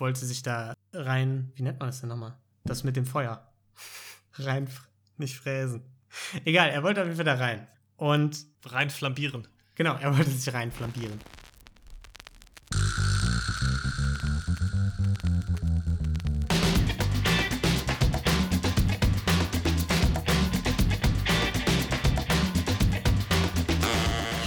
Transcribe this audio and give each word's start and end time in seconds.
wollte 0.00 0.24
sich 0.24 0.42
da 0.42 0.74
rein, 0.92 1.52
wie 1.54 1.62
nennt 1.62 1.78
man 1.78 1.88
das 1.88 2.00
denn 2.00 2.08
nochmal? 2.08 2.36
Das 2.64 2.84
mit 2.84 2.96
dem 2.96 3.06
Feuer. 3.06 3.46
rein, 4.34 4.68
nicht 5.16 5.36
fräsen. 5.36 5.82
Egal, 6.44 6.70
er 6.70 6.82
wollte 6.82 7.00
auf 7.00 7.06
jeden 7.06 7.16
Fall 7.16 7.24
da 7.24 7.34
rein. 7.34 7.66
Und. 7.96 8.46
Rein 8.64 8.90
flambieren. 8.90 9.48
Genau, 9.74 9.94
er 9.94 10.16
wollte 10.16 10.30
sich 10.30 10.52
rein 10.52 10.70
flambieren. 10.72 11.18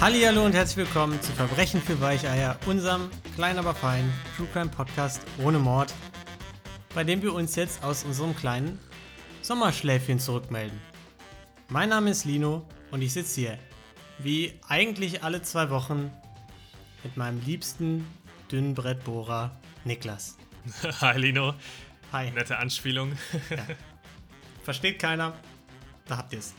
Hallo 0.03 0.43
und 0.43 0.53
herzlich 0.53 0.85
willkommen 0.85 1.21
zu 1.21 1.31
Verbrechen 1.31 1.81
für 1.81 2.01
Weicheier, 2.01 2.59
unserem 2.65 3.09
klein 3.35 3.57
aber 3.57 3.73
fein 3.73 4.11
True 4.35 4.49
Crime 4.51 4.69
Podcast 4.69 5.21
ohne 5.41 5.59
Mord, 5.59 5.93
bei 6.93 7.05
dem 7.05 7.21
wir 7.21 7.33
uns 7.33 7.55
jetzt 7.55 7.81
aus 7.85 8.03
unserem 8.03 8.35
kleinen 8.35 8.77
Sommerschläfchen 9.43 10.19
zurückmelden. 10.19 10.77
Mein 11.69 11.87
Name 11.87 12.09
ist 12.09 12.25
Lino 12.25 12.67
und 12.91 13.01
ich 13.01 13.13
sitze 13.13 13.39
hier, 13.39 13.59
wie 14.19 14.59
eigentlich 14.67 15.23
alle 15.23 15.41
zwei 15.41 15.69
Wochen, 15.69 16.11
mit 17.05 17.15
meinem 17.15 17.39
liebsten 17.39 18.05
dünnen 18.51 18.73
Brettbohrer 18.73 19.57
Niklas. 19.85 20.35
Hi 20.99 21.17
Lino. 21.17 21.53
Hi. 22.11 22.29
Nette 22.31 22.57
Anspielung. 22.57 23.13
Ja. 23.49 23.65
Versteht 24.63 24.99
keiner? 24.99 25.33
Da 26.07 26.17
habt 26.17 26.33
ihr 26.33 26.39
es. 26.39 26.53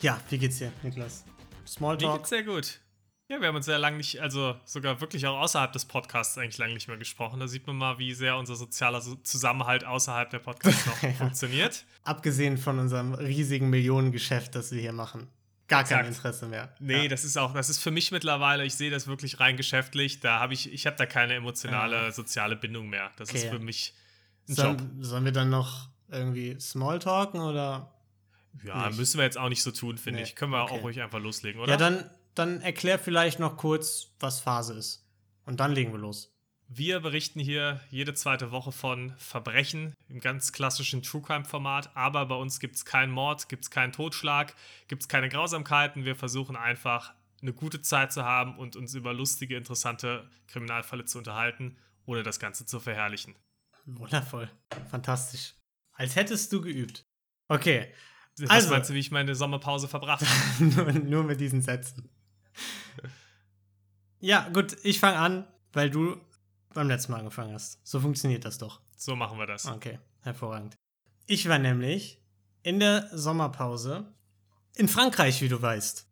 Ja, 0.00 0.18
wie 0.30 0.38
geht's 0.38 0.56
dir, 0.56 0.72
Niklas? 0.82 1.26
Mir 1.26 1.68
Smalltalk? 1.68 2.16
geht's 2.20 2.30
sehr 2.30 2.42
gut. 2.42 2.80
Ja, 3.28 3.40
wir 3.40 3.48
haben 3.48 3.56
uns 3.56 3.66
sehr 3.66 3.78
lange 3.78 3.96
nicht, 3.96 4.20
also 4.20 4.54
sogar 4.64 5.00
wirklich 5.00 5.26
auch 5.26 5.40
außerhalb 5.40 5.72
des 5.72 5.84
Podcasts 5.84 6.38
eigentlich 6.38 6.58
lange 6.58 6.74
nicht 6.74 6.86
mehr 6.86 6.96
gesprochen. 6.96 7.40
Da 7.40 7.48
sieht 7.48 7.66
man 7.66 7.74
mal, 7.76 7.98
wie 7.98 8.14
sehr 8.14 8.36
unser 8.36 8.54
sozialer 8.54 9.00
So- 9.00 9.16
Zusammenhalt 9.16 9.84
außerhalb 9.84 10.30
der 10.30 10.38
Podcasts 10.38 10.86
noch 10.86 11.02
Ja. 11.02 11.10
funktioniert. 11.12 11.84
Abgesehen 12.04 12.56
von 12.56 12.78
unserem 12.78 13.14
riesigen 13.14 13.68
Millionengeschäft, 13.68 14.54
das 14.54 14.70
wir 14.70 14.80
hier 14.80 14.92
machen. 14.92 15.26
Gar 15.66 15.82
kein 15.82 16.06
Exakt. 16.06 16.16
Interesse 16.18 16.46
mehr. 16.46 16.72
Nee, 16.78 17.02
ja. 17.02 17.08
das 17.08 17.24
ist 17.24 17.36
auch, 17.36 17.52
das 17.52 17.68
ist 17.68 17.80
für 17.80 17.90
mich 17.90 18.12
mittlerweile, 18.12 18.64
ich 18.64 18.76
sehe 18.76 18.90
das 18.92 19.08
wirklich 19.08 19.40
rein 19.40 19.56
geschäftlich. 19.56 20.20
Da 20.20 20.38
habe 20.38 20.54
ich, 20.54 20.72
ich 20.72 20.86
habe 20.86 20.96
da 20.96 21.06
keine 21.06 21.34
emotionale, 21.34 21.96
Ja. 21.96 22.12
soziale 22.12 22.54
Bindung 22.54 22.88
mehr. 22.88 23.10
Das 23.16 23.30
Okay. 23.30 23.38
ist 23.38 23.46
für 23.48 23.58
mich 23.58 23.92
ein 24.48 24.54
Job. 24.54 24.64
Sollen, 24.78 25.02
sollen 25.02 25.24
wir 25.24 25.32
dann 25.32 25.50
noch 25.50 25.88
irgendwie 26.08 26.56
Smalltalken 26.60 27.40
oder? 27.40 27.92
Ja, 28.62 28.86
nicht. 28.86 28.98
müssen 28.98 29.18
wir 29.18 29.24
jetzt 29.24 29.36
auch 29.36 29.48
nicht 29.48 29.64
so 29.64 29.72
tun, 29.72 29.98
finde 29.98 30.20
Nee, 30.20 30.26
ich. 30.28 30.36
Können 30.36 30.52
wir 30.52 30.62
okay. 30.62 30.74
auch 30.78 30.82
ruhig 30.84 31.02
einfach 31.02 31.18
loslegen, 31.18 31.60
oder? 31.60 31.72
Ja, 31.72 31.76
dann, 31.76 32.08
dann 32.38 32.60
erklär 32.60 32.98
vielleicht 32.98 33.38
noch 33.38 33.56
kurz, 33.56 34.12
was 34.20 34.40
Phase 34.40 34.74
ist. 34.74 35.04
Und 35.44 35.60
dann 35.60 35.72
legen 35.72 35.92
wir 35.92 35.98
los. 35.98 36.32
Wir 36.68 36.98
berichten 36.98 37.38
hier 37.38 37.80
jede 37.90 38.12
zweite 38.14 38.50
Woche 38.50 38.72
von 38.72 39.14
Verbrechen 39.18 39.94
im 40.08 40.18
ganz 40.18 40.52
klassischen 40.52 41.02
True 41.02 41.22
Crime-Format, 41.22 41.94
aber 41.96 42.26
bei 42.26 42.34
uns 42.34 42.58
gibt 42.58 42.74
es 42.74 42.84
keinen 42.84 43.12
Mord, 43.12 43.48
gibt 43.48 43.62
es 43.64 43.70
keinen 43.70 43.92
Totschlag, 43.92 44.54
gibt 44.88 45.02
es 45.02 45.08
keine 45.08 45.28
Grausamkeiten. 45.28 46.04
Wir 46.04 46.16
versuchen 46.16 46.56
einfach 46.56 47.14
eine 47.40 47.52
gute 47.52 47.82
Zeit 47.82 48.12
zu 48.12 48.24
haben 48.24 48.58
und 48.58 48.74
uns 48.74 48.94
über 48.94 49.12
lustige, 49.14 49.56
interessante 49.56 50.28
Kriminalfälle 50.48 51.04
zu 51.04 51.18
unterhalten, 51.18 51.76
ohne 52.04 52.24
das 52.24 52.40
Ganze 52.40 52.66
zu 52.66 52.80
verherrlichen. 52.80 53.36
Wundervoll. 53.84 54.50
Fantastisch. 54.90 55.54
Als 55.92 56.16
hättest 56.16 56.52
du 56.52 56.60
geübt. 56.60 57.04
Okay. 57.46 57.92
Was 58.38 58.50
Also- 58.50 58.70
meinst 58.70 58.90
du, 58.90 58.94
wie 58.94 58.98
ich 58.98 59.12
meine 59.12 59.36
Sommerpause 59.36 59.86
verbracht 59.86 60.24
habe? 60.58 60.64
nur, 60.64 60.92
nur 60.92 61.22
mit 61.22 61.40
diesen 61.40 61.62
Sätzen. 61.62 62.10
Ja, 64.20 64.48
gut, 64.48 64.76
ich 64.82 64.98
fange 64.98 65.18
an, 65.18 65.46
weil 65.72 65.90
du 65.90 66.16
beim 66.72 66.88
letzten 66.88 67.12
Mal 67.12 67.18
angefangen 67.18 67.52
hast. 67.52 67.86
So 67.86 68.00
funktioniert 68.00 68.44
das 68.44 68.58
doch. 68.58 68.80
So 68.96 69.14
machen 69.14 69.38
wir 69.38 69.46
das. 69.46 69.66
Okay, 69.66 69.98
hervorragend. 70.22 70.74
Ich 71.26 71.48
war 71.48 71.58
nämlich 71.58 72.22
in 72.62 72.80
der 72.80 73.08
Sommerpause 73.12 74.12
in 74.74 74.88
Frankreich, 74.88 75.42
wie 75.42 75.48
du 75.48 75.60
weißt. 75.60 76.06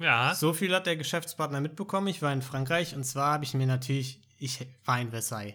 Ja, 0.00 0.34
So 0.34 0.52
viel 0.52 0.74
hat 0.74 0.86
der 0.86 0.96
Geschäftspartner 0.96 1.60
mitbekommen. 1.60 2.06
Ich 2.08 2.22
war 2.22 2.32
in 2.32 2.42
Frankreich 2.42 2.94
und 2.94 3.04
zwar 3.04 3.32
habe 3.32 3.44
ich 3.44 3.54
mir 3.54 3.66
natürlich, 3.66 4.20
ich 4.38 4.66
war 4.84 5.00
in 5.00 5.10
Versailles. 5.10 5.54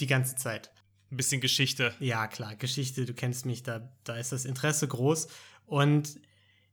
Die 0.00 0.06
ganze 0.06 0.36
Zeit. 0.36 0.70
ein 1.10 1.16
bisschen 1.16 1.40
Geschichte. 1.40 1.94
Ja, 2.00 2.26
klar, 2.28 2.56
Geschichte, 2.56 3.04
du 3.04 3.14
kennst 3.14 3.46
mich, 3.46 3.62
da, 3.62 3.92
da 4.04 4.16
ist 4.16 4.32
das 4.32 4.44
Interesse 4.44 4.88
groß. 4.88 5.28
Und 5.66 6.18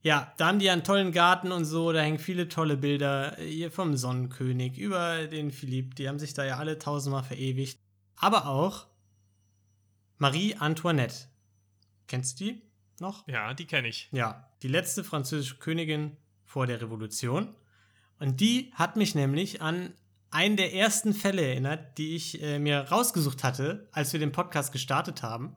ja, 0.03 0.33
da 0.37 0.47
haben 0.47 0.59
die 0.59 0.69
einen 0.69 0.83
tollen 0.83 1.13
Garten 1.13 1.53
und 1.53 1.63
so, 1.63 1.93
da 1.93 2.01
hängen 2.01 2.19
viele 2.19 2.49
tolle 2.49 2.75
Bilder 2.75 3.39
äh, 3.39 3.47
hier 3.49 3.71
vom 3.71 3.95
Sonnenkönig 3.95 4.77
über 4.77 5.27
den 5.27 5.49
Philipp, 5.49 5.95
die 5.95 6.09
haben 6.09 6.19
sich 6.19 6.33
da 6.33 6.45
ja 6.45 6.57
alle 6.57 6.77
tausendmal 6.77 7.23
verewigt. 7.23 7.79
Aber 8.17 8.47
auch 8.47 8.87
Marie 10.17 10.55
Antoinette. 10.55 11.29
Kennst 12.07 12.39
du 12.39 12.45
die 12.45 12.61
noch? 12.99 13.27
Ja, 13.27 13.53
die 13.53 13.65
kenne 13.65 13.87
ich. 13.87 14.09
Ja, 14.11 14.51
die 14.61 14.67
letzte 14.67 15.05
französische 15.05 15.55
Königin 15.55 16.17
vor 16.43 16.67
der 16.67 16.81
Revolution. 16.81 17.55
Und 18.19 18.41
die 18.41 18.71
hat 18.75 18.97
mich 18.97 19.15
nämlich 19.15 19.61
an 19.61 19.93
einen 20.31 20.57
der 20.57 20.73
ersten 20.73 21.13
Fälle 21.13 21.43
erinnert, 21.43 21.97
die 21.97 22.15
ich 22.15 22.41
äh, 22.41 22.59
mir 22.59 22.79
rausgesucht 22.79 23.43
hatte, 23.43 23.87
als 23.93 24.11
wir 24.11 24.19
den 24.19 24.31
Podcast 24.33 24.73
gestartet 24.73 25.23
haben. 25.23 25.55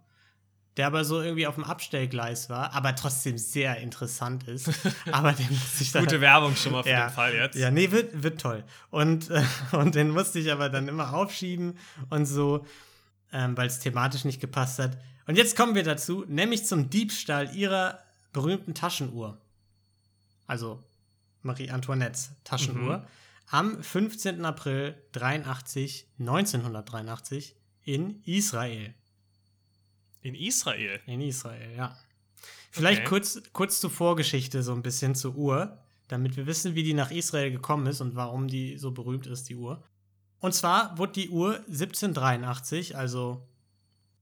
Der 0.76 0.86
aber 0.88 1.04
so 1.04 1.22
irgendwie 1.22 1.46
auf 1.46 1.54
dem 1.54 1.64
Abstellgleis 1.64 2.50
war, 2.50 2.74
aber 2.74 2.94
trotzdem 2.94 3.38
sehr 3.38 3.78
interessant 3.78 4.46
ist. 4.46 4.68
aber 5.10 5.32
den 5.32 5.48
musste 5.48 5.82
ich 5.82 5.92
dann. 5.92 6.04
Gute 6.04 6.20
Werbung 6.20 6.54
schon 6.54 6.72
mal 6.72 6.82
für 6.82 6.90
Ja. 6.90 7.08
den 7.08 7.14
Fall 7.14 7.34
jetzt. 7.34 7.56
Ja, 7.56 7.70
nee, 7.70 7.90
wird, 7.90 8.22
wird 8.22 8.40
toll. 8.40 8.62
Und, 8.90 9.30
äh, 9.30 9.42
und 9.72 9.94
den 9.94 10.10
musste 10.10 10.38
ich 10.38 10.52
aber 10.52 10.68
dann 10.68 10.88
immer 10.88 11.14
aufschieben 11.14 11.78
und 12.10 12.26
so, 12.26 12.66
ähm, 13.32 13.56
weil 13.56 13.68
es 13.68 13.78
thematisch 13.78 14.24
nicht 14.24 14.40
gepasst 14.40 14.78
hat. 14.78 14.98
Und 15.26 15.36
jetzt 15.36 15.56
kommen 15.56 15.74
wir 15.74 15.82
dazu, 15.82 16.24
nämlich 16.28 16.66
zum 16.66 16.90
Diebstahl 16.90 17.54
ihrer 17.56 18.00
berühmten 18.32 18.74
Taschenuhr. 18.74 19.40
Also 20.46 20.82
Marie 21.42 21.70
Antoinettes 21.70 22.32
Taschenuhr. 22.44 22.98
Mhm. 22.98 23.04
Am 23.48 23.82
15. 23.82 24.44
April 24.44 24.94
83, 25.12 26.06
1983 26.18 27.56
in 27.84 28.20
Israel. 28.24 28.92
In 30.26 30.34
Israel. 30.34 31.00
In 31.06 31.20
Israel, 31.20 31.76
ja. 31.76 31.96
Vielleicht 32.72 33.02
Okay. 33.02 33.08
kurz, 33.08 33.40
kurz 33.52 33.80
zur 33.80 33.90
Vorgeschichte 33.90 34.62
so 34.64 34.72
ein 34.72 34.82
bisschen 34.82 35.14
zur 35.14 35.36
Uhr, 35.36 35.78
damit 36.08 36.36
wir 36.36 36.46
wissen, 36.46 36.74
wie 36.74 36.82
die 36.82 36.94
nach 36.94 37.12
Israel 37.12 37.52
gekommen 37.52 37.86
ist 37.86 38.00
und 38.00 38.16
warum 38.16 38.48
die 38.48 38.76
so 38.76 38.90
berühmt 38.90 39.26
ist, 39.28 39.48
die 39.48 39.54
Uhr. 39.54 39.82
Und 40.40 40.52
zwar 40.52 40.98
wurde 40.98 41.12
die 41.12 41.30
Uhr 41.30 41.56
1783, 41.68 42.96
also 42.96 43.46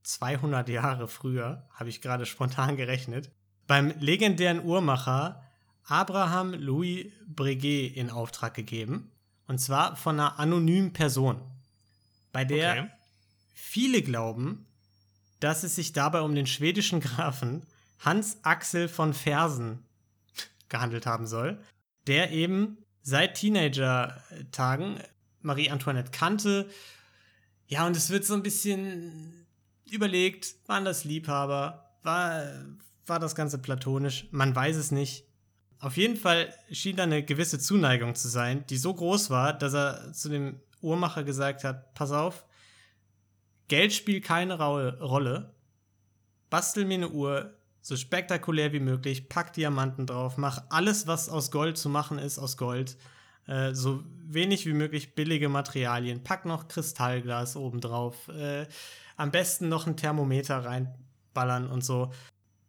200 0.03 0.69
Jahre 0.69 1.09
früher, 1.09 1.67
habe 1.73 1.89
ich 1.89 2.03
gerade 2.03 2.27
spontan 2.33 2.77
gerechnet, 2.77 3.31
beim 3.67 3.95
legendären 3.99 4.63
Uhrmacher 4.63 5.43
Abraham 5.87 6.53
Louis 6.53 7.07
Breguet 7.27 7.97
in 7.97 8.11
Auftrag 8.11 8.53
gegeben. 8.53 9.11
Und 9.47 9.59
zwar 9.59 9.97
von 9.97 10.21
einer 10.21 10.39
anonymen 10.39 10.93
Person, 10.93 11.41
bei 12.31 12.45
der 12.45 12.73
Okay. 12.73 12.91
Viele 13.57 14.03
glauben, 14.03 14.67
dass 15.45 15.63
es 15.63 15.75
sich 15.75 15.93
dabei 15.93 16.23
um 16.23 16.35
den 16.35 16.47
schwedischen 16.47 17.01
Grafen 17.01 17.67
Hans 17.99 18.39
Axel 18.45 18.89
von 18.89 19.13
Fersen 19.13 19.85
gehandelt 20.71 21.05
haben 21.05 21.27
soll, 21.27 21.59
der 22.07 22.31
eben 22.31 22.79
seit 23.03 23.35
Teenager-Tagen 23.35 25.01
Marie 25.43 25.69
Antoinette 25.69 26.13
kannte. 26.13 26.71
Ja, 27.67 27.87
und 27.87 27.95
es 27.95 28.09
wird 28.09 28.25
so 28.25 28.33
ein 28.33 28.43
bisschen 28.43 29.47
überlegt, 29.91 30.55
waren 30.67 30.87
das 30.87 31.05
Liebhaber, 31.05 31.91
war, 32.03 32.43
war 33.05 33.19
das 33.19 33.35
Ganze 33.35 33.59
platonisch, 33.59 34.27
man 34.31 34.57
weiß 34.57 34.77
es 34.77 34.93
nicht. 34.93 35.27
Auf 35.79 35.99
jeden 35.99 36.17
Fall 36.17 36.55
schien 36.71 36.97
da 36.97 37.03
eine 37.03 37.23
gewisse 37.23 37.59
Zuneigung 37.59 38.15
zu 38.15 38.29
sein, 38.29 38.65
die 38.71 38.79
so 38.79 38.95
groß 38.95 39.29
war, 39.29 39.53
dass 39.53 39.75
er 39.75 40.11
zu 40.15 40.31
dem 40.31 40.59
Uhrmacher 40.81 41.23
gesagt 41.23 41.65
hat, 41.65 41.93
pass 41.93 42.13
auf, 42.13 42.47
Geld 43.69 43.93
spielt 43.93 44.25
keine 44.25 44.59
Rolle. 44.59 45.55
Bastel 46.51 46.85
mir 46.85 46.95
eine 46.95 47.09
Uhr, 47.09 47.55
so 47.81 47.97
spektakulär 47.97 48.73
wie 48.73 48.81
möglich, 48.81 49.29
pack 49.29 49.53
Diamanten 49.53 50.07
drauf, 50.07 50.37
mach 50.37 50.63
alles, 50.71 51.07
was 51.07 51.29
aus 51.29 51.51
Gold 51.51 51.77
zu 51.77 51.89
machen 51.89 52.19
ist, 52.19 52.39
aus 52.39 52.57
Gold. 52.57 52.97
Äh, 53.47 53.75
so 53.75 54.03
wenig 54.27 54.67
wie 54.67 54.73
möglich 54.73 55.15
billige 55.15 55.49
Materialien. 55.49 56.23
Pack 56.23 56.47
noch 56.47 56.69
Kristallglas 56.69 57.57
oben 57.57 57.81
drauf. 57.81 58.29
Äh, 58.29 58.67
am 59.17 59.31
besten 59.31 59.69
noch 59.69 59.87
ein 59.87 59.97
Thermometer 59.97 60.65
reinballern 60.65 61.69
und 61.69 61.85
so. 61.85 62.13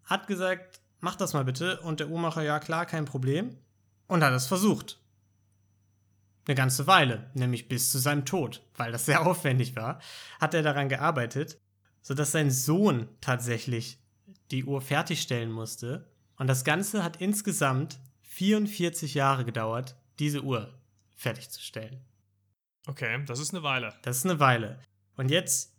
Hat 0.03 0.27
gesagt, 0.27 0.81
mach 0.99 1.15
das 1.15 1.33
mal 1.33 1.45
bitte. 1.45 1.79
Und 1.81 1.99
der 1.99 2.09
Uhrmacher, 2.09 2.43
ja 2.43 2.59
klar, 2.59 2.85
kein 2.85 3.05
Problem. 3.05 3.55
Und 4.07 4.23
hat 4.23 4.33
es 4.33 4.47
versucht. 4.47 4.99
Eine 6.47 6.55
ganze 6.55 6.85
Weile, 6.87 7.29
nämlich 7.33 7.67
bis 7.67 7.91
zu 7.91 7.97
seinem 7.97 8.25
Tod, 8.25 8.61
weil 8.75 8.91
das 8.91 9.05
sehr 9.05 9.25
aufwendig 9.25 9.75
war, 9.75 9.99
hat 10.39 10.53
er 10.53 10.61
daran 10.61 10.89
gearbeitet, 10.89 11.59
sodass 12.01 12.31
sein 12.31 12.51
Sohn 12.51 13.07
tatsächlich 13.21 13.99
die 14.51 14.63
Uhr 14.63 14.81
fertigstellen 14.81 15.51
musste. 15.51 16.07
Und 16.37 16.47
das 16.47 16.63
Ganze 16.63 17.03
hat 17.03 17.21
insgesamt 17.21 17.99
44 18.21 19.13
Jahre 19.13 19.45
gedauert, 19.45 19.95
diese 20.19 20.43
Uhr 20.43 20.73
fertigzustellen. 21.15 22.01
Okay, 22.87 23.23
das 23.25 23.39
ist 23.39 23.53
eine 23.53 23.63
Weile. 23.63 23.93
Das 24.03 24.17
ist 24.17 24.25
eine 24.25 24.39
Weile. 24.39 24.79
Und 25.15 25.31
jetzt 25.31 25.73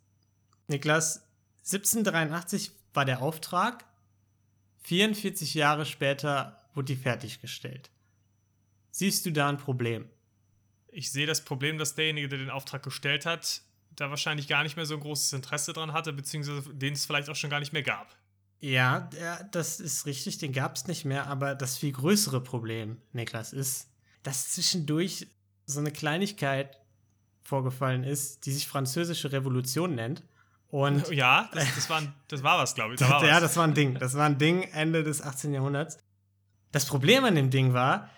Niklas, 0.67 1.23
1783 1.59 2.71
war 2.93 3.05
der 3.05 3.21
Auftrag. 3.21 3.85
44 4.83 5.53
Jahre 5.53 5.85
später 5.85 6.61
wurde 6.73 6.93
die 6.93 6.95
fertiggestellt. 6.95 7.89
Siehst 8.91 9.25
du 9.25 9.31
da 9.31 9.47
ein 9.47 9.57
Problem? 9.57 10.09
Ich 10.97 11.11
sehe 11.11 11.27
das 11.27 11.41
Problem, 11.41 11.77
dass 11.77 11.93
derjenige, 11.93 12.27
der 12.27 12.39
den 12.39 12.49
Auftrag 12.49 12.81
gestellt 12.81 13.27
hat, 13.27 13.61
da 13.95 14.09
wahrscheinlich 14.09 14.47
gar 14.47 14.63
nicht 14.63 14.77
mehr 14.77 14.85
so 14.87 14.95
ein 14.95 14.99
großes 14.99 15.31
Interesse 15.31 15.71
dran 15.71 15.93
hatte, 15.93 16.11
beziehungsweise 16.11 16.73
den 16.73 16.93
es 16.93 17.05
vielleicht 17.05 17.29
auch 17.29 17.35
schon 17.35 17.51
gar 17.51 17.59
nicht 17.59 17.71
mehr 17.71 17.83
gab. 17.83 18.15
Ja, 18.61 19.01
der, 19.01 19.43
das 19.51 19.79
ist 19.79 20.07
richtig, 20.07 20.39
den 20.39 20.53
gab 20.53 20.75
es 20.75 20.87
nicht 20.87 21.05
mehr, 21.05 21.27
aber 21.27 21.53
das 21.53 21.77
viel 21.77 21.91
größere 21.91 22.41
Problem, 22.41 22.97
Niklas, 23.13 23.53
ist, 23.53 23.91
dass 24.23 24.49
zwischendurch 24.49 25.27
so 25.67 25.79
eine 25.79 25.91
Kleinigkeit 25.91 26.79
vorgefallen 27.43 28.03
ist, 28.03 28.47
die 28.47 28.51
sich 28.51 28.67
Französische 28.67 29.31
Revolution 29.31 29.93
nennt. 29.93 30.23
Und 30.69 31.07
ja, 31.11 31.47
das, 31.53 31.67
das, 31.75 31.89
war, 31.91 32.01
das 32.27 32.41
war 32.41 32.57
was, 32.57 32.73
glaube 32.73 32.95
ich. 32.95 32.99
Da 32.99 33.23
ja, 33.23 33.35
was. 33.35 33.41
das 33.41 33.55
war 33.55 33.65
ein 33.65 33.75
Ding. 33.75 33.99
Das 33.99 34.15
war 34.15 34.25
ein 34.25 34.39
Ding 34.39 34.63
Ende 34.63 35.03
des 35.03 35.21
18. 35.21 35.53
Jahrhunderts. 35.53 35.99
Das 36.71 36.87
Problem 36.87 37.23
an 37.23 37.35
dem 37.35 37.51
Ding 37.51 37.73
war, 37.73 38.09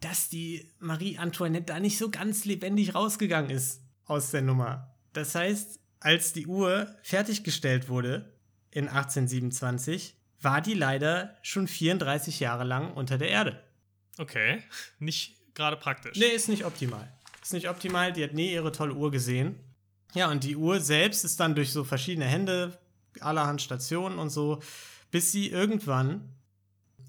dass 0.00 0.28
die 0.28 0.70
Marie 0.78 1.18
Antoinette 1.18 1.66
da 1.66 1.80
nicht 1.80 1.98
so 1.98 2.10
ganz 2.10 2.44
lebendig 2.44 2.94
rausgegangen 2.94 3.50
ist 3.50 3.82
aus 4.04 4.30
der 4.30 4.42
Nummer. 4.42 4.94
Das 5.12 5.34
heißt, 5.34 5.80
als 6.00 6.32
die 6.32 6.46
Uhr 6.46 6.94
fertiggestellt 7.02 7.88
wurde 7.88 8.32
in 8.70 8.88
1827, 8.88 10.14
war 10.40 10.60
die 10.60 10.74
leider 10.74 11.36
schon 11.42 11.66
34 11.66 12.40
Jahre 12.40 12.64
lang 12.64 12.92
unter 12.92 13.18
der 13.18 13.28
Erde. 13.28 13.62
Okay, 14.18 14.62
nicht 14.98 15.54
gerade 15.54 15.76
praktisch. 15.76 16.16
Nee, 16.18 16.26
ist 16.26 16.48
nicht 16.48 16.64
optimal. 16.64 17.10
Ist 17.42 17.52
nicht 17.52 17.68
optimal, 17.68 18.12
die 18.12 18.24
hat 18.24 18.34
nie 18.34 18.52
ihre 18.52 18.72
tolle 18.72 18.94
Uhr 18.94 19.10
gesehen. 19.10 19.58
Ja, 20.14 20.30
und 20.30 20.44
die 20.44 20.56
Uhr 20.56 20.80
selbst 20.80 21.24
ist 21.24 21.40
dann 21.40 21.54
durch 21.54 21.72
so 21.72 21.84
verschiedene 21.84 22.26
Hände, 22.26 22.78
allerhand 23.20 23.62
Stationen 23.62 24.18
und 24.18 24.30
so, 24.30 24.60
bis 25.10 25.32
sie 25.32 25.48
irgendwann 25.48 26.35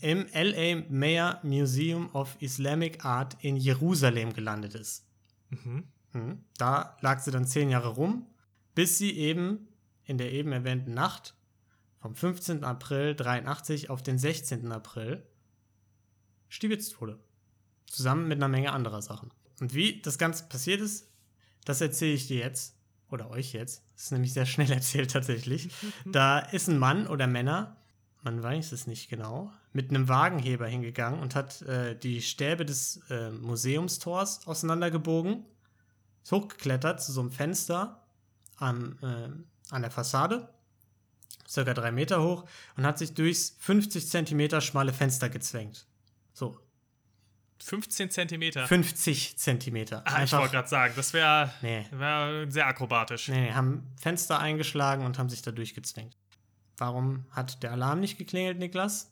im 0.01 0.27
LA 0.33 0.83
Mayer 0.89 1.39
Museum 1.43 2.09
of 2.13 2.35
Islamic 2.39 3.03
Art 3.05 3.37
in 3.41 3.57
Jerusalem 3.57 4.33
gelandet 4.33 4.75
ist. 4.75 5.05
Mhm. 5.49 5.83
Mhm. 6.13 6.43
Da 6.57 6.97
lag 7.01 7.19
sie 7.19 7.31
dann 7.31 7.47
zehn 7.47 7.69
Jahre 7.69 7.89
rum, 7.89 8.27
bis 8.75 8.97
sie 8.97 9.11
eben 9.17 9.67
in 10.03 10.17
der 10.17 10.31
eben 10.31 10.51
erwähnten 10.51 10.93
Nacht 10.93 11.35
vom 11.99 12.15
15. 12.15 12.63
April 12.63 13.15
83 13.15 13.89
auf 13.89 14.01
den 14.03 14.17
16. 14.17 14.71
April 14.71 15.23
stibitzt 16.47 17.01
wurde. 17.01 17.19
Zusammen 17.85 18.27
mit 18.27 18.37
einer 18.37 18.47
Menge 18.47 18.71
anderer 18.71 19.01
Sachen. 19.01 19.31
Und 19.59 19.73
wie 19.73 20.01
das 20.01 20.17
Ganze 20.17 20.45
passiert 20.45 20.81
ist, 20.81 21.09
das 21.65 21.81
erzähle 21.81 22.13
ich 22.13 22.27
dir 22.27 22.37
jetzt. 22.37 22.75
Oder 23.09 23.29
euch 23.29 23.53
jetzt. 23.53 23.83
Das 23.93 24.05
ist 24.05 24.11
nämlich 24.11 24.33
sehr 24.33 24.45
schnell 24.45 24.71
erzählt 24.71 25.11
tatsächlich. 25.11 25.69
Da 26.05 26.39
ist 26.39 26.67
ein 26.67 26.77
Mann 26.77 27.07
oder 27.07 27.27
Männer, 27.27 27.77
man 28.21 28.41
weiß 28.41 28.71
es 28.71 28.87
nicht 28.87 29.09
genau, 29.09 29.51
mit 29.77 29.91
einem 29.91 30.07
Wagenheber 30.07 30.65
hingegangen 30.65 31.21
und 31.21 31.35
hat 31.35 31.61
äh, 31.61 31.95
die 31.95 32.23
Stäbe 32.23 32.65
des 32.65 32.99
äh, 33.11 33.29
Museumstors 33.29 34.47
auseinandergebogen, 34.47 35.45
ist 36.23 36.31
hochgeklettert 36.31 36.99
zu 36.99 37.11
so 37.11 37.21
einem 37.21 37.29
Fenster 37.29 38.03
am, 38.55 38.97
äh, 39.03 39.29
an 39.69 39.81
der 39.83 39.91
Fassade, 39.91 40.49
circa 41.47 41.75
drei 41.75 41.91
Meter 41.91 42.23
hoch, 42.23 42.45
und 42.75 42.87
hat 42.87 42.97
sich 42.97 43.13
durchs 43.13 43.55
50 43.59 44.07
Zentimeter 44.09 44.61
schmale 44.61 44.93
Fenster 44.93 45.29
gezwängt. 45.29 45.85
So, 46.33 46.59
15 47.63 48.09
Zentimeter. 48.09 48.65
50 48.65 49.37
Zentimeter. 49.37 50.01
Ah, 50.07 50.23
ich 50.23 50.33
wollte 50.33 50.53
gerade 50.53 50.69
sagen, 50.69 50.93
das 50.95 51.13
wäre 51.13 51.53
nee. 51.61 51.85
wär 51.91 52.49
sehr 52.49 52.65
akrobatisch. 52.65 53.27
Nee, 53.27 53.41
nee, 53.41 53.53
haben 53.53 53.83
Fenster 54.01 54.39
eingeschlagen 54.39 55.05
und 55.05 55.19
haben 55.19 55.29
sich 55.29 55.43
da 55.43 55.51
durchgezwängt. 55.51 56.17
Warum 56.77 57.27
hat 57.29 57.61
der 57.61 57.73
Alarm 57.73 57.99
nicht 57.99 58.17
geklingelt, 58.17 58.57
Niklas? 58.57 59.11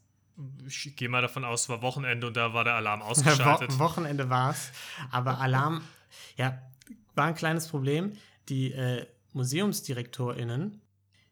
Ich 0.67 0.95
gehe 0.95 1.09
mal 1.09 1.21
davon 1.21 1.45
aus, 1.45 1.63
es 1.63 1.69
war 1.69 1.81
Wochenende 1.81 2.27
und 2.27 2.35
da 2.35 2.53
war 2.53 2.63
der 2.63 2.75
Alarm 2.75 3.01
ausgeschaltet. 3.01 3.71
Wo 3.73 3.79
Wochenende 3.79 4.29
war 4.29 4.51
es. 4.51 4.71
Aber 5.11 5.39
Alarm, 5.39 5.81
ja, 6.37 6.61
war 7.15 7.25
ein 7.25 7.35
kleines 7.35 7.67
Problem. 7.67 8.13
Die 8.49 8.73
äh, 8.73 9.05
MuseumsdirektorInnen, 9.33 10.81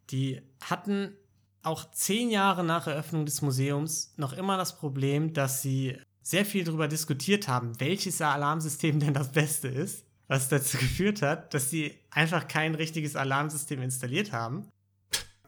die 0.10 0.42
hatten 0.62 1.16
auch 1.64 1.90
zehn 1.92 2.30
Jahre 2.30 2.64
nach 2.64 2.88
Eröffnung 2.88 3.26
des 3.26 3.42
Museums 3.42 4.14
noch 4.18 4.34
immer 4.34 4.58
das 4.58 4.78
Problem, 4.78 5.34
dass 5.34 5.62
sie 5.62 5.98
sehr 6.22 6.46
viel 6.46 6.64
darüber 6.64 6.88
diskutiert 6.88 7.48
haben, 7.48 7.80
welches 7.80 8.22
Alarmsystem 8.22 9.00
denn 9.02 9.14
das 9.14 9.32
Beste 9.32 9.68
ist, 9.68 10.06
was 10.28 10.50
dazu 10.50 10.78
geführt 10.78 11.22
hat, 11.22 11.54
dass 11.54 11.70
sie 11.70 11.94
einfach 12.10 12.48
kein 12.48 12.76
richtiges 12.76 13.16
Alarmsystem 13.16 13.82
installiert 13.82 14.32
haben, 14.32 14.68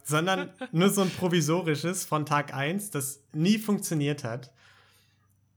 sondern 0.06 0.50
nur 0.70 0.88
so 0.88 1.02
ein 1.02 1.10
provisorisches 1.10 2.04
von 2.04 2.24
Tag 2.24 2.54
1, 2.54 2.90
das 2.90 3.24
nie 3.32 3.58
funktioniert 3.58 4.22
hat. 4.22 4.52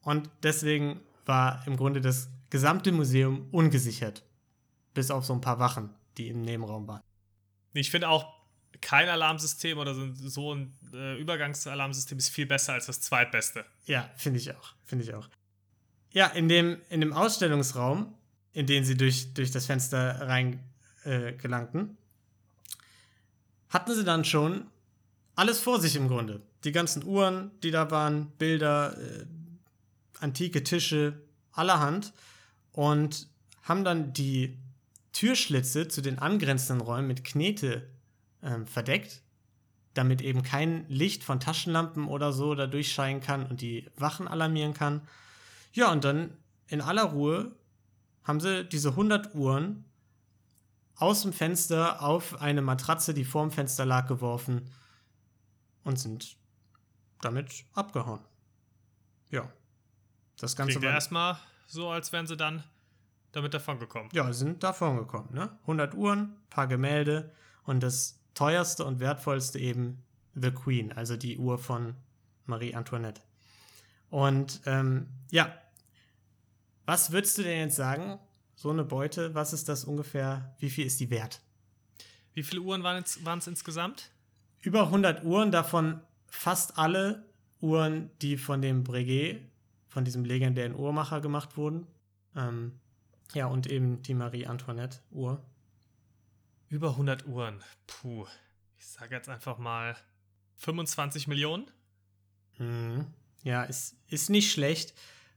Und 0.01 0.29
deswegen 0.41 0.99
war 1.25 1.61
im 1.67 1.77
Grunde 1.77 2.01
das 2.01 2.29
gesamte 2.49 2.91
Museum 2.91 3.47
ungesichert, 3.51 4.23
bis 4.95 5.11
auf 5.11 5.23
so 5.23 5.33
ein 5.33 5.41
paar 5.41 5.59
Wachen, 5.59 5.91
die 6.17 6.29
im 6.29 6.41
Nebenraum 6.41 6.87
waren. 6.87 7.01
Ich 7.73 7.91
finde 7.91 8.09
auch, 8.09 8.39
kein 8.81 9.09
Alarmsystem 9.09 9.77
oder 9.77 9.93
so, 9.93 10.55
ein 10.55 10.73
äh, 10.93 11.19
Übergangsalarmsystem 11.19 12.17
ist 12.17 12.29
viel 12.29 12.45
besser 12.45 12.73
als 12.73 12.87
das 12.87 13.01
zweitbeste. 13.01 13.65
Ja, 13.85 14.09
finde 14.15 14.39
ich 14.39 14.55
auch. 14.55 14.73
Finde 14.85 15.03
ich 15.03 15.13
auch. 15.13 15.27
Ja, 16.11 16.27
in 16.27 16.47
dem, 16.47 16.77
in 16.89 17.01
dem 17.01 17.13
Ausstellungsraum, 17.13 18.15
in 18.53 18.65
den 18.65 18.83
sie 18.83 18.95
durch, 18.95 19.33
durch 19.33 19.51
das 19.51 19.65
Fenster 19.65 20.27
rein 20.27 20.63
äh, 21.03 21.33
gelangten, 21.33 21.98
hatten 23.69 23.93
sie 23.93 24.03
dann 24.03 24.25
schon 24.25 24.67
alles 25.35 25.59
vor 25.59 25.79
sich 25.79 25.95
im 25.95 26.07
Grunde. 26.07 26.41
Die 26.63 26.71
ganzen 26.71 27.03
Uhren, 27.03 27.51
die 27.63 27.71
da 27.71 27.91
waren, 27.91 28.31
Bilder, 28.37 28.97
äh, 28.97 29.25
antike 30.19 30.63
Tische, 30.63 31.21
allerhand. 31.51 32.13
Und 32.73 33.27
haben 33.63 33.83
dann 33.83 34.13
die 34.13 34.57
Türschlitze 35.13 35.87
zu 35.87 36.01
den 36.01 36.19
angrenzenden 36.19 36.85
Räumen 36.85 37.07
mit 37.07 37.23
Knete 37.23 37.87
ähm, 38.43 38.65
verdeckt, 38.65 39.21
damit 39.93 40.21
eben 40.21 40.43
kein 40.43 40.87
Licht 40.87 41.23
von 41.23 41.39
Taschenlampen 41.39 42.07
oder 42.07 42.31
so 42.31 42.55
da 42.55 42.67
durchscheinen 42.67 43.21
kann 43.21 43.45
und 43.45 43.61
die 43.61 43.85
Wachen 43.95 44.27
alarmieren 44.27 44.73
kann. 44.73 45.01
Ja, 45.73 45.91
und 45.91 46.03
dann 46.03 46.31
in 46.67 46.81
aller 46.81 47.03
Ruhe 47.03 47.51
haben 48.23 48.39
sie 48.39 48.65
diese 48.65 48.89
100 48.89 49.35
Uhren 49.35 49.85
aus 50.99 51.21
dem 51.21 51.33
Fenster 51.33 52.01
auf 52.01 52.41
eine 52.41 52.61
Matratze, 52.61 53.13
die 53.13 53.25
vorm 53.25 53.51
Fenster 53.51 53.85
lag, 53.85 54.07
geworfen 54.07 54.69
und 55.83 55.97
sind 55.97 56.37
damit 57.21 57.65
abgehauen. 57.73 58.21
Ja. 59.29 59.51
Das 60.37 60.55
Ganze 60.55 60.73
Klingt 60.73 60.85
war 60.85 60.93
erstmal 60.93 61.37
so, 61.67 61.89
als 61.89 62.11
wären 62.11 62.27
sie 62.27 62.37
dann 62.37 62.63
damit 63.31 63.53
davon 63.53 63.79
gekommen. 63.79 64.09
Ja, 64.13 64.31
sind 64.33 64.63
davon 64.63 64.97
gekommen, 64.97 65.29
ne? 65.33 65.57
100 65.61 65.93
Uhren, 65.93 66.35
paar 66.49 66.67
Gemälde 66.67 67.31
und 67.63 67.81
das 67.81 68.19
teuerste 68.33 68.85
und 68.85 68.99
wertvollste 68.99 69.59
eben 69.59 70.03
The 70.33 70.51
Queen, 70.51 70.91
also 70.91 71.17
die 71.17 71.37
Uhr 71.37 71.57
von 71.57 71.95
Marie 72.45 72.73
Antoinette. 72.73 73.21
Und 74.09 74.61
ähm, 74.65 75.07
ja, 75.29 75.53
was 76.85 77.11
würdest 77.11 77.37
du 77.37 77.43
denn 77.43 77.59
jetzt 77.59 77.75
sagen? 77.75 78.19
So 78.59 78.71
eine 78.71 78.83
Beute, 78.83 79.33
was 79.35 79.53
ist 79.53 79.69
das 79.69 79.85
ungefähr? 79.85 80.53
Wie 80.59 80.69
viel 80.69 80.85
ist 80.85 80.99
die 80.99 81.09
wert? 81.09 81.39
Wie 82.33 82.43
viele 82.43 82.59
Uhren 82.59 82.83
waren 82.83 82.97
es 83.05 83.47
insgesamt? 83.47 84.11
Über 84.59 84.81
100 84.81 85.23
Uhren, 85.23 85.49
davon 85.49 86.01
fast 86.27 86.77
alle 86.77 87.25
Uhren, 87.61 88.11
die 88.21 88.35
von 88.35 88.61
dem 88.61 88.83
Breguet, 88.83 89.49
von 89.87 90.03
diesem 90.03 90.25
legendären 90.25 90.75
Uhrmacher 90.75 91.21
gemacht 91.21 91.55
wurden. 91.55 91.87
Ähm, 92.35 92.77
ja, 93.33 93.45
und 93.45 93.65
eben 93.67 94.01
die 94.01 94.13
Marie 94.13 94.45
Antoinette-Uhr. 94.45 95.41
Über 96.67 96.89
100 96.89 97.27
Uhren. 97.27 97.63
Puh. 97.87 98.27
Ich 98.77 98.87
sage 98.87 99.15
jetzt 99.15 99.29
einfach 99.29 99.57
mal 99.57 99.95
25 100.57 101.29
Millionen. 101.29 101.71
Hm. 102.57 103.05
Ja, 103.41 103.63
ist, 103.63 103.95
ist 104.07 104.29
nicht 104.29 104.51
schlecht. 104.51 104.93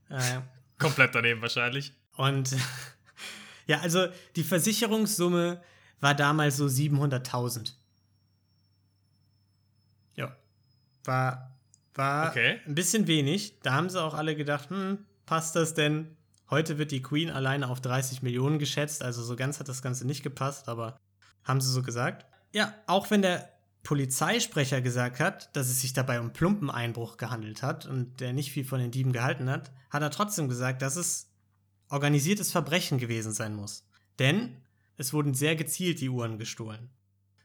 Äh, 0.08 0.40
Komplett 0.80 1.14
daneben 1.14 1.40
wahrscheinlich. 1.40 1.92
Und 2.16 2.56
ja, 3.66 3.80
also 3.80 4.06
die 4.36 4.44
Versicherungssumme 4.44 5.62
war 6.00 6.14
damals 6.14 6.56
so 6.56 6.66
700.000. 6.66 7.74
Ja. 10.16 10.36
War, 11.04 11.56
war 11.94 12.30
okay. 12.30 12.60
ein 12.66 12.74
bisschen 12.74 13.06
wenig. 13.06 13.60
Da 13.62 13.74
haben 13.74 13.88
sie 13.88 14.02
auch 14.02 14.14
alle 14.14 14.36
gedacht, 14.36 14.70
hm, 14.70 14.98
passt 15.26 15.56
das 15.56 15.74
denn? 15.74 16.16
Heute 16.50 16.76
wird 16.76 16.90
die 16.90 17.02
Queen 17.02 17.30
alleine 17.30 17.68
auf 17.68 17.80
30 17.80 18.22
Millionen 18.22 18.58
geschätzt, 18.58 19.02
also 19.02 19.22
so 19.22 19.36
ganz 19.36 19.58
hat 19.58 19.68
das 19.68 19.80
Ganze 19.80 20.06
nicht 20.06 20.22
gepasst, 20.22 20.68
aber 20.68 20.98
haben 21.44 21.60
sie 21.60 21.72
so 21.72 21.82
gesagt. 21.82 22.26
Ja, 22.52 22.74
auch 22.86 23.10
wenn 23.10 23.22
der 23.22 23.48
Polizeisprecher 23.82 24.80
gesagt 24.80 25.18
hat, 25.18 25.54
dass 25.56 25.68
es 25.68 25.80
sich 25.80 25.92
dabei 25.92 26.20
um 26.20 26.32
plumpen 26.32 26.70
Einbruch 26.70 27.16
gehandelt 27.16 27.62
hat 27.62 27.86
und 27.86 28.20
der 28.20 28.32
nicht 28.32 28.52
viel 28.52 28.64
von 28.64 28.78
den 28.78 28.90
Dieben 28.90 29.12
gehalten 29.12 29.50
hat, 29.50 29.72
hat 29.90 30.02
er 30.02 30.10
trotzdem 30.10 30.48
gesagt, 30.48 30.82
dass 30.82 30.96
es 30.96 31.31
organisiertes 31.92 32.50
Verbrechen 32.50 32.98
gewesen 32.98 33.32
sein 33.32 33.54
muss. 33.54 33.84
Denn 34.18 34.56
es 34.96 35.12
wurden 35.12 35.34
sehr 35.34 35.56
gezielt 35.56 36.00
die 36.00 36.08
Uhren 36.08 36.38
gestohlen. 36.38 36.90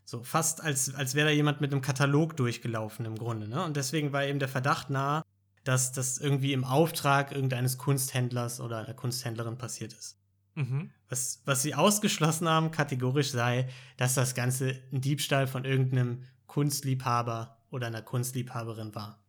So 0.06 0.24
fast 0.24 0.63
als, 0.63 0.96
als 0.96 1.16
wäre 1.16 1.27
da 1.27 1.34
jemand 1.34 1.60
mit 1.60 1.72
einem 1.72 1.82
Katalog 1.82 2.38
durchgelaufen 2.38 3.06
im 3.06 3.18
Grunde. 3.18 3.48
Ne? 3.48 3.63
Und 3.63 3.75
deswegen 3.75 4.13
war 4.13 4.24
eben 4.25 4.39
der 4.39 4.48
Verdacht 4.48 4.89
nahe, 4.89 5.22
dass 5.66 5.92
das 5.92 6.18
irgendwie 6.18 6.54
im 6.54 6.63
Auftrag 6.63 7.34
irgendeines 7.34 7.77
Kunsthändlers 7.77 8.62
oder 8.62 8.77
einer 8.77 8.94
Kunsthändlerin 8.94 9.58
passiert 9.58 9.92
ist. 9.92 10.18
Mhm. 10.56 10.92
Was, 11.10 11.42
was 11.44 11.62
sie 11.62 11.75
ausgeschlossen 11.75 12.48
haben, 12.48 12.72
kategorisch 12.72 13.32
sei, 13.32 13.68
dass 13.98 14.13
das 14.13 14.34
Ganze 14.34 14.82
ein 14.94 15.01
Diebstahl 15.01 15.46
von 15.46 15.66
irgendeinem 15.66 16.24
Kunstliebhaber 16.48 17.58
oder 17.70 17.88
einer 17.88 18.01
Kunstliebhaberin 18.01 18.96
war. 18.96 19.22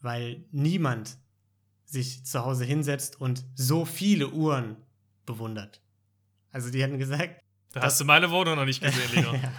Weil 0.00 0.44
niemand 0.52 1.18
sich 1.90 2.24
zu 2.24 2.44
Hause 2.44 2.64
hinsetzt 2.64 3.20
und 3.20 3.44
so 3.54 3.84
viele 3.84 4.30
Uhren 4.30 4.76
bewundert. 5.26 5.80
Also 6.52 6.70
die 6.70 6.82
hätten 6.82 6.98
gesagt. 6.98 7.40
Da 7.72 7.82
hast 7.82 8.00
du 8.00 8.04
meine 8.04 8.30
Wohnung 8.30 8.56
noch 8.56 8.64
nicht 8.64 8.82
gesehen, 8.82 9.10
Lino. 9.14 9.34
ja. 9.34 9.52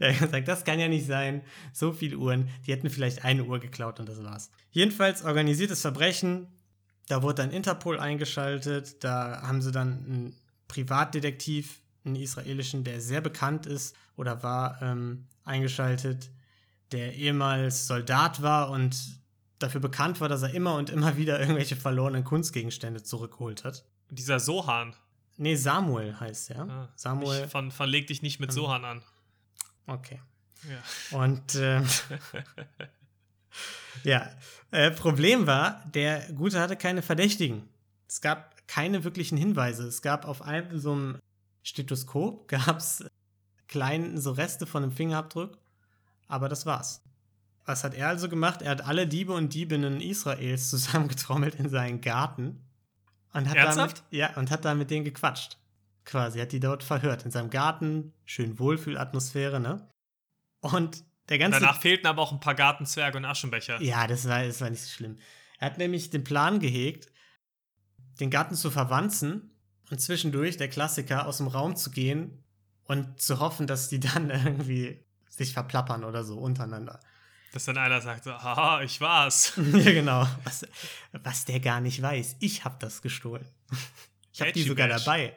Er 0.00 0.14
hat 0.14 0.20
gesagt, 0.20 0.48
das 0.48 0.64
kann 0.64 0.78
ja 0.78 0.88
nicht 0.88 1.06
sein. 1.06 1.42
So 1.72 1.92
viele 1.92 2.18
Uhren. 2.18 2.48
Die 2.66 2.72
hätten 2.72 2.90
vielleicht 2.90 3.24
eine 3.24 3.44
Uhr 3.44 3.58
geklaut 3.58 4.00
und 4.00 4.08
das 4.08 4.22
war's. 4.22 4.50
Jedenfalls 4.70 5.24
organisiertes 5.24 5.80
Verbrechen. 5.80 6.48
Da 7.08 7.22
wurde 7.22 7.36
dann 7.36 7.50
Interpol 7.50 7.98
eingeschaltet. 7.98 9.02
Da 9.02 9.42
haben 9.42 9.62
sie 9.62 9.72
dann 9.72 10.04
einen 10.04 10.36
Privatdetektiv, 10.68 11.80
einen 12.04 12.16
israelischen, 12.16 12.84
der 12.84 13.00
sehr 13.00 13.20
bekannt 13.20 13.66
ist 13.66 13.94
oder 14.16 14.42
war, 14.42 14.80
ähm, 14.82 15.26
eingeschaltet, 15.44 16.30
der 16.90 17.14
ehemals 17.14 17.86
Soldat 17.86 18.42
war 18.42 18.70
und 18.70 19.21
dafür 19.62 19.80
bekannt 19.80 20.20
war, 20.20 20.28
dass 20.28 20.42
er 20.42 20.54
immer 20.54 20.74
und 20.74 20.90
immer 20.90 21.16
wieder 21.16 21.40
irgendwelche 21.40 21.76
verlorenen 21.76 22.24
Kunstgegenstände 22.24 23.02
zurückgeholt 23.02 23.64
hat. 23.64 23.84
Dieser 24.10 24.40
Sohan. 24.40 24.94
Nee, 25.36 25.56
Samuel 25.56 26.18
heißt 26.18 26.50
er. 26.50 26.68
Ah, 26.68 26.88
Samuel. 26.96 27.44
Ich 27.44 27.50
von, 27.50 27.70
verleg 27.70 28.06
dich 28.06 28.22
nicht 28.22 28.40
mit 28.40 28.50
Ähm. 28.50 28.54
Sohan 28.54 28.84
an. 28.84 29.02
Okay. 29.86 30.20
Ja. 30.68 31.18
Und 31.18 31.54
ähm, 31.56 31.86
ja, 34.04 34.30
äh, 34.70 34.90
Problem 34.90 35.46
war, 35.46 35.84
der 35.92 36.32
Gute 36.32 36.60
hatte 36.60 36.76
keine 36.76 37.02
Verdächtigen. 37.02 37.68
Es 38.08 38.20
gab 38.20 38.66
keine 38.68 39.04
wirklichen 39.04 39.36
Hinweise. 39.36 39.86
Es 39.86 40.02
gab 40.02 40.26
auf 40.26 40.42
einem 40.42 40.78
so 40.78 40.92
einem 40.92 41.18
Stethoskop 41.62 42.48
gab 42.48 42.78
es 42.78 43.04
kleine 43.68 44.20
so 44.20 44.32
Reste 44.32 44.66
von 44.66 44.82
einem 44.82 44.92
Fingerabdruck, 44.92 45.58
aber 46.28 46.48
das 46.48 46.66
war's. 46.66 47.02
Was 47.64 47.84
hat 47.84 47.94
er 47.94 48.08
also 48.08 48.28
gemacht? 48.28 48.62
Er 48.62 48.70
hat 48.70 48.84
alle 48.84 49.06
Diebe 49.06 49.32
und 49.32 49.54
Diebinnen 49.54 50.00
Israels 50.00 50.70
zusammengetrommelt 50.70 51.54
in 51.56 51.68
seinen 51.68 52.00
Garten 52.00 52.60
und 53.32 53.48
hat 53.48 53.56
Ernsthaft? 53.56 53.98
damit 53.98 54.12
ja 54.12 54.36
und 54.36 54.50
hat 54.50 54.64
da 54.64 54.74
mit 54.74 54.90
denen 54.90 55.04
gequatscht. 55.04 55.58
Quasi 56.04 56.40
hat 56.40 56.50
die 56.52 56.60
dort 56.60 56.82
verhört 56.82 57.24
in 57.24 57.30
seinem 57.30 57.50
Garten, 57.50 58.12
schön 58.24 58.58
Wohlfühlatmosphäre, 58.58 59.60
ne? 59.60 59.88
Und 60.60 61.04
der 61.28 61.38
ganze 61.38 61.60
Danach 61.60 61.80
fehlten 61.80 62.06
aber 62.08 62.22
auch 62.22 62.32
ein 62.32 62.40
paar 62.40 62.56
Gartenzwerge 62.56 63.18
und 63.18 63.24
Aschenbecher. 63.24 63.80
ja, 63.80 64.06
das 64.06 64.28
war, 64.28 64.44
das 64.44 64.60
war 64.60 64.68
nicht 64.68 64.82
so 64.82 64.90
schlimm. 64.90 65.18
Er 65.58 65.66
hat 65.66 65.78
nämlich 65.78 66.10
den 66.10 66.24
Plan 66.24 66.58
gehegt, 66.58 67.06
den 68.18 68.30
Garten 68.30 68.56
zu 68.56 68.70
verwanzen 68.70 69.52
und 69.90 70.00
zwischendurch, 70.00 70.56
der 70.56 70.68
Klassiker, 70.68 71.26
aus 71.26 71.36
dem 71.36 71.46
Raum 71.46 71.76
zu 71.76 71.90
gehen 71.90 72.42
und 72.84 73.20
zu 73.20 73.38
hoffen, 73.38 73.66
dass 73.66 73.88
die 73.88 74.00
dann 74.00 74.30
irgendwie 74.44 75.04
sich 75.28 75.52
verplappern 75.52 76.04
oder 76.04 76.24
so 76.24 76.38
untereinander. 76.38 77.00
Dass 77.52 77.66
dann 77.66 77.76
einer 77.76 78.00
sagt, 78.00 78.24
so, 78.24 78.32
haha, 78.32 78.82
ich 78.82 79.00
war's. 79.00 79.52
ja, 79.72 79.92
genau. 79.92 80.26
Was, 80.44 80.66
was 81.12 81.44
der 81.44 81.60
gar 81.60 81.80
nicht 81.80 82.00
weiß. 82.00 82.36
Ich 82.40 82.64
habe 82.64 82.76
das 82.78 83.02
gestohlen. 83.02 83.46
Ich 84.32 84.40
habe 84.40 84.52
die 84.52 84.62
sogar 84.62 84.88
dabei. 84.88 85.36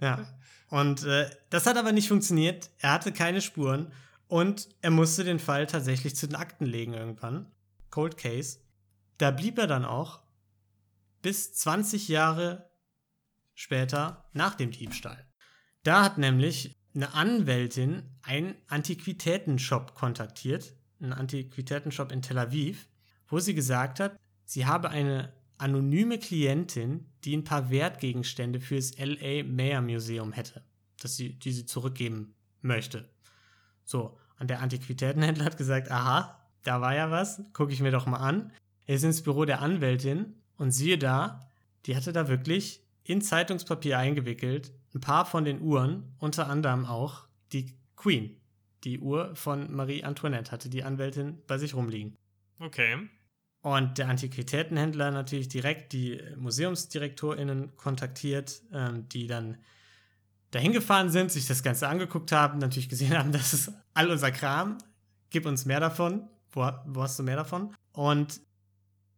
Ja. 0.00 0.26
Und 0.70 1.04
äh, 1.04 1.28
das 1.50 1.66
hat 1.66 1.76
aber 1.76 1.92
nicht 1.92 2.08
funktioniert. 2.08 2.70
Er 2.78 2.92
hatte 2.92 3.12
keine 3.12 3.42
Spuren 3.42 3.92
und 4.28 4.68
er 4.80 4.90
musste 4.90 5.22
den 5.22 5.38
Fall 5.38 5.66
tatsächlich 5.66 6.16
zu 6.16 6.26
den 6.26 6.36
Akten 6.36 6.64
legen 6.64 6.94
irgendwann. 6.94 7.46
Cold 7.90 8.16
Case. 8.16 8.58
Da 9.18 9.30
blieb 9.30 9.58
er 9.58 9.66
dann 9.66 9.84
auch 9.84 10.22
bis 11.22 11.52
20 11.54 12.08
Jahre 12.08 12.70
später 13.54 14.24
nach 14.32 14.54
dem 14.54 14.70
Diebstahl. 14.70 15.26
Da 15.82 16.02
hat 16.02 16.18
nämlich 16.18 16.76
eine 16.94 17.14
Anwältin 17.14 18.02
einen 18.22 18.54
Antiquitätenshop 18.68 19.94
kontaktiert, 19.94 20.74
einen 21.04 21.12
Antiquitätenshop 21.12 22.12
in 22.12 22.22
Tel 22.22 22.38
Aviv, 22.38 22.88
wo 23.28 23.38
sie 23.38 23.54
gesagt 23.54 24.00
hat, 24.00 24.18
sie 24.44 24.66
habe 24.66 24.90
eine 24.90 25.32
anonyme 25.58 26.18
Klientin, 26.18 27.06
die 27.24 27.36
ein 27.36 27.44
paar 27.44 27.70
Wertgegenstände 27.70 28.60
fürs 28.60 28.98
LA 28.98 29.44
Mayor 29.44 29.80
Museum 29.80 30.32
hätte, 30.32 30.64
dass 31.00 31.16
sie, 31.16 31.38
die 31.38 31.52
sie 31.52 31.66
zurückgeben 31.66 32.34
möchte. 32.60 33.08
So, 33.84 34.18
und 34.40 34.50
der 34.50 34.60
Antiquitätenhändler 34.60 35.44
hat 35.44 35.56
gesagt, 35.56 35.90
aha, 35.90 36.40
da 36.64 36.80
war 36.80 36.94
ja 36.94 37.10
was, 37.10 37.42
gucke 37.52 37.72
ich 37.72 37.80
mir 37.80 37.92
doch 37.92 38.06
mal 38.06 38.18
an. 38.18 38.52
Er 38.86 38.96
ist 38.96 39.04
ins 39.04 39.22
Büro 39.22 39.44
der 39.44 39.62
Anwältin 39.62 40.34
und 40.56 40.72
siehe 40.72 40.98
da, 40.98 41.48
die 41.86 41.96
hatte 41.96 42.12
da 42.12 42.28
wirklich 42.28 42.82
in 43.04 43.20
Zeitungspapier 43.20 43.98
eingewickelt 43.98 44.72
ein 44.94 45.00
paar 45.00 45.26
von 45.26 45.44
den 45.44 45.60
Uhren, 45.60 46.14
unter 46.18 46.48
anderem 46.48 46.86
auch 46.86 47.26
die 47.52 47.76
Queen. 47.96 48.40
Die 48.84 48.98
Uhr 49.00 49.34
von 49.34 49.74
Marie 49.74 50.04
Antoinette 50.04 50.52
hatte 50.52 50.68
die 50.68 50.84
Anwältin 50.84 51.42
bei 51.46 51.58
sich 51.58 51.74
rumliegen. 51.74 52.16
Okay. 52.60 53.08
Und 53.62 53.96
der 53.98 54.08
Antiquitätenhändler 54.08 55.10
natürlich 55.10 55.48
direkt 55.48 55.92
die 55.94 56.20
MuseumsdirektorInnen 56.36 57.76
kontaktiert, 57.76 58.62
ähm, 58.72 59.08
die 59.08 59.26
dann 59.26 59.56
dahin 60.50 60.72
gefahren 60.72 61.08
sind, 61.10 61.32
sich 61.32 61.46
das 61.46 61.62
Ganze 61.62 61.88
angeguckt 61.88 62.30
haben, 62.30 62.58
natürlich 62.58 62.88
gesehen 62.88 63.16
haben, 63.16 63.32
das 63.32 63.54
ist 63.54 63.72
all 63.94 64.10
unser 64.10 64.30
Kram, 64.30 64.78
gib 65.30 65.46
uns 65.46 65.64
mehr 65.64 65.80
davon. 65.80 66.28
Wo, 66.52 66.70
wo 66.86 67.02
hast 67.02 67.18
du 67.18 67.22
mehr 67.22 67.36
davon? 67.36 67.74
Und 67.92 68.40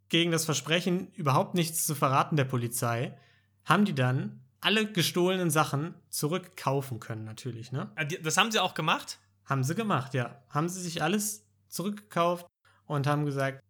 gegen 0.08 0.30
das 0.30 0.44
Versprechen, 0.44 1.08
überhaupt 1.14 1.54
nichts 1.54 1.85
zu 1.87 1.94
verraten 1.94 2.37
der 2.37 2.44
Polizei, 2.44 3.18
haben 3.64 3.85
die 3.85 3.94
dann 3.94 4.40
alle 4.61 4.90
gestohlenen 4.90 5.50
Sachen 5.50 5.94
zurückkaufen 6.08 6.99
können, 7.00 7.25
natürlich, 7.25 7.73
ne? 7.73 7.90
Die- 8.11 8.23
Das 8.23 8.37
haben 8.37 8.50
sie 8.52 8.58
auch 8.61 8.75
gemacht? 8.75 9.18
Haben 9.47 9.65
sie 9.65 9.75
gemacht, 9.75 10.15
ja. 10.15 10.43
Haben 10.50 10.69
sie 10.69 10.83
sich 10.83 11.03
alles 11.03 11.47
zurückgekauft 11.69 12.47
und 12.85 13.07
haben 13.07 13.25
gesagt, 13.25 13.62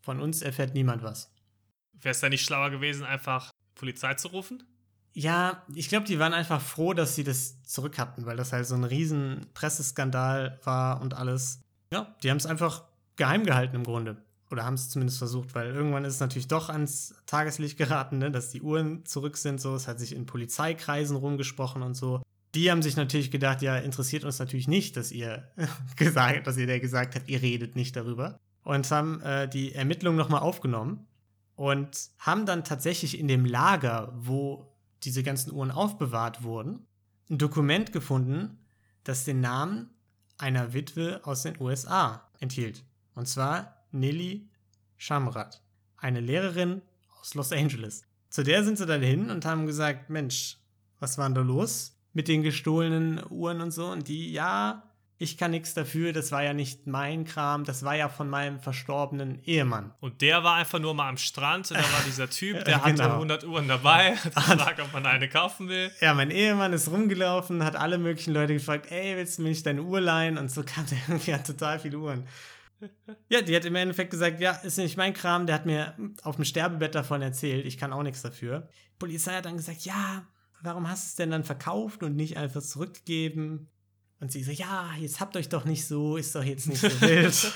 von 0.00 0.20
uns 0.20 0.42
erfährt 0.42 0.74
niemand 0.74 1.02
was. 1.02 1.32
Wäre 1.92 2.12
es 2.12 2.20
da 2.20 2.28
nicht 2.28 2.44
schlauer 2.44 2.70
gewesen, 2.70 3.04
einfach 3.04 3.50
Polizei 3.74 4.14
zu 4.14 4.28
rufen? 4.28 4.62
Ja, 5.12 5.62
ich 5.74 5.88
glaube, 5.88 6.06
die 6.06 6.18
waren 6.18 6.32
einfach 6.32 6.60
froh, 6.60 6.92
dass 6.92 7.14
sie 7.14 7.24
das 7.24 7.62
zurück 7.62 7.98
hatten, 7.98 8.26
weil 8.26 8.36
das 8.36 8.52
halt 8.52 8.66
so 8.66 8.74
ein 8.74 8.84
riesen 8.84 9.46
Presseskandal 9.54 10.58
war 10.64 11.00
und 11.00 11.14
alles. 11.14 11.60
Ja, 11.92 12.14
die 12.22 12.30
haben 12.30 12.36
es 12.36 12.46
einfach 12.46 12.84
geheim 13.16 13.44
gehalten 13.44 13.76
im 13.76 13.84
Grunde. 13.84 14.22
Oder 14.50 14.64
haben 14.64 14.74
es 14.74 14.90
zumindest 14.90 15.18
versucht, 15.18 15.54
weil 15.54 15.74
irgendwann 15.74 16.04
ist 16.04 16.14
es 16.14 16.20
natürlich 16.20 16.48
doch 16.48 16.68
ans 16.68 17.14
Tageslicht 17.26 17.78
geraten, 17.78 18.18
ne, 18.18 18.30
dass 18.30 18.50
die 18.50 18.62
Uhren 18.62 19.06
zurück 19.06 19.36
sind. 19.36 19.60
So, 19.60 19.74
es 19.74 19.88
hat 19.88 19.98
sich 19.98 20.14
in 20.14 20.26
Polizeikreisen 20.26 21.16
rumgesprochen 21.16 21.82
und 21.82 21.94
so. 21.94 22.22
Die 22.54 22.70
haben 22.70 22.82
sich 22.82 22.96
natürlich 22.96 23.30
gedacht, 23.30 23.62
ja, 23.62 23.76
interessiert 23.78 24.24
uns 24.24 24.38
natürlich 24.38 24.68
nicht, 24.68 24.96
dass 24.96 25.10
ihr 25.10 25.50
gesagt, 25.96 26.46
dass 26.46 26.56
ihr 26.56 26.66
der 26.66 26.80
gesagt 26.80 27.14
habt, 27.14 27.28
ihr 27.28 27.42
redet 27.42 27.74
nicht 27.76 27.96
darüber. 27.96 28.38
Und 28.62 28.90
haben 28.90 29.20
äh, 29.20 29.48
die 29.48 29.74
Ermittlungen 29.74 30.16
nochmal 30.16 30.40
aufgenommen 30.40 31.06
und 31.56 32.10
haben 32.18 32.46
dann 32.46 32.64
tatsächlich 32.64 33.18
in 33.18 33.28
dem 33.28 33.44
Lager, 33.44 34.12
wo 34.16 34.72
diese 35.02 35.22
ganzen 35.22 35.52
Uhren 35.52 35.70
aufbewahrt 35.70 36.42
wurden, 36.42 36.86
ein 37.28 37.38
Dokument 37.38 37.92
gefunden, 37.92 38.58
das 39.02 39.24
den 39.24 39.40
Namen 39.40 39.90
einer 40.38 40.72
Witwe 40.72 41.20
aus 41.24 41.42
den 41.42 41.60
USA 41.60 42.28
enthielt. 42.40 42.84
Und 43.14 43.28
zwar 43.28 43.84
Nelly 43.92 44.48
Shamrat, 44.96 45.62
eine 45.96 46.20
Lehrerin 46.20 46.82
aus 47.20 47.34
Los 47.34 47.52
Angeles. 47.52 48.02
Zu 48.30 48.42
der 48.42 48.64
sind 48.64 48.78
sie 48.78 48.86
dann 48.86 49.02
hin 49.02 49.30
und 49.30 49.44
haben 49.44 49.66
gesagt, 49.66 50.10
Mensch, 50.10 50.58
was 50.98 51.18
war 51.18 51.26
denn 51.26 51.34
da 51.34 51.40
los 51.42 51.93
mit 52.14 52.28
den 52.28 52.42
gestohlenen 52.42 53.20
Uhren 53.28 53.60
und 53.60 53.70
so? 53.70 53.86
Und 53.86 54.08
die, 54.08 54.32
ja, 54.32 54.82
ich 55.16 55.38
kann 55.38 55.52
nichts 55.52 55.74
dafür, 55.74 56.12
das 56.12 56.32
war 56.32 56.42
ja 56.42 56.52
nicht 56.52 56.86
mein 56.86 57.24
Kram, 57.24 57.64
das 57.64 57.84
war 57.84 57.94
ja 57.94 58.08
von 58.08 58.28
meinem 58.28 58.58
verstorbenen 58.58 59.40
Ehemann. 59.44 59.92
Und 60.00 60.22
der 60.22 60.42
war 60.42 60.56
einfach 60.56 60.80
nur 60.80 60.92
mal 60.94 61.08
am 61.08 61.16
Strand 61.18 61.70
und 61.70 61.76
da 61.78 61.82
war 61.82 62.02
dieser 62.06 62.28
Typ, 62.28 62.64
der 62.64 62.82
hatte 62.82 62.94
Genau. 62.94 63.14
100 63.14 63.44
Uhren 63.44 63.68
dabei, 63.68 64.10
gefragt, 64.24 64.80
ob 64.80 64.92
man 64.92 65.06
eine 65.06 65.28
kaufen 65.28 65.68
will. 65.68 65.90
Ja, 66.00 66.14
mein 66.14 66.30
Ehemann 66.30 66.72
ist 66.72 66.90
rumgelaufen, 66.90 67.64
hat 67.64 67.76
alle 67.76 67.98
möglichen 67.98 68.34
Leute 68.34 68.54
gefragt, 68.54 68.90
ey, 68.90 69.16
willst 69.16 69.38
du 69.38 69.42
mir 69.42 69.50
nicht 69.50 69.64
deine 69.64 69.82
Uhr 69.82 70.00
leihen? 70.00 70.36
Und 70.36 70.50
so 70.50 70.62
kam 70.64 70.84
der 70.86 70.98
irgendwie 71.08 71.32
an 71.32 71.44
total 71.44 71.78
viele 71.78 71.98
Uhren. 71.98 72.26
Ja, 73.28 73.40
die 73.40 73.54
hat 73.56 73.64
im 73.64 73.76
Endeffekt 73.76 74.10
gesagt, 74.10 74.40
ja, 74.40 74.50
ist 74.50 74.76
nicht 74.76 74.96
mein 74.96 75.14
Kram, 75.14 75.46
der 75.46 75.54
hat 75.54 75.64
mir 75.64 75.94
auf 76.22 76.36
dem 76.36 76.44
Sterbebett 76.44 76.94
davon 76.94 77.22
erzählt, 77.22 77.64
ich 77.64 77.78
kann 77.78 77.92
auch 77.92 78.02
nichts 78.02 78.20
dafür. 78.20 78.68
Die 78.94 78.98
Polizei 78.98 79.32
hat 79.32 79.46
dann 79.46 79.56
gesagt, 79.56 79.82
ja, 79.82 80.26
warum 80.64 80.88
hast 80.88 81.04
du 81.04 81.08
es 81.08 81.14
denn 81.16 81.30
dann 81.30 81.44
verkauft 81.44 82.02
und 82.02 82.16
nicht 82.16 82.36
einfach 82.36 82.62
zurückgegeben? 82.62 83.68
Und 84.20 84.32
sie 84.32 84.42
so, 84.42 84.52
ja, 84.52 84.90
jetzt 84.98 85.20
habt 85.20 85.36
euch 85.36 85.48
doch 85.50 85.64
nicht 85.66 85.86
so, 85.86 86.16
ist 86.16 86.34
doch 86.34 86.42
jetzt 86.44 86.66
nicht 86.66 86.80
so 86.80 86.88
wild. 87.00 87.52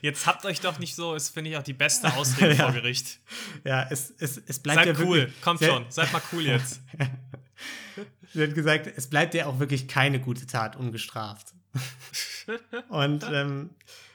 Jetzt 0.00 0.26
habt 0.26 0.46
euch 0.46 0.60
doch 0.60 0.78
nicht 0.78 0.94
so, 0.94 1.14
ist, 1.14 1.28
finde 1.30 1.50
ich, 1.50 1.56
auch 1.56 1.62
die 1.62 1.74
beste 1.74 2.12
Ausrede 2.14 2.54
Ja. 2.56 2.64
vor 2.64 2.72
Gericht. 2.72 3.20
ja, 3.64 3.86
es, 3.90 4.14
es, 4.18 4.38
es 4.46 4.58
bleibt 4.60 4.84
Seid 4.84 4.98
ja 4.98 5.04
cool, 5.04 5.18
wirklich, 5.18 5.40
kommt 5.42 5.62
schon, 5.62 5.84
seid 5.90 6.12
mal 6.12 6.22
cool 6.32 6.42
jetzt. 6.46 6.80
Sie 8.32 8.42
hat 8.42 8.54
gesagt, 8.54 8.86
es 8.94 9.08
bleibt 9.08 9.34
ja 9.34 9.46
auch 9.46 9.58
wirklich 9.58 9.88
keine 9.88 10.20
gute 10.20 10.46
Tat 10.46 10.76
ungestraft. 10.76 11.54
Und 12.88 13.24
ähm, 13.30 13.70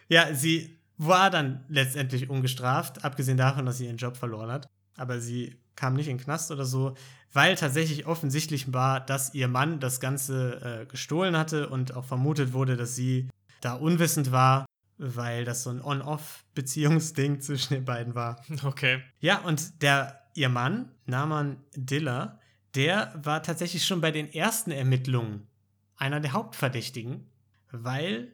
ja, 0.08 0.34
sie 0.34 0.78
war 0.98 1.30
dann 1.30 1.66
letztendlich 1.68 2.30
ungestraft, 2.30 3.04
abgesehen 3.04 3.38
davon, 3.38 3.66
dass 3.66 3.80
sie 3.80 3.86
ihren 3.86 3.98
Job 3.98 4.16
verloren 4.16 4.52
hat. 4.52 4.68
Aber 4.98 5.20
sie 5.20 5.58
kam 5.76 5.94
nicht 5.94 6.08
in 6.08 6.18
den 6.18 6.24
Knast 6.24 6.52
oder 6.52 6.66
so, 6.66 6.96
weil 7.32 7.56
tatsächlich 7.56 8.06
offensichtlich 8.06 8.72
war, 8.74 9.00
dass 9.00 9.34
ihr 9.34 9.48
Mann 9.48 9.80
das 9.80 10.00
Ganze 10.00 10.84
äh, 10.84 10.86
gestohlen 10.86 11.36
hatte 11.36 11.70
und 11.70 11.96
auch 11.96 12.06
vermutet 12.06 12.54
wurde, 12.54 12.78
dass 12.78 12.96
sie 12.96 13.28
da 13.62 13.74
unwissend 13.74 14.32
war, 14.32 14.66
weil 14.98 15.46
das 15.46 15.64
so 15.64 15.72
ein 15.72 15.82
On-Off-Beziehungsding 15.82 17.42
zwischen 17.42 17.74
den 17.74 17.86
beiden 17.86 18.16
war. 18.16 18.42
Okay. 18.64 19.02
Ja, 19.20 19.40
und 19.40 19.82
der, 19.82 20.22
ihr 20.36 20.50
Mann, 20.50 20.92
Naman 21.06 21.58
Diller, 21.76 22.40
der 22.76 23.14
war 23.16 23.44
tatsächlich 23.44 23.86
schon 23.86 24.02
bei 24.02 24.12
den 24.12 24.32
ersten 24.32 24.72
Ermittlungen 24.72 25.48
einer 25.96 26.20
der 26.20 26.34
Hauptverdächtigen, 26.34 27.28
weil 27.72 28.34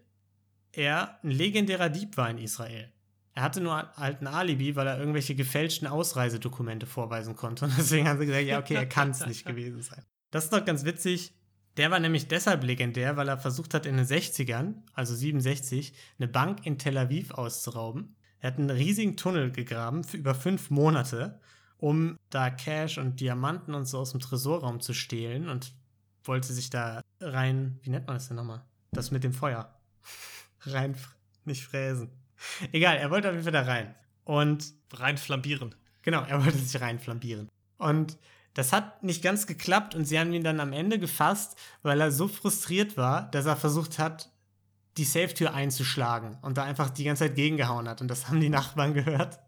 er 0.72 1.20
ein 1.24 1.32
legendärer 1.32 1.90
Dieb 1.90 2.18
war 2.18 2.30
in 2.30 2.38
Israel. 2.38 2.92
Er 3.36 3.44
hatte 3.44 3.62
nur 3.62 3.92
halt 3.96 4.22
ein 4.22 4.28
Alibi, 4.28 4.76
weil 4.76 4.88
er 4.88 5.00
irgendwelche 5.00 5.36
gefälschten 5.36 5.88
Ausreisedokumente 5.88 6.86
vorweisen 6.86 7.36
konnte. 7.36 7.66
Und 7.66 7.78
deswegen 7.78 8.08
haben 8.08 8.20
sie 8.20 8.26
gesagt, 8.26 8.46
ja, 8.46 8.60
okay, 8.60 8.76
er 8.76 8.86
kann 8.86 9.12
es 9.12 9.26
nicht 9.26 9.46
gewesen 9.46 9.82
sein. 9.82 10.04
Das 10.32 10.46
ist 10.46 10.54
doch 10.54 10.66
ganz 10.66 10.84
witzig. 10.84 11.34
Der 11.78 11.92
war 11.92 12.00
nämlich 12.00 12.28
deshalb 12.28 12.64
legendär, 12.64 13.16
weil 13.16 13.30
er 13.30 13.38
versucht 13.38 13.74
hat, 13.74 13.86
in 13.86 13.96
den 13.96 14.06
60ern, 14.06 14.76
also 14.94 15.16
67, 15.16 15.94
eine 16.18 16.28
Bank 16.28 16.66
in 16.66 16.78
Tel 16.78 16.98
Aviv 16.98 17.32
auszurauben. 17.32 18.16
Er 18.42 18.52
hat 18.52 18.60
einen 18.60 18.70
riesigen 18.70 19.16
Tunnel 19.16 19.52
gegraben 19.52 20.04
für 20.04 20.18
über 20.18 20.36
fünf 20.36 20.70
Monate, 20.70 21.40
um 21.78 22.18
da 22.30 22.50
Cash 22.50 22.98
und 22.98 23.20
Diamanten 23.20 23.74
und 23.74 23.86
so 23.86 24.00
aus 24.00 24.12
dem 24.12 24.20
Tresorraum 24.20 24.82
zu 24.82 24.94
stehlen 24.94 25.48
und 25.48 25.74
wollte 26.24 26.52
sich 26.52 26.70
da 26.70 27.02
rein, 27.22 27.80
wie 27.84 27.90
nennt 27.90 28.08
man 28.08 28.18
das 28.18 28.28
denn 28.28 28.36
nochmal? 28.36 28.64
Das 28.92 29.12
mit 29.12 29.24
dem 29.24 29.34
Feuer. 29.34 29.74
rein, 30.62 30.96
nicht 31.46 31.64
fräsen. 31.64 32.10
Egal, 32.72 32.98
er 32.98 33.12
wollte 33.12 33.30
auf 33.30 33.34
jeden 33.34 33.44
Fall 33.44 33.54
da 33.54 33.62
rein. 33.62 33.96
Und. 34.24 34.74
Rein 34.92 35.18
flambieren. 35.18 35.76
Genau, 36.02 36.24
er 36.24 36.44
wollte 36.44 36.58
sich 36.58 36.82
rein 36.82 37.00
flambieren. 37.00 37.48
Und 37.78 38.18
das 38.54 38.74
hat 38.74 39.04
nicht 39.04 39.22
ganz 39.22 39.48
geklappt 39.48 39.96
und 39.96 40.06
sie 40.06 40.20
haben 40.20 40.34
ihn 40.34 40.44
dann 40.44 40.60
am 40.60 40.74
Ende 40.74 41.00
gefasst, 41.00 41.58
weil 41.84 42.02
er 42.02 42.12
so 42.12 42.28
frustriert 42.28 42.98
war, 42.98 43.30
dass 43.32 43.46
er 43.46 43.56
versucht 43.56 44.00
hat, 44.00 44.32
die 44.98 45.06
Safe-Tür 45.06 45.54
einzuschlagen 45.54 46.38
und 46.42 46.58
da 46.58 46.64
einfach 46.64 46.90
die 46.90 47.04
ganze 47.04 47.26
Zeit 47.26 47.36
gegengehauen 47.36 47.88
hat. 47.88 48.02
Und 48.02 48.10
das 48.10 48.28
haben 48.28 48.42
die 48.42 48.50
Nachbarn 48.50 48.94
gehört. 48.96 49.40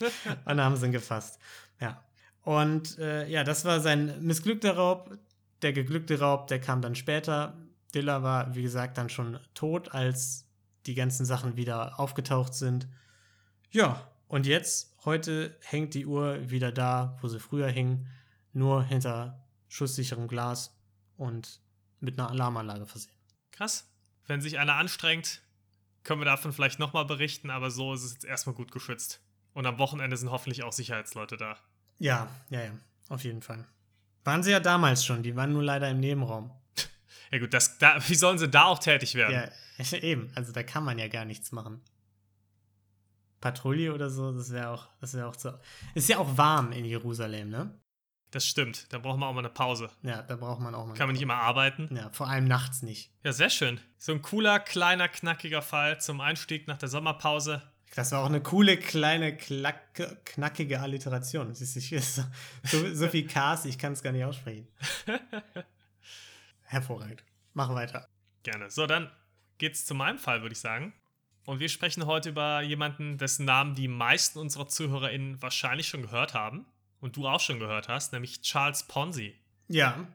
und 0.00 0.46
dann 0.46 0.60
haben 0.60 0.76
sie 0.76 0.86
ihn 0.86 0.92
gefasst. 0.92 1.38
Ja. 1.80 2.04
Und 2.42 2.98
äh, 2.98 3.26
ja, 3.28 3.44
das 3.44 3.64
war 3.64 3.80
sein 3.80 4.22
missglückter 4.24 4.76
Raub. 4.76 5.18
Der 5.62 5.72
geglückte 5.72 6.18
Raub, 6.18 6.48
der 6.48 6.60
kam 6.60 6.82
dann 6.82 6.94
später. 6.94 7.56
Diller 7.94 8.22
war, 8.22 8.54
wie 8.54 8.62
gesagt, 8.62 8.98
dann 8.98 9.08
schon 9.08 9.38
tot, 9.54 9.92
als 9.92 10.46
die 10.86 10.94
ganzen 10.94 11.24
Sachen 11.26 11.56
wieder 11.56 11.98
aufgetaucht 11.98 12.54
sind. 12.54 12.88
Ja, 13.70 14.10
und 14.28 14.46
jetzt, 14.46 14.94
heute 15.04 15.56
hängt 15.60 15.94
die 15.94 16.06
Uhr 16.06 16.50
wieder 16.50 16.72
da, 16.72 17.18
wo 17.20 17.28
sie 17.28 17.40
früher 17.40 17.68
hing, 17.68 18.06
nur 18.52 18.82
hinter 18.82 19.44
schusssicherem 19.68 20.28
Glas 20.28 20.76
und 21.16 21.60
mit 22.00 22.18
einer 22.18 22.30
Alarmanlage 22.30 22.86
versehen. 22.86 23.14
Krass. 23.52 23.88
Wenn 24.26 24.40
sich 24.40 24.58
einer 24.58 24.74
anstrengt, 24.74 25.42
können 26.04 26.20
wir 26.20 26.26
davon 26.26 26.52
vielleicht 26.52 26.78
nochmal 26.78 27.04
berichten, 27.04 27.50
aber 27.50 27.70
so 27.70 27.94
ist 27.94 28.02
es 28.02 28.12
jetzt 28.12 28.24
erstmal 28.24 28.54
gut 28.54 28.72
geschützt. 28.72 29.20
Und 29.54 29.66
am 29.66 29.78
Wochenende 29.78 30.16
sind 30.16 30.30
hoffentlich 30.30 30.62
auch 30.62 30.72
Sicherheitsleute 30.72 31.36
da. 31.36 31.56
Ja, 31.98 32.28
ja, 32.50 32.62
ja, 32.62 32.72
auf 33.08 33.24
jeden 33.24 33.42
Fall. 33.42 33.66
Waren 34.24 34.42
sie 34.42 34.50
ja 34.50 34.60
damals 34.60 35.04
schon, 35.04 35.22
die 35.22 35.36
waren 35.36 35.52
nur 35.52 35.62
leider 35.62 35.90
im 35.90 36.00
Nebenraum. 36.00 36.50
Ja 37.32 37.38
gut, 37.38 37.54
das, 37.54 37.78
da, 37.78 37.96
wie 38.06 38.14
sollen 38.14 38.38
sie 38.38 38.48
da 38.48 38.64
auch 38.64 38.78
tätig 38.78 39.14
werden? 39.14 39.50
Ja, 39.78 39.98
eben. 40.02 40.30
Also 40.34 40.52
da 40.52 40.62
kann 40.62 40.84
man 40.84 40.98
ja 40.98 41.08
gar 41.08 41.24
nichts 41.24 41.50
machen. 41.50 41.80
Patrouille 43.40 43.92
oder 43.92 44.10
so, 44.10 44.32
das 44.32 44.52
wäre 44.52 44.68
auch, 44.68 44.88
das 45.00 45.14
wäre 45.14 45.26
auch 45.26 45.34
so. 45.34 45.52
Ist 45.94 46.08
ja 46.08 46.18
auch 46.18 46.36
warm 46.36 46.72
in 46.72 46.84
Jerusalem, 46.84 47.48
ne? 47.48 47.74
Das 48.30 48.46
stimmt. 48.46 48.90
Da 48.92 48.98
braucht 48.98 49.18
man 49.18 49.28
auch 49.28 49.34
mal 49.34 49.40
eine 49.40 49.50
Pause. 49.50 49.90
Ja, 50.02 50.22
da 50.22 50.36
braucht 50.36 50.60
man 50.60 50.74
auch 50.74 50.86
mal. 50.86 50.94
Kann 50.94 51.06
man 51.06 51.14
nicht 51.14 51.22
immer 51.22 51.34
arbeiten? 51.34 51.94
Ja, 51.94 52.08
vor 52.12 52.28
allem 52.28 52.46
nachts 52.46 52.82
nicht. 52.82 53.10
Ja, 53.24 53.32
sehr 53.32 53.50
schön. 53.50 53.80
So 53.98 54.12
ein 54.12 54.22
cooler, 54.22 54.58
kleiner, 54.60 55.08
knackiger 55.08 55.60
Fall 55.60 56.00
zum 56.00 56.20
Einstieg 56.20 56.66
nach 56.66 56.78
der 56.78 56.88
Sommerpause. 56.88 57.62
Das 57.94 58.12
war 58.12 58.22
auch 58.22 58.26
eine 58.26 58.40
coole, 58.40 58.78
kleine, 58.78 59.36
klacke, 59.36 60.18
knackige 60.24 60.80
Alliteration. 60.80 61.48
Das 61.48 61.60
ist, 61.60 61.74
so, 61.74 62.22
so, 62.62 62.94
so 62.94 63.08
viel 63.08 63.26
Cast, 63.26 63.66
ich 63.66 63.78
kann 63.78 63.92
es 63.92 64.02
gar 64.02 64.12
nicht 64.12 64.24
aussprechen. 64.24 64.66
Hervorragend. 66.72 67.22
Mach 67.52 67.68
weiter. 67.74 68.08
Gerne. 68.44 68.70
So, 68.70 68.86
dann 68.86 69.10
geht's 69.58 69.84
zu 69.84 69.94
meinem 69.94 70.18
Fall, 70.18 70.40
würde 70.40 70.54
ich 70.54 70.60
sagen. 70.60 70.94
Und 71.44 71.60
wir 71.60 71.68
sprechen 71.68 72.06
heute 72.06 72.30
über 72.30 72.62
jemanden, 72.62 73.18
dessen 73.18 73.44
Namen 73.44 73.74
die 73.74 73.88
meisten 73.88 74.38
unserer 74.38 74.68
ZuhörerInnen 74.68 75.42
wahrscheinlich 75.42 75.88
schon 75.88 76.00
gehört 76.00 76.32
haben. 76.32 76.64
Und 77.00 77.16
du 77.16 77.28
auch 77.28 77.40
schon 77.40 77.58
gehört 77.58 77.88
hast, 77.88 78.12
nämlich 78.12 78.40
Charles 78.40 78.84
Ponzi. 78.84 79.34
Ja. 79.68 80.06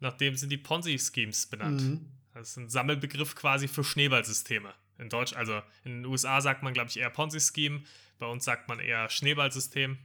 Nachdem 0.00 0.36
sind 0.36 0.50
die 0.50 0.58
Ponzi-Schemes 0.58 1.46
benannt. 1.46 1.80
Mhm. 1.80 2.06
Das 2.34 2.50
ist 2.50 2.56
ein 2.58 2.68
Sammelbegriff 2.68 3.34
quasi 3.34 3.66
für 3.66 3.82
Schneeballsysteme. 3.82 4.74
In 4.98 5.08
Deutsch, 5.08 5.32
also 5.32 5.62
in 5.84 6.02
den 6.02 6.06
USA 6.06 6.40
sagt 6.42 6.62
man, 6.62 6.74
glaube 6.74 6.90
ich, 6.90 6.98
eher 6.98 7.08
Ponzi-Scheme. 7.08 7.82
Bei 8.18 8.26
uns 8.26 8.44
sagt 8.44 8.68
man 8.68 8.78
eher 8.78 9.08
Schneeballsystem. 9.08 9.96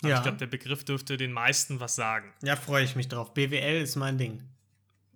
Aber 0.00 0.08
ja. 0.08 0.16
ich 0.16 0.22
glaube, 0.22 0.38
der 0.38 0.46
Begriff 0.46 0.84
dürfte 0.84 1.18
den 1.18 1.32
meisten 1.32 1.78
was 1.80 1.94
sagen. 1.94 2.32
Ja, 2.42 2.56
freue 2.56 2.84
ich 2.84 2.96
mich 2.96 3.08
drauf. 3.08 3.34
BWL 3.34 3.82
ist 3.82 3.96
mein 3.96 4.16
Ding. 4.16 4.48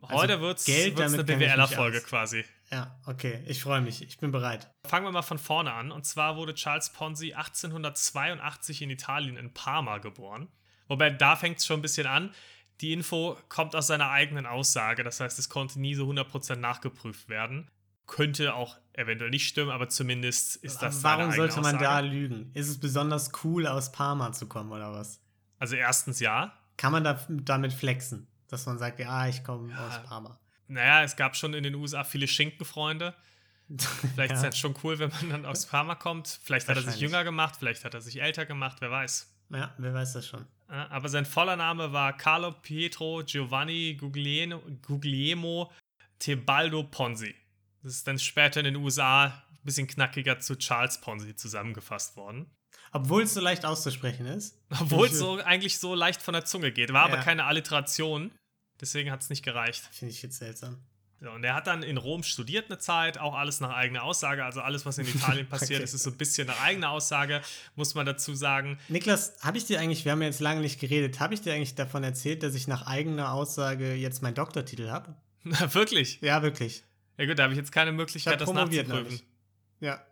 Heute 0.03 0.35
also 0.35 0.41
wird 0.41 0.59
es 0.59 1.15
eine 1.15 1.25
BWLer-Folge 1.25 2.01
quasi. 2.01 2.45
Ja, 2.73 2.99
okay. 3.07 3.43
Ich 3.47 3.63
freue 3.63 3.81
mich. 3.83 4.03
Ich 4.03 4.19
bin 4.19 4.33
bereit. 4.33 4.71
Fangen 4.87 5.07
wir 5.07 5.13
mal 5.13 5.23
von 5.23 5.39
vorne 5.39 5.73
an. 5.73 5.93
Und 5.93 6.07
zwar 6.07 6.37
wurde 6.37 6.55
Charles 6.55 6.91
Ponzi 6.91 7.35
1882 7.35 8.83
in 8.83 8.91
Italien 8.91 9.37
in 9.37 9.53
Parma 9.53 9.99
geboren. 9.99 10.49
Wobei 10.89 11.11
da 11.11 11.37
fängt 11.37 11.59
es 11.59 11.67
schon 11.67 11.79
ein 11.79 11.83
bisschen 11.83 12.07
an. 12.07 12.35
Die 12.81 12.93
Info 12.93 13.39
kommt 13.49 13.77
aus 13.77 13.87
seiner 13.87 14.11
eigenen 14.11 14.47
Aussage. 14.47 15.05
Das 15.05 15.21
heißt, 15.21 15.39
es 15.39 15.49
konnte 15.49 15.81
nie 15.81 15.95
so 15.95 16.11
100% 16.11 16.57
nachgeprüft 16.57 17.29
werden. 17.29 17.71
Könnte 18.07 18.55
auch 18.55 18.79
eventuell 18.95 19.31
nicht 19.31 19.47
stimmen, 19.47 19.71
aber 19.71 19.89
zumindest 19.89 20.57
ist 20.57 20.83
das 20.83 21.05
Warum 21.05 21.31
sollte 21.31 21.57
man 21.57 21.77
Aussage. 21.77 21.85
da 21.85 22.01
lügen? 22.01 22.51
Ist 22.55 22.69
es 22.69 22.81
besonders 22.81 23.31
cool, 23.45 23.67
aus 23.67 23.93
Parma 23.93 24.33
zu 24.33 24.49
kommen 24.49 24.73
oder 24.73 24.93
was? 24.93 25.21
Also 25.59 25.77
erstens 25.77 26.19
ja. 26.21 26.59
Kann 26.77 26.91
man 26.91 27.05
da, 27.05 27.25
damit 27.29 27.73
flexen? 27.73 28.27
Dass 28.53 28.67
man 28.67 28.79
sagt, 28.79 29.01
ja, 29.01 29.27
ich 29.27 29.43
komme 29.43 29.71
ja. 29.71 29.89
aus 29.89 30.03
Parma. 30.05 30.39
Naja, 30.69 31.03
es 31.03 31.17
gab 31.17 31.37
schon 31.37 31.55
in 31.55 31.63
den 31.63 31.75
USA 31.75 32.05
viele 32.05 32.29
Schinkenfreunde. 32.29 33.15
Vielleicht 34.15 34.33
ja. 34.33 34.37
ist 34.37 34.43
das 34.43 34.59
schon 34.59 34.75
cool, 34.85 34.99
wenn 34.99 35.11
man 35.11 35.31
dann 35.31 35.47
aus 35.47 35.67
Parma 35.67 35.95
kommt. 35.95 36.41
Vielleicht 36.43 36.69
hat 36.69 36.77
er 36.77 36.83
sich 36.83 37.01
jünger 37.01 37.25
gemacht, 37.25 37.57
vielleicht 37.59 37.85
hat 37.87 37.95
er 37.95 38.03
sich 38.03 38.21
älter 38.21 38.45
gemacht, 38.45 38.79
wer 38.81 38.91
weiß. 38.91 39.35
Ja, 39.49 39.75
wer 39.79 39.95
weiß 39.95 40.13
das 40.13 40.27
schon. 40.27 40.45
Aber 40.69 41.09
sein 41.09 41.25
voller 41.25 41.57
Name 41.57 41.93
war 41.93 42.17
Carlo 42.17 42.53
Pietro 42.53 43.23
Giovanni 43.25 43.97
Guglielmo, 43.99 44.61
Guglielmo 44.83 45.71
Tebaldo 46.19 46.85
Ponzi. 46.85 47.35
Das 47.83 47.95
ist 47.95 48.07
dann 48.07 48.19
später 48.19 48.61
in 48.61 48.65
den 48.65 48.77
USA 48.77 49.27
ein 49.27 49.59
bisschen 49.63 49.87
knackiger 49.87 50.39
zu 50.39 50.57
Charles 50.57 51.01
Ponzi 51.01 51.35
zusammengefasst 51.35 52.17
worden. 52.17 52.51
Obwohl 52.93 53.23
es 53.23 53.35
so 53.35 53.41
leicht 53.41 53.65
auszusprechen 53.65 54.27
ist. 54.27 54.59
Obwohl 54.81 55.07
es 55.07 55.19
so 55.19 55.39
eigentlich 55.39 55.79
so 55.79 55.95
leicht 55.95 56.21
von 56.21 56.35
der 56.35 56.45
Zunge 56.45 56.73
geht. 56.73 56.93
War 56.93 57.09
ja. 57.09 57.13
aber 57.13 57.23
keine 57.23 57.45
Alliteration. 57.45 58.33
Deswegen 58.83 59.13
hat 59.13 59.23
es 59.23 59.31
nicht 59.31 59.45
gereicht. 59.45 59.89
Finde 59.93 60.13
ich 60.13 60.23
jetzt 60.23 60.39
seltsam. 60.39 60.83
Ja, 61.21 61.31
und 61.31 61.45
er 61.45 61.55
hat 61.55 61.69
dann 61.69 61.85
in 61.85 61.99
Rom 61.99 62.25
studiert 62.25 62.67
eine 62.69 62.79
Zeit, 62.79 63.17
auch 63.17 63.35
alles 63.35 63.61
nach 63.61 63.71
eigener 63.71 64.03
Aussage. 64.03 64.45
Also 64.45 64.61
alles, 64.61 64.85
was 64.85 64.99
in 64.99 65.07
Italien 65.15 65.49
passiert 65.49 65.79
okay. 65.79 65.85
ist, 65.85 65.95
ist 65.95 66.03
so 66.03 66.11
ein 66.11 66.17
bisschen 66.17 66.49
nach 66.49 66.61
eigener 66.61 66.91
Aussage, 66.91 67.43
muss 67.77 67.95
man 67.95 68.07
dazu 68.07 68.35
sagen. 68.35 68.81
Niklas, 68.89 69.35
habe 69.41 69.57
ich 69.57 69.65
dir 69.65 69.79
eigentlich, 69.79 70.05
wir 70.05 70.13
haben 70.13 70.21
ja 70.21 70.27
jetzt 70.27 70.41
lange 70.41 70.61
nicht 70.61 70.81
geredet, 70.81 71.21
habe 71.21 71.33
ich 71.35 71.41
dir 71.41 71.55
eigentlich 71.55 71.77
davon 71.77 72.03
erzählt, 72.03 72.43
dass 72.43 72.57
ich 72.57 72.67
nach 72.67 72.87
eigener 72.89 73.33
Aussage 73.33 73.95
jetzt 73.95 74.21
meinen 74.21 74.35
Doktortitel 74.35 74.91
habe? 74.91 75.15
wirklich? 75.45 76.21
Ja, 76.21 76.43
wirklich. 76.43 76.83
Ja 77.19 77.27
gut, 77.27 77.39
da 77.39 77.45
habe 77.45 77.53
ich 77.53 77.59
jetzt 77.59 77.71
keine 77.71 77.93
Möglichkeit, 77.93 78.41
das 78.41 78.53
nachzuprüfen. 78.53 79.21
Ja, 79.79 80.05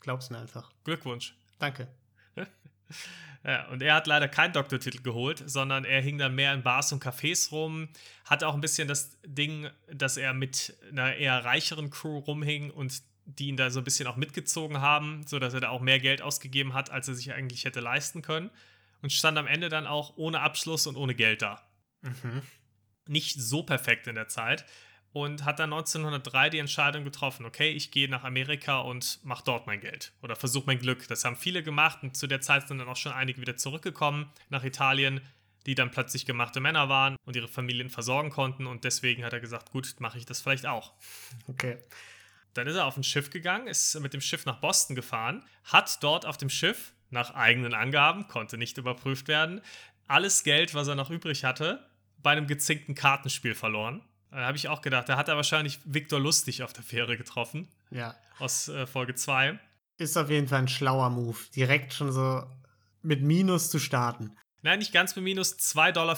glaub's 0.00 0.28
mir 0.30 0.38
einfach. 0.38 0.72
Glückwunsch. 0.82 1.36
Danke. 1.60 1.86
Ja, 3.44 3.68
und 3.68 3.82
er 3.82 3.94
hat 3.94 4.06
leider 4.06 4.28
keinen 4.28 4.52
Doktortitel 4.52 5.00
geholt, 5.02 5.42
sondern 5.46 5.84
er 5.84 6.00
hing 6.00 6.18
dann 6.18 6.34
mehr 6.34 6.52
in 6.52 6.62
Bars 6.62 6.92
und 6.92 7.02
Cafés 7.02 7.50
rum. 7.50 7.88
Hat 8.24 8.42
auch 8.44 8.54
ein 8.54 8.60
bisschen 8.60 8.88
das 8.88 9.16
Ding, 9.24 9.70
dass 9.92 10.16
er 10.16 10.34
mit 10.34 10.76
einer 10.90 11.14
eher 11.14 11.44
reicheren 11.44 11.90
Crew 11.90 12.18
rumhing 12.18 12.70
und 12.70 13.02
die 13.24 13.48
ihn 13.48 13.56
da 13.56 13.70
so 13.70 13.80
ein 13.80 13.84
bisschen 13.84 14.06
auch 14.06 14.16
mitgezogen 14.16 14.80
haben, 14.80 15.24
sodass 15.26 15.54
er 15.54 15.60
da 15.60 15.68
auch 15.68 15.80
mehr 15.80 16.00
Geld 16.00 16.22
ausgegeben 16.22 16.74
hat, 16.74 16.90
als 16.90 17.08
er 17.08 17.14
sich 17.14 17.32
eigentlich 17.32 17.64
hätte 17.64 17.80
leisten 17.80 18.22
können. 18.22 18.50
Und 19.02 19.12
stand 19.12 19.38
am 19.38 19.46
Ende 19.46 19.68
dann 19.68 19.86
auch 19.86 20.16
ohne 20.16 20.40
Abschluss 20.40 20.86
und 20.86 20.96
ohne 20.96 21.14
Geld 21.14 21.42
da. 21.42 21.62
Mhm. 22.02 22.42
Nicht 23.06 23.40
so 23.40 23.62
perfekt 23.62 24.06
in 24.08 24.16
der 24.16 24.28
Zeit 24.28 24.66
und 25.22 25.44
hat 25.44 25.58
dann 25.58 25.72
1903 25.72 26.50
die 26.50 26.58
Entscheidung 26.58 27.04
getroffen, 27.04 27.44
okay, 27.44 27.70
ich 27.70 27.90
gehe 27.90 28.08
nach 28.08 28.24
Amerika 28.24 28.80
und 28.80 29.18
mache 29.24 29.42
dort 29.44 29.66
mein 29.66 29.80
Geld 29.80 30.12
oder 30.22 30.36
versuche 30.36 30.66
mein 30.66 30.78
Glück. 30.78 31.08
Das 31.08 31.24
haben 31.24 31.36
viele 31.36 31.62
gemacht 31.62 31.98
und 32.02 32.16
zu 32.16 32.26
der 32.26 32.40
Zeit 32.40 32.68
sind 32.68 32.78
dann 32.78 32.88
auch 32.88 32.96
schon 32.96 33.12
einige 33.12 33.40
wieder 33.40 33.56
zurückgekommen 33.56 34.30
nach 34.48 34.64
Italien, 34.64 35.20
die 35.66 35.74
dann 35.74 35.90
plötzlich 35.90 36.24
gemachte 36.24 36.60
Männer 36.60 36.88
waren 36.88 37.16
und 37.24 37.36
ihre 37.36 37.48
Familien 37.48 37.90
versorgen 37.90 38.30
konnten 38.30 38.66
und 38.66 38.84
deswegen 38.84 39.24
hat 39.24 39.32
er 39.32 39.40
gesagt, 39.40 39.70
gut, 39.70 39.96
mache 39.98 40.18
ich 40.18 40.26
das 40.26 40.40
vielleicht 40.40 40.66
auch. 40.66 40.92
Okay. 41.48 41.78
Dann 42.54 42.66
ist 42.66 42.76
er 42.76 42.86
auf 42.86 42.96
ein 42.96 43.04
Schiff 43.04 43.30
gegangen, 43.30 43.66
ist 43.66 43.98
mit 44.00 44.14
dem 44.14 44.20
Schiff 44.20 44.46
nach 44.46 44.60
Boston 44.60 44.96
gefahren, 44.96 45.44
hat 45.64 46.02
dort 46.02 46.26
auf 46.26 46.36
dem 46.36 46.48
Schiff, 46.48 46.92
nach 47.10 47.34
eigenen 47.34 47.74
Angaben, 47.74 48.28
konnte 48.28 48.58
nicht 48.58 48.78
überprüft 48.78 49.28
werden, 49.28 49.60
alles 50.06 50.44
Geld, 50.44 50.74
was 50.74 50.88
er 50.88 50.94
noch 50.94 51.10
übrig 51.10 51.44
hatte, 51.44 51.86
bei 52.18 52.32
einem 52.32 52.46
gezinkten 52.46 52.94
Kartenspiel 52.94 53.54
verloren. 53.54 54.02
Da 54.30 54.46
habe 54.46 54.56
ich 54.56 54.68
auch 54.68 54.82
gedacht, 54.82 55.08
da 55.08 55.16
hat 55.16 55.28
er 55.28 55.36
wahrscheinlich 55.36 55.80
Viktor 55.84 56.20
Lustig 56.20 56.62
auf 56.62 56.72
der 56.72 56.84
Fähre 56.84 57.16
getroffen. 57.16 57.68
Ja. 57.90 58.14
Aus 58.38 58.68
äh, 58.68 58.86
Folge 58.86 59.14
2. 59.14 59.58
Ist 59.98 60.16
auf 60.16 60.30
jeden 60.30 60.48
Fall 60.48 60.60
ein 60.60 60.68
schlauer 60.68 61.10
Move. 61.10 61.38
Direkt 61.54 61.92
schon 61.92 62.12
so 62.12 62.44
mit 63.02 63.22
Minus 63.22 63.70
zu 63.70 63.78
starten. 63.78 64.36
Nein, 64.62 64.80
nicht 64.80 64.92
ganz 64.92 65.16
mit 65.16 65.24
Minus. 65.24 65.56
2,50 65.58 65.92
Dollar 65.92 66.16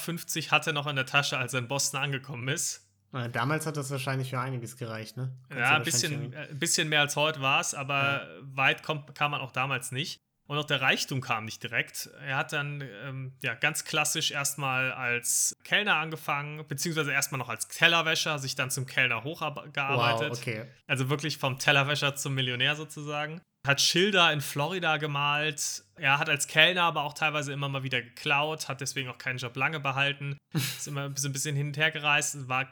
hat 0.51 0.67
er 0.67 0.73
noch 0.73 0.87
in 0.87 0.97
der 0.97 1.07
Tasche, 1.07 1.39
als 1.39 1.55
er 1.55 1.61
in 1.61 1.69
Boston 1.69 2.01
angekommen 2.01 2.49
ist. 2.49 2.87
Damals 3.33 3.67
hat 3.67 3.77
das 3.77 3.91
wahrscheinlich 3.91 4.31
für 4.31 4.39
einiges 4.39 4.77
gereicht, 4.77 5.17
ne? 5.17 5.33
Kannst 5.49 5.61
ja, 5.61 5.77
ein 5.77 5.83
bisschen, 5.83 6.35
ein 6.35 6.59
bisschen 6.59 6.89
mehr 6.89 7.01
als 7.01 7.17
heute 7.17 7.41
war 7.41 7.61
es, 7.61 7.75
aber 7.75 8.23
ja. 8.23 8.29
weit 8.43 8.85
kommt, 8.85 9.17
kam 9.17 9.33
man 9.33 9.41
auch 9.41 9.51
damals 9.51 9.91
nicht. 9.91 10.21
Und 10.51 10.59
auch 10.59 10.65
der 10.65 10.81
Reichtum 10.81 11.21
kam 11.21 11.45
nicht 11.45 11.63
direkt. 11.63 12.11
Er 12.27 12.37
hat 12.37 12.53
dann 12.53 12.83
ähm, 13.05 13.35
ja, 13.41 13.55
ganz 13.55 13.85
klassisch 13.85 14.33
erstmal 14.33 14.91
als 14.91 15.55
Kellner 15.63 15.95
angefangen, 15.95 16.67
beziehungsweise 16.67 17.13
erstmal 17.13 17.39
noch 17.39 17.49
als 17.49 17.69
Tellerwäscher, 17.69 18.37
sich 18.41 18.57
dann 18.57 18.69
zum 18.69 18.85
Kellner 18.85 19.23
hochgearbeitet. 19.23 19.77
Wow, 19.77 20.37
okay. 20.37 20.65
Also 20.89 21.09
wirklich 21.09 21.39
vom 21.39 21.61
Tellerwäscher 21.61 22.17
zum 22.17 22.35
Millionär 22.35 22.75
sozusagen. 22.75 23.41
Hat 23.65 23.81
Schilder 23.81 24.33
in 24.33 24.41
Florida 24.41 24.97
gemalt. 24.97 25.85
Er 25.95 26.19
hat 26.19 26.29
als 26.29 26.49
Kellner 26.49 26.83
aber 26.83 27.05
auch 27.05 27.15
teilweise 27.15 27.53
immer 27.53 27.69
mal 27.69 27.85
wieder 27.85 28.03
geklaut, 28.03 28.69
hat 28.69 28.81
deswegen 28.81 29.09
auch 29.09 29.19
keinen 29.19 29.39
Job 29.39 29.55
lange 29.55 29.79
behalten. 29.79 30.37
Ist 30.53 30.89
immer 30.89 31.05
ein 31.05 31.15
bisschen 31.15 31.55
hin 31.55 31.69
und 31.69 31.77
her 31.77 31.93
gereist, 31.93 32.49
war, 32.49 32.69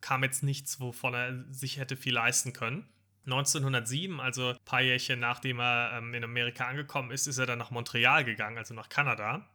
kam 0.00 0.22
jetzt 0.22 0.42
nichts, 0.42 0.80
wovon 0.80 1.12
er 1.12 1.44
sich 1.50 1.76
hätte 1.76 1.98
viel 1.98 2.14
leisten 2.14 2.54
können. 2.54 2.88
1907, 3.28 4.20
also 4.20 4.50
ein 4.50 4.64
paar 4.64 4.80
Jährchen 4.80 5.20
nachdem 5.20 5.60
er 5.60 5.92
ähm, 5.98 6.14
in 6.14 6.24
Amerika 6.24 6.66
angekommen 6.66 7.10
ist, 7.10 7.26
ist 7.26 7.38
er 7.38 7.46
dann 7.46 7.58
nach 7.58 7.70
Montreal 7.70 8.24
gegangen, 8.24 8.58
also 8.58 8.74
nach 8.74 8.88
Kanada. 8.88 9.46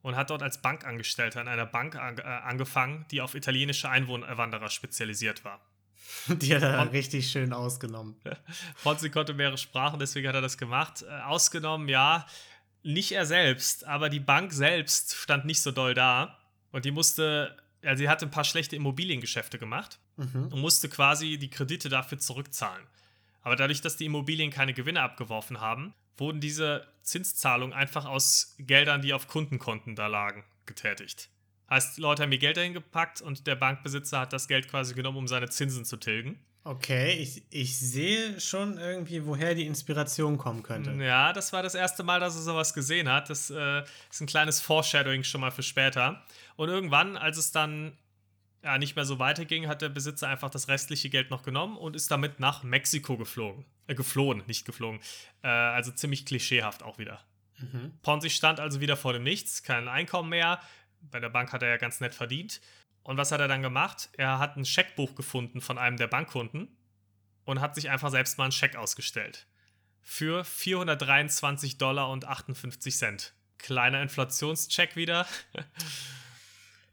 Und 0.00 0.16
hat 0.16 0.30
dort 0.30 0.42
als 0.42 0.62
Bankangestellter 0.62 1.40
in 1.40 1.48
einer 1.48 1.66
Bank 1.66 1.96
an, 1.96 2.18
äh, 2.18 2.22
angefangen, 2.22 3.04
die 3.10 3.20
auf 3.20 3.34
italienische 3.34 3.90
Einwanderer 3.90 4.70
spezialisiert 4.70 5.44
war. 5.44 5.60
Die 6.28 6.54
hat 6.54 6.62
er 6.62 6.72
dann 6.72 6.88
richtig 6.88 7.30
schön 7.30 7.52
ausgenommen. 7.52 8.16
Fonzi 8.76 9.10
konnte 9.10 9.34
mehrere 9.34 9.58
Sprachen, 9.58 9.98
deswegen 9.98 10.28
hat 10.28 10.36
er 10.36 10.40
das 10.40 10.56
gemacht. 10.56 11.02
Äh, 11.02 11.20
ausgenommen, 11.22 11.88
ja, 11.88 12.26
nicht 12.82 13.12
er 13.12 13.26
selbst, 13.26 13.84
aber 13.86 14.08
die 14.08 14.20
Bank 14.20 14.52
selbst 14.52 15.14
stand 15.14 15.44
nicht 15.44 15.60
so 15.60 15.72
doll 15.72 15.94
da. 15.94 16.38
Und 16.70 16.84
die 16.84 16.92
musste, 16.92 17.56
also 17.82 17.98
sie 17.98 18.08
hatte 18.08 18.24
ein 18.24 18.30
paar 18.30 18.44
schlechte 18.44 18.76
Immobiliengeschäfte 18.76 19.58
gemacht 19.58 19.98
mhm. 20.18 20.48
und 20.52 20.60
musste 20.60 20.88
quasi 20.88 21.38
die 21.38 21.50
Kredite 21.50 21.88
dafür 21.88 22.18
zurückzahlen. 22.18 22.86
Aber 23.42 23.56
dadurch, 23.56 23.80
dass 23.80 23.96
die 23.96 24.04
Immobilien 24.04 24.50
keine 24.50 24.74
Gewinne 24.74 25.00
abgeworfen 25.00 25.60
haben, 25.60 25.94
wurden 26.18 26.40
diese 26.40 26.86
Zinszahlungen 27.02 27.72
einfach 27.72 28.04
aus 28.04 28.56
Geldern, 28.58 29.00
die 29.00 29.14
auf 29.14 29.28
Kundenkonten 29.28 29.96
da 29.96 30.08
lagen, 30.08 30.44
getätigt. 30.66 31.30
Heißt, 31.70 31.98
Leute 31.98 32.22
haben 32.22 32.30
mir 32.30 32.38
Geld 32.38 32.56
dahin 32.56 32.72
gepackt 32.72 33.20
und 33.20 33.46
der 33.46 33.54
Bankbesitzer 33.54 34.20
hat 34.20 34.32
das 34.32 34.48
Geld 34.48 34.68
quasi 34.68 34.94
genommen, 34.94 35.18
um 35.18 35.28
seine 35.28 35.48
Zinsen 35.48 35.84
zu 35.84 35.96
tilgen. 35.96 36.38
Okay, 36.64 37.14
ich, 37.14 37.42
ich 37.50 37.78
sehe 37.78 38.40
schon 38.40 38.78
irgendwie, 38.78 39.24
woher 39.24 39.54
die 39.54 39.66
Inspiration 39.66 40.36
kommen 40.36 40.62
könnte. 40.62 40.92
Ja, 41.02 41.32
das 41.32 41.52
war 41.52 41.62
das 41.62 41.74
erste 41.74 42.02
Mal, 42.02 42.20
dass 42.20 42.34
er 42.34 42.42
sowas 42.42 42.74
gesehen 42.74 43.08
hat. 43.08 43.30
Das 43.30 43.48
äh, 43.48 43.84
ist 44.10 44.20
ein 44.20 44.26
kleines 44.26 44.60
Foreshadowing 44.60 45.24
schon 45.24 45.40
mal 45.40 45.50
für 45.50 45.62
später. 45.62 46.22
Und 46.56 46.68
irgendwann, 46.68 47.16
als 47.16 47.38
es 47.38 47.52
dann 47.52 47.96
ja, 48.62 48.78
nicht 48.78 48.96
mehr 48.96 49.04
so 49.04 49.18
weiterging, 49.18 49.68
hat 49.68 49.82
der 49.82 49.88
Besitzer 49.88 50.28
einfach 50.28 50.50
das 50.50 50.68
restliche 50.68 51.10
Geld 51.10 51.30
noch 51.30 51.42
genommen 51.42 51.76
und 51.76 51.94
ist 51.94 52.10
damit 52.10 52.40
nach 52.40 52.62
Mexiko 52.62 53.16
geflogen. 53.16 53.64
Äh, 53.86 53.94
geflohen, 53.94 54.42
nicht 54.46 54.64
geflogen. 54.64 55.00
Äh, 55.42 55.48
also 55.48 55.92
ziemlich 55.92 56.26
klischeehaft 56.26 56.82
auch 56.82 56.98
wieder. 56.98 57.20
Mhm. 57.58 57.92
Ponzi 58.02 58.30
stand 58.30 58.60
also 58.60 58.80
wieder 58.80 58.96
vor 58.96 59.12
dem 59.12 59.22
Nichts, 59.22 59.62
kein 59.62 59.88
Einkommen 59.88 60.30
mehr. 60.30 60.60
Bei 61.00 61.20
der 61.20 61.28
Bank 61.28 61.52
hat 61.52 61.62
er 61.62 61.68
ja 61.68 61.76
ganz 61.76 62.00
nett 62.00 62.14
verdient. 62.14 62.60
Und 63.02 63.16
was 63.16 63.32
hat 63.32 63.40
er 63.40 63.48
dann 63.48 63.62
gemacht? 63.62 64.10
Er 64.16 64.38
hat 64.38 64.56
ein 64.56 64.64
Scheckbuch 64.64 65.14
gefunden 65.14 65.60
von 65.60 65.78
einem 65.78 65.96
der 65.96 66.08
Bankkunden 66.08 66.68
und 67.44 67.60
hat 67.60 67.74
sich 67.74 67.88
einfach 67.88 68.10
selbst 68.10 68.38
mal 68.38 68.44
einen 68.44 68.52
Scheck 68.52 68.76
ausgestellt. 68.76 69.46
Für 70.02 70.44
423 70.44 71.78
Dollar 71.78 72.10
und 72.10 72.26
58 72.26 72.96
Cent. 72.96 73.34
Kleiner 73.58 74.02
Inflationscheck 74.02 74.96
wieder. 74.96 75.26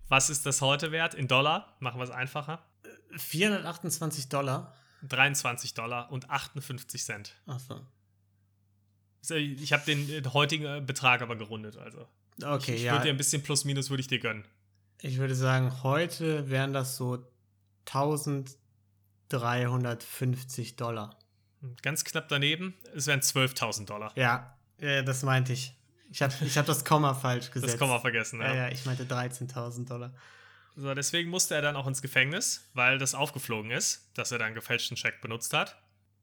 Was 0.08 0.30
ist 0.30 0.46
das 0.46 0.62
heute 0.62 0.92
wert? 0.92 1.14
In 1.14 1.28
Dollar? 1.28 1.76
Machen 1.80 2.00
wir 2.00 2.04
es 2.04 2.12
einfacher. 2.12 2.64
428 3.18 4.30
Dollar. 4.30 4.74
23 5.04 5.74
Dollar 5.74 6.12
und 6.12 6.30
58 6.30 7.04
Cent. 7.04 7.36
Achso. 7.46 7.86
Ich 9.30 9.74
habe 9.74 9.84
den 9.86 10.34
heutigen 10.34 10.86
Betrag 10.86 11.22
aber 11.22 11.36
gerundet, 11.36 11.78
also. 11.78 12.08
Okay, 12.44 12.74
ich, 12.74 12.82
ich 12.82 12.86
ja. 12.86 12.94
würde 12.94 13.06
dir 13.06 13.12
ein 13.12 13.18
bisschen 13.18 13.42
plus 13.42 13.66
minus 13.66 13.90
würde 13.90 14.02
ich 14.02 14.08
dir 14.08 14.20
gönnen. 14.20 14.46
Ich 15.02 15.18
würde 15.18 15.34
sagen, 15.36 15.84
heute 15.84 16.50
wären 16.50 16.72
das 16.74 16.98
so 16.98 17.26
1350 17.86 20.76
Dollar. 20.76 21.18
Ganz 21.82 22.04
knapp 22.04 22.28
daneben, 22.28 22.76
es 22.94 23.08
wären 23.08 23.22
12.000 23.22 23.86
Dollar. 23.86 24.12
Ja, 24.16 24.56
das 24.80 25.24
meinte 25.24 25.54
ich. 25.54 25.76
Ich 26.16 26.22
habe 26.22 26.34
ich 26.46 26.58
hab 26.58 26.66
das 26.66 26.86
Komma 26.86 27.14
falsch 27.14 27.52
gesetzt. 27.52 27.74
Das 27.74 27.78
Komma 27.80 28.00
vergessen, 28.00 28.40
ja. 28.40 28.48
Ja, 28.48 28.56
ja 28.56 28.68
ich 28.70 28.86
meinte 28.86 29.04
13.000 29.04 29.86
Dollar. 29.86 30.14
So, 30.78 30.94
deswegen 30.94 31.30
musste 31.30 31.56
er 31.56 31.62
dann 31.62 31.76
auch 31.76 31.88
ins 31.88 32.02
Gefängnis, 32.02 32.70
weil 32.74 32.98
das 32.98 33.14
aufgeflogen 33.14 33.70
ist, 33.70 34.10
dass 34.14 34.32
er 34.32 34.38
dann 34.38 34.48
einen 34.48 34.56
gefälschten 34.56 34.96
Scheck 34.96 35.20
benutzt 35.20 35.54
hat. 35.54 35.76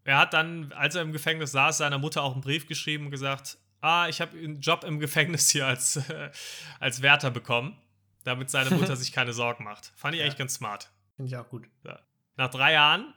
Er 0.04 0.16
hat 0.16 0.32
dann, 0.32 0.72
als 0.72 0.94
er 0.94 1.02
im 1.02 1.12
Gefängnis 1.12 1.52
saß, 1.52 1.76
seiner 1.76 1.98
Mutter 1.98 2.22
auch 2.22 2.32
einen 2.32 2.40
Brief 2.40 2.66
geschrieben 2.66 3.04
und 3.04 3.10
gesagt, 3.10 3.58
ah, 3.82 4.08
ich 4.08 4.22
habe 4.22 4.34
einen 4.38 4.62
Job 4.62 4.82
im 4.84 4.98
Gefängnis 4.98 5.50
hier 5.50 5.66
als, 5.66 5.96
äh, 5.96 6.30
als 6.80 7.02
Wärter 7.02 7.30
bekommen, 7.30 7.76
damit 8.24 8.48
seine 8.48 8.70
Mutter 8.74 8.96
sich 8.96 9.12
keine 9.12 9.34
Sorgen 9.34 9.62
macht. 9.62 9.92
Fand 9.94 10.14
ich 10.14 10.20
ja. 10.20 10.24
eigentlich 10.24 10.38
ganz 10.38 10.54
smart. 10.54 10.90
Finde 11.16 11.28
ich 11.28 11.36
auch 11.36 11.50
gut. 11.50 11.68
Ja. 11.84 12.00
Nach 12.38 12.48
drei 12.48 12.72
Jahren, 12.72 13.12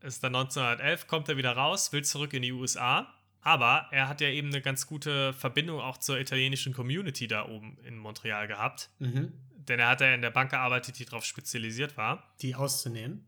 ist 0.00 0.22
dann 0.22 0.36
1911, 0.36 1.08
kommt 1.08 1.28
er 1.28 1.36
wieder 1.36 1.56
raus, 1.56 1.92
will 1.92 2.04
zurück 2.04 2.32
in 2.32 2.42
die 2.42 2.52
USA 2.52 3.12
aber 3.42 3.88
er 3.90 4.08
hat 4.08 4.20
ja 4.20 4.28
eben 4.28 4.48
eine 4.48 4.62
ganz 4.62 4.86
gute 4.86 5.32
Verbindung 5.34 5.80
auch 5.80 5.98
zur 5.98 6.18
italienischen 6.18 6.72
Community 6.72 7.26
da 7.26 7.48
oben 7.48 7.76
in 7.84 7.98
Montreal 7.98 8.46
gehabt. 8.46 8.88
Mhm. 9.00 9.32
Denn 9.56 9.78
er 9.78 9.88
hat 9.88 10.00
ja 10.00 10.14
in 10.14 10.22
der 10.22 10.30
Bank 10.30 10.50
gearbeitet, 10.50 10.98
die 10.98 11.04
darauf 11.04 11.24
spezialisiert 11.24 11.96
war. 11.96 12.32
Die 12.40 12.54
auszunehmen? 12.54 13.26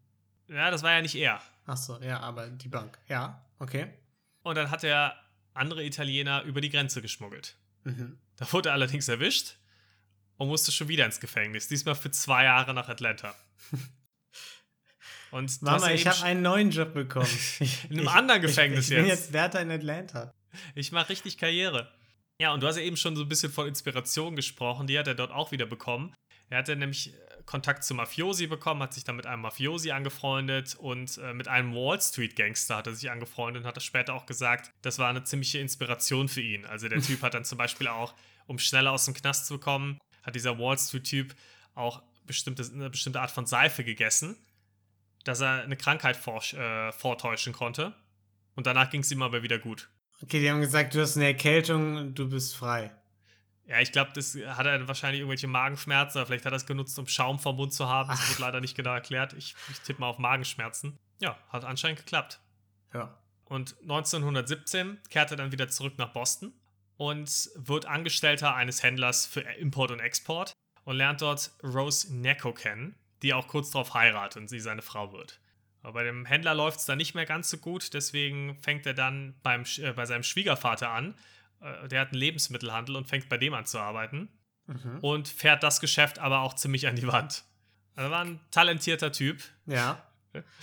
Ja, 0.49 0.71
das 0.71 0.83
war 0.83 0.93
ja 0.93 1.03
nicht 1.03 1.15
er. 1.15 1.41
Achso, 1.67 2.01
ja, 2.01 2.21
aber 2.21 2.49
die 2.49 2.69
Bank. 2.69 2.99
Ja, 3.09 3.45
okay. 3.59 3.89
Und 4.43 4.57
dann 4.57 4.71
hat 4.71 4.85
er 4.85 5.17
andere 5.53 5.85
Italiener 5.85 6.43
über 6.43 6.61
die 6.61 6.71
Grenze 6.71 7.03
geschmuggelt. 7.03 7.57
Mhm. 7.85 8.19
Da 8.37 8.53
wurde 8.53 8.71
er 8.71 8.75
allerdings 8.75 9.09
erwischt 9.09 9.57
und 10.37 10.49
musste 10.49 10.73
schon 10.73 10.89
wieder 10.89 11.07
ins 11.07 11.21
Gefängnis. 11.21 11.69
Diesmal 11.69 11.95
für 11.95 12.11
zwei 12.11 12.45
Jahre 12.45 12.75
nach 12.75 12.89
Atlanta. 12.89 13.35
Und 15.35 15.63
Mama, 15.63 15.91
ich 15.91 16.07
habe 16.07 16.23
einen 16.23 16.43
neuen 16.43 16.71
Job 16.71 16.95
bekommen. 16.95 17.27
in 17.59 17.99
einem 17.99 18.05
ich, 18.05 18.09
anderen 18.09 18.41
Gefängnis 18.41 18.85
ich, 18.85 18.93
ich, 18.93 18.99
ich 18.99 19.03
bin 19.03 19.07
jetzt 19.09 19.33
Wärter 19.33 19.61
in 19.61 19.71
Atlanta. 19.73 20.33
Ich 20.77 20.93
mache 20.93 21.09
richtig 21.09 21.39
Karriere. 21.39 21.91
Ja, 22.41 22.55
und 22.55 22.63
du 22.63 22.69
hast 22.69 22.77
ja 22.77 22.83
eben 22.83 22.97
schon 22.97 23.17
so 23.17 23.23
ein 23.23 23.29
bisschen 23.29 23.51
von 23.51 23.67
Inspiration 23.67 24.37
gesprochen. 24.37 24.87
Die 24.87 24.97
hat 24.97 25.09
er 25.09 25.17
dort 25.17 25.33
auch 25.33 25.51
wieder 25.51 25.67
bekommen. 25.67 26.15
Er 26.51 26.59
hatte 26.59 26.77
nämlich 26.77 27.15
äh, 27.15 27.43
Kontakt 27.47 27.83
zu 27.83 27.95
Mafiosi 27.95 28.47
bekommen, 28.47 28.81
hat 28.81 28.95
sich 28.95 29.03
dann 29.03 29.17
mit 29.17 29.27
einem 29.27 29.43
Mafiosi 29.43 29.91
angefreundet 29.91 30.77
und 30.77 31.19
äh, 31.19 31.35
mit 31.35 31.49
einem 31.49 31.75
Wall 31.75 32.01
Street 32.01 32.37
Gangster 32.37 32.77
hat 32.77 32.87
er 32.87 32.95
sich 32.95 33.11
angefreundet 33.11 33.65
und 33.65 33.67
hat 33.67 33.77
das 33.77 33.83
später 33.83 34.15
auch 34.15 34.27
gesagt, 34.27 34.71
das 34.83 35.01
war 35.01 35.09
eine 35.09 35.25
ziemliche 35.25 35.59
Inspiration 35.59 36.29
für 36.29 36.43
ihn. 36.43 36.65
Also 36.65 36.87
der 36.87 37.03
Typ 37.03 37.23
hat 37.23 37.35
dann 37.35 37.45
zum 37.45 37.59
Beispiel 37.59 37.89
auch, 37.89 38.15
um 38.47 38.61
schneller 38.61 38.93
aus 38.93 39.07
dem 39.07 39.15
Knast 39.15 39.47
zu 39.47 39.59
kommen, 39.59 39.99
hat 40.23 40.37
dieser 40.37 40.61
Wall 40.61 40.79
Street 40.79 41.03
Typ 41.03 41.35
auch 41.75 42.03
bestimmte, 42.25 42.63
eine 42.73 42.89
bestimmte 42.89 43.21
Art 43.21 43.33
von 43.33 43.47
Seife 43.47 43.83
gegessen 43.83 44.37
dass 45.25 45.41
er 45.41 45.63
eine 45.63 45.77
Krankheit 45.77 46.17
vor, 46.17 46.43
äh, 46.53 46.93
vortäuschen 46.93 47.53
konnte. 47.53 47.95
Und 48.55 48.67
danach 48.67 48.91
ging 48.91 49.01
es 49.01 49.11
ihm 49.11 49.23
aber 49.23 49.43
wieder 49.43 49.59
gut. 49.59 49.89
Okay, 50.23 50.41
die 50.41 50.51
haben 50.51 50.61
gesagt, 50.61 50.95
du 50.95 51.01
hast 51.01 51.17
eine 51.17 51.27
Erkältung 51.27 51.97
und 51.97 52.19
du 52.19 52.29
bist 52.29 52.55
frei. 52.57 52.93
Ja, 53.67 53.81
ich 53.81 53.93
glaube, 53.93 54.13
das 54.15 54.37
hat 54.37 54.67
er 54.67 54.87
wahrscheinlich 54.87 55.21
irgendwelche 55.21 55.47
Magenschmerzen 55.47 56.19
oder 56.19 56.27
vielleicht 56.27 56.45
hat 56.45 56.53
er 56.53 56.57
es 56.57 56.67
genutzt, 56.67 56.99
um 56.99 57.07
Schaum 57.07 57.39
vom 57.39 57.57
Mund 57.57 57.73
zu 57.73 57.89
haben. 57.89 58.11
Das 58.11 58.21
Ach. 58.23 58.29
wird 58.29 58.39
leider 58.39 58.61
nicht 58.61 58.77
genau 58.77 58.93
erklärt. 58.93 59.33
Ich, 59.33 59.55
ich 59.71 59.81
tippe 59.81 60.01
mal 60.01 60.09
auf 60.09 60.19
Magenschmerzen. 60.19 60.99
Ja, 61.21 61.39
hat 61.49 61.65
anscheinend 61.65 61.99
geklappt. 61.99 62.41
Ja. 62.93 63.19
Und 63.47 63.77
1917 63.83 64.99
kehrte 65.09 65.35
er 65.35 65.37
dann 65.39 65.53
wieder 65.53 65.69
zurück 65.69 65.95
nach 65.97 66.13
Boston 66.13 66.53
und 66.97 67.51
wird 67.57 67.87
Angestellter 67.87 68.55
eines 68.55 68.83
Händlers 68.83 69.27
für 69.27 69.41
Import 69.41 69.91
und 69.91 70.01
Export 70.01 70.53
und 70.85 70.97
lernt 70.97 71.23
dort 71.23 71.53
Rose 71.63 72.15
Necco 72.15 72.53
kennen 72.53 72.95
die 73.25 73.35
auch 73.35 73.49
kurz 73.49 73.71
darauf 73.71 73.95
heiratet 73.95 74.43
und 74.43 74.49
sie 74.49 74.61
seine 74.61 74.83
Frau 74.83 75.13
wird. 75.13 75.41
Aber 75.83 75.95
bei 75.95 76.05
dem 76.05 76.25
Händler 76.25 76.55
läuft 76.55 76.81
es 76.81 76.87
dann 76.87 76.99
nicht 76.99 77.15
mehr 77.15 77.27
ganz 77.27 77.51
so 77.51 77.59
gut, 77.59 77.93
deswegen 77.95 78.57
fängt 78.63 78.87
er 78.87 78.95
dann 78.95 79.35
beim, 79.43 79.65
äh, 79.79 79.93
bei 79.93 80.07
seinem 80.07 80.23
Schwiegervater 80.23 80.91
an. 80.91 81.15
Äh, 81.61 81.89
der 81.89 82.03
hat 82.03 82.09
einen 82.09 82.21
Lebensmittelhandel 82.21 82.97
und 82.97 83.09
fängt 83.09 83.29
bei 83.29 83.39
dem 83.39 83.55
an 83.55 83.67
zu 83.67 83.79
arbeiten. 83.79 84.29
Mhm. 84.67 84.99
Und 85.01 85.29
fährt 85.29 85.63
das 85.63 85.81
Geschäft 85.81 86.19
aber 86.19 86.41
auch 86.41 86.55
ziemlich 86.55 86.87
an 86.87 86.97
die 86.97 87.07
Wand. 87.07 87.45
Also 87.97 88.11
war 88.11 88.25
ein 88.25 88.41
talentierter 88.51 89.13
Typ. 89.13 89.43
Ja, 89.67 90.03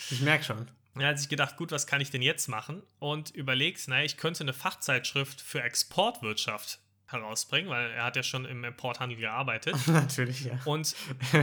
ich 0.10 0.22
merke 0.22 0.44
schon. 0.44 0.68
Er 0.96 1.10
hat 1.10 1.20
sich 1.20 1.30
gedacht, 1.30 1.56
gut, 1.56 1.72
was 1.72 1.88
kann 1.88 2.02
ich 2.02 2.10
denn 2.10 2.22
jetzt 2.22 2.48
machen? 2.48 2.84
Und 3.00 3.30
überlegt, 3.32 3.88
naja, 3.88 4.04
ich 4.04 4.18
könnte 4.18 4.44
eine 4.44 4.54
Fachzeitschrift 4.54 5.40
für 5.40 5.62
Exportwirtschaft 5.62 6.80
herausbringen, 7.12 7.70
weil 7.70 7.92
er 7.92 8.04
hat 8.04 8.16
ja 8.16 8.24
schon 8.24 8.46
im 8.46 8.64
Importhandel 8.64 9.18
gearbeitet. 9.18 9.76
Natürlich, 9.88 10.46
ja. 10.46 10.60
Und 10.66 10.96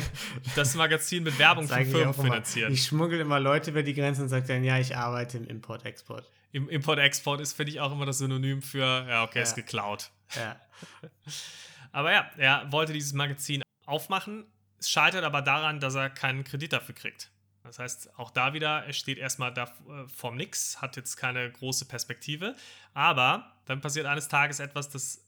das 0.57 0.75
Magazin 0.75 1.23
mit 1.23 1.39
Werbung 1.39 1.69
von 1.69 1.85
Firmen 1.85 2.15
finanziert. 2.15 2.71
Ich 2.71 2.85
schmuggel 2.85 3.21
immer 3.21 3.41
Leute 3.41 3.71
über 3.71 3.83
die 3.83 3.95
Grenzen 3.95 4.23
und 4.23 4.29
sage 4.29 4.47
dann, 4.47 4.65
ja, 4.65 4.79
ich 4.79 4.97
arbeite 4.97 5.39
im 5.39 5.47
Import-Export. 5.47 6.31
Im 6.53 6.69
Import-Export 6.69 7.41
ist, 7.41 7.53
finde 7.53 7.73
ich, 7.73 7.81
auch 7.81 7.93
immer 7.93 8.07
das 8.07 8.19
Synonym 8.19 8.63
für, 8.63 9.07
ja, 9.09 9.25
okay, 9.25 9.39
ja. 9.39 9.43
ist 9.43 9.55
geklaut. 9.55 10.11
Ja. 10.37 10.57
aber 11.93 12.13
ja, 12.13 12.31
er 12.37 12.73
wollte 12.73 12.93
dieses 12.93 13.13
Magazin 13.13 13.63
aufmachen. 13.87 14.47
Es 14.79 14.91
scheitert 14.91 15.25
aber 15.25 15.43
daran, 15.43 15.81
dass 15.81 15.95
er 15.95 16.09
keinen 16.11 16.45
Kredit 16.45 16.73
dafür 16.73 16.95
kriegt. 16.95 17.31
Das 17.69 17.79
heißt, 17.79 18.19
auch 18.19 18.31
da 18.31 18.55
wieder, 18.55 18.85
er 18.85 18.93
steht 18.93 19.19
erstmal 19.19 19.53
da 19.53 19.65
äh, 19.65 20.09
vorm 20.09 20.37
Nix, 20.37 20.81
hat 20.81 20.97
jetzt 20.97 21.17
keine 21.17 21.51
große 21.51 21.85
Perspektive. 21.85 22.55
Aber 22.95 23.53
dann 23.67 23.81
passiert 23.81 24.07
eines 24.07 24.29
Tages 24.29 24.59
etwas, 24.59 24.89
das, 24.89 25.28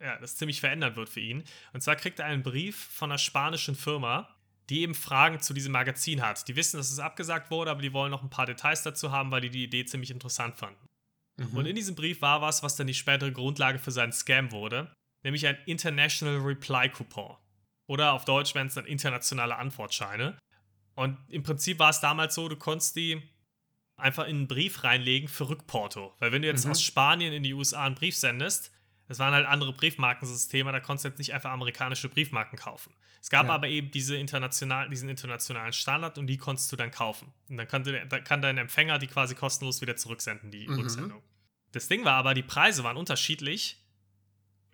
ja, 0.00 0.18
das 0.18 0.36
ziemlich 0.36 0.60
verändern 0.60 0.96
wird 0.96 1.08
für 1.08 1.20
ihn. 1.20 1.44
Und 1.72 1.82
zwar 1.82 1.96
kriegt 1.96 2.18
er 2.18 2.26
einen 2.26 2.42
Brief 2.42 2.76
von 2.76 3.10
einer 3.10 3.18
spanischen 3.18 3.74
Firma, 3.74 4.34
die 4.70 4.82
eben 4.82 4.94
Fragen 4.94 5.40
zu 5.40 5.52
diesem 5.52 5.72
Magazin 5.72 6.22
hat. 6.22 6.46
Die 6.48 6.56
wissen, 6.56 6.76
dass 6.76 6.90
es 6.90 6.98
abgesagt 6.98 7.50
wurde, 7.50 7.70
aber 7.70 7.82
die 7.82 7.92
wollen 7.92 8.10
noch 8.10 8.22
ein 8.22 8.30
paar 8.30 8.46
Details 8.46 8.82
dazu 8.82 9.10
haben, 9.10 9.30
weil 9.30 9.40
die 9.40 9.50
die 9.50 9.64
Idee 9.64 9.84
ziemlich 9.84 10.10
interessant 10.10 10.56
fanden. 10.56 10.86
Mhm. 11.36 11.56
Und 11.56 11.66
in 11.66 11.74
diesem 11.74 11.94
Brief 11.94 12.22
war 12.22 12.40
was, 12.40 12.62
was 12.62 12.76
dann 12.76 12.86
die 12.86 12.94
spätere 12.94 13.32
Grundlage 13.32 13.78
für 13.78 13.90
seinen 13.90 14.12
Scam 14.12 14.52
wurde, 14.52 14.92
nämlich 15.22 15.46
ein 15.46 15.58
International 15.66 16.38
Reply 16.38 16.88
Coupon. 16.88 17.36
Oder 17.86 18.12
auf 18.12 18.24
Deutsch 18.24 18.54
wären 18.54 18.68
es 18.68 18.74
dann 18.74 18.86
internationale 18.86 19.56
Antwortscheine. 19.56 20.38
Und 20.94 21.18
im 21.28 21.42
Prinzip 21.42 21.78
war 21.80 21.90
es 21.90 22.00
damals 22.00 22.34
so, 22.36 22.48
du 22.48 22.56
konntest 22.56 22.94
die 22.94 23.20
einfach 23.96 24.24
in 24.24 24.36
einen 24.36 24.48
Brief 24.48 24.84
reinlegen 24.84 25.28
für 25.28 25.48
Rückporto. 25.48 26.14
Weil 26.20 26.30
wenn 26.30 26.42
du 26.42 26.48
jetzt 26.48 26.64
mhm. 26.64 26.70
aus 26.70 26.82
Spanien 26.82 27.32
in 27.32 27.42
die 27.42 27.54
USA 27.54 27.84
einen 27.84 27.96
Brief 27.96 28.16
sendest, 28.16 28.70
das 29.10 29.18
waren 29.18 29.34
halt 29.34 29.44
andere 29.44 29.72
Briefmarkensysteme, 29.72 30.70
da 30.70 30.78
konntest 30.78 31.04
du 31.04 31.08
jetzt 31.08 31.18
nicht 31.18 31.34
einfach 31.34 31.50
amerikanische 31.50 32.08
Briefmarken 32.08 32.56
kaufen. 32.56 32.94
Es 33.20 33.28
gab 33.28 33.48
ja. 33.48 33.52
aber 33.52 33.66
eben 33.66 33.90
diese 33.90 34.16
international, 34.16 34.88
diesen 34.88 35.08
internationalen 35.08 35.72
Standard 35.72 36.16
und 36.16 36.28
die 36.28 36.36
konntest 36.36 36.70
du 36.70 36.76
dann 36.76 36.92
kaufen. 36.92 37.34
Und 37.48 37.56
dann 37.56 37.66
kann, 37.66 37.82
kann 38.22 38.40
dein 38.40 38.56
Empfänger 38.56 39.00
die 39.00 39.08
quasi 39.08 39.34
kostenlos 39.34 39.80
wieder 39.80 39.96
zurücksenden, 39.96 40.52
die 40.52 40.68
mhm. 40.68 40.74
Rücksendung. 40.76 41.22
Das 41.72 41.88
Ding 41.88 42.04
war 42.04 42.12
aber, 42.12 42.34
die 42.34 42.44
Preise 42.44 42.84
waren 42.84 42.96
unterschiedlich, 42.96 43.84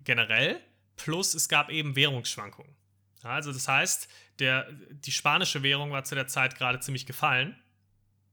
generell, 0.04 0.60
plus 0.96 1.32
es 1.32 1.48
gab 1.48 1.70
eben 1.70 1.96
Währungsschwankungen. 1.96 2.76
Also 3.22 3.54
das 3.54 3.66
heißt, 3.68 4.06
der, 4.38 4.70
die 4.70 5.12
spanische 5.12 5.62
Währung 5.62 5.92
war 5.92 6.04
zu 6.04 6.14
der 6.14 6.26
Zeit 6.26 6.58
gerade 6.58 6.78
ziemlich 6.80 7.06
gefallen. 7.06 7.56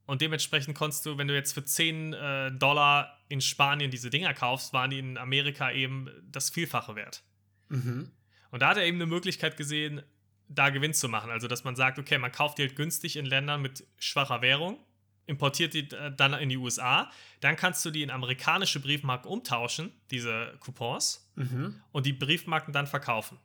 Und 0.06 0.22
dementsprechend 0.22 0.78
konntest 0.78 1.06
du, 1.06 1.18
wenn 1.18 1.28
du 1.28 1.34
jetzt 1.34 1.54
für 1.54 1.64
10 1.64 2.14
äh, 2.14 2.52
Dollar 2.52 3.18
in 3.30 3.40
Spanien 3.40 3.90
diese 3.90 4.10
Dinger 4.10 4.34
kaufst, 4.34 4.74
waren 4.74 4.90
die 4.90 5.00
in 5.00 5.18
Amerika 5.18 5.72
eben 5.72 6.10
das 6.30 6.50
Vielfache 6.50 6.96
wert. 6.96 7.24
Mhm. 7.70 8.12
Und 8.52 8.62
da 8.62 8.70
hat 8.70 8.78
er 8.78 8.86
eben 8.86 8.98
eine 8.98 9.06
Möglichkeit 9.06 9.56
gesehen, 9.56 10.02
da 10.50 10.70
Gewinn 10.70 10.94
zu 10.94 11.08
machen. 11.08 11.32
Also, 11.32 11.48
dass 11.48 11.64
man 11.64 11.76
sagt, 11.76 12.00
okay, 12.00 12.18
man 12.18 12.32
kauft 12.32 12.58
die 12.58 12.64
halt 12.64 12.76
günstig 12.76 13.16
in 13.16 13.26
Ländern 13.26 13.62
mit 13.62 13.88
schwacher 13.98 14.42
Währung, 14.42 14.78
importiert 15.26 15.74
die 15.74 15.90
äh, 15.92 16.12
dann 16.16 16.34
in 16.34 16.50
die 16.50 16.58
USA, 16.58 17.10
dann 17.40 17.56
kannst 17.56 17.84
du 17.86 17.92
die 17.92 18.04
in 18.04 18.12
amerikanische 18.12 18.80
Briefmarken 18.80 19.32
umtauschen, 19.32 19.92
diese 20.12 20.56
Coupons, 20.60 21.32
mhm. 21.36 21.82
und 21.92 22.06
die 22.06 22.14
Briefmarken 22.14 22.74
dann 22.74 22.88
verkaufen. 22.88 23.40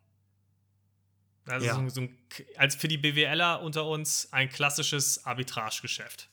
Also 1.46 1.66
ja. 1.66 1.74
so, 1.74 1.88
so 1.88 2.00
ein, 2.02 2.18
als 2.56 2.74
für 2.74 2.88
die 2.88 2.98
BWLer 2.98 3.62
unter 3.62 3.86
uns 3.86 4.32
ein 4.32 4.50
klassisches 4.50 5.24
Arbitragegeschäft. 5.24 6.28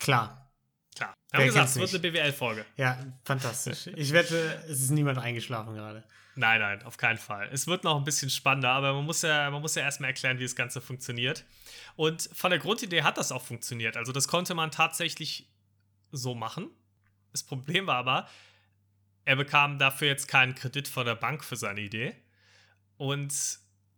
Klar. 0.00 0.50
Klar. 0.96 1.14
Wir 1.30 1.40
haben 1.40 1.46
gesagt, 1.46 1.68
es 1.68 1.76
wird 1.76 1.90
eine 1.90 2.00
BWL-Folge. 2.00 2.66
Ja, 2.76 2.98
fantastisch. 3.24 3.86
Ich 3.94 4.12
wette, 4.12 4.64
es 4.68 4.80
ist 4.80 4.90
niemand 4.90 5.18
eingeschlafen 5.18 5.74
gerade. 5.74 6.04
Nein, 6.34 6.60
nein, 6.60 6.82
auf 6.84 6.96
keinen 6.96 7.18
Fall. 7.18 7.48
Es 7.52 7.66
wird 7.66 7.84
noch 7.84 7.96
ein 7.96 8.04
bisschen 8.04 8.30
spannender, 8.30 8.70
aber 8.70 8.94
man 8.94 9.04
muss 9.04 9.22
ja, 9.22 9.50
man 9.50 9.60
muss 9.60 9.74
ja 9.74 9.82
erstmal 9.82 10.10
erklären, 10.10 10.38
wie 10.38 10.44
das 10.44 10.56
Ganze 10.56 10.80
funktioniert. 10.80 11.44
Und 11.96 12.30
von 12.32 12.50
der 12.50 12.58
Grundidee 12.58 13.02
hat 13.02 13.18
das 13.18 13.30
auch 13.30 13.42
funktioniert. 13.42 13.96
Also, 13.96 14.12
das 14.12 14.26
konnte 14.26 14.54
man 14.54 14.70
tatsächlich 14.70 15.50
so 16.12 16.34
machen. 16.34 16.70
Das 17.32 17.42
Problem 17.42 17.86
war 17.86 17.96
aber, 17.96 18.28
er 19.24 19.36
bekam 19.36 19.78
dafür 19.78 20.08
jetzt 20.08 20.28
keinen 20.28 20.54
Kredit 20.54 20.88
von 20.88 21.04
der 21.04 21.14
Bank 21.14 21.44
für 21.44 21.56
seine 21.56 21.80
Idee. 21.80 22.16
Und 22.96 23.32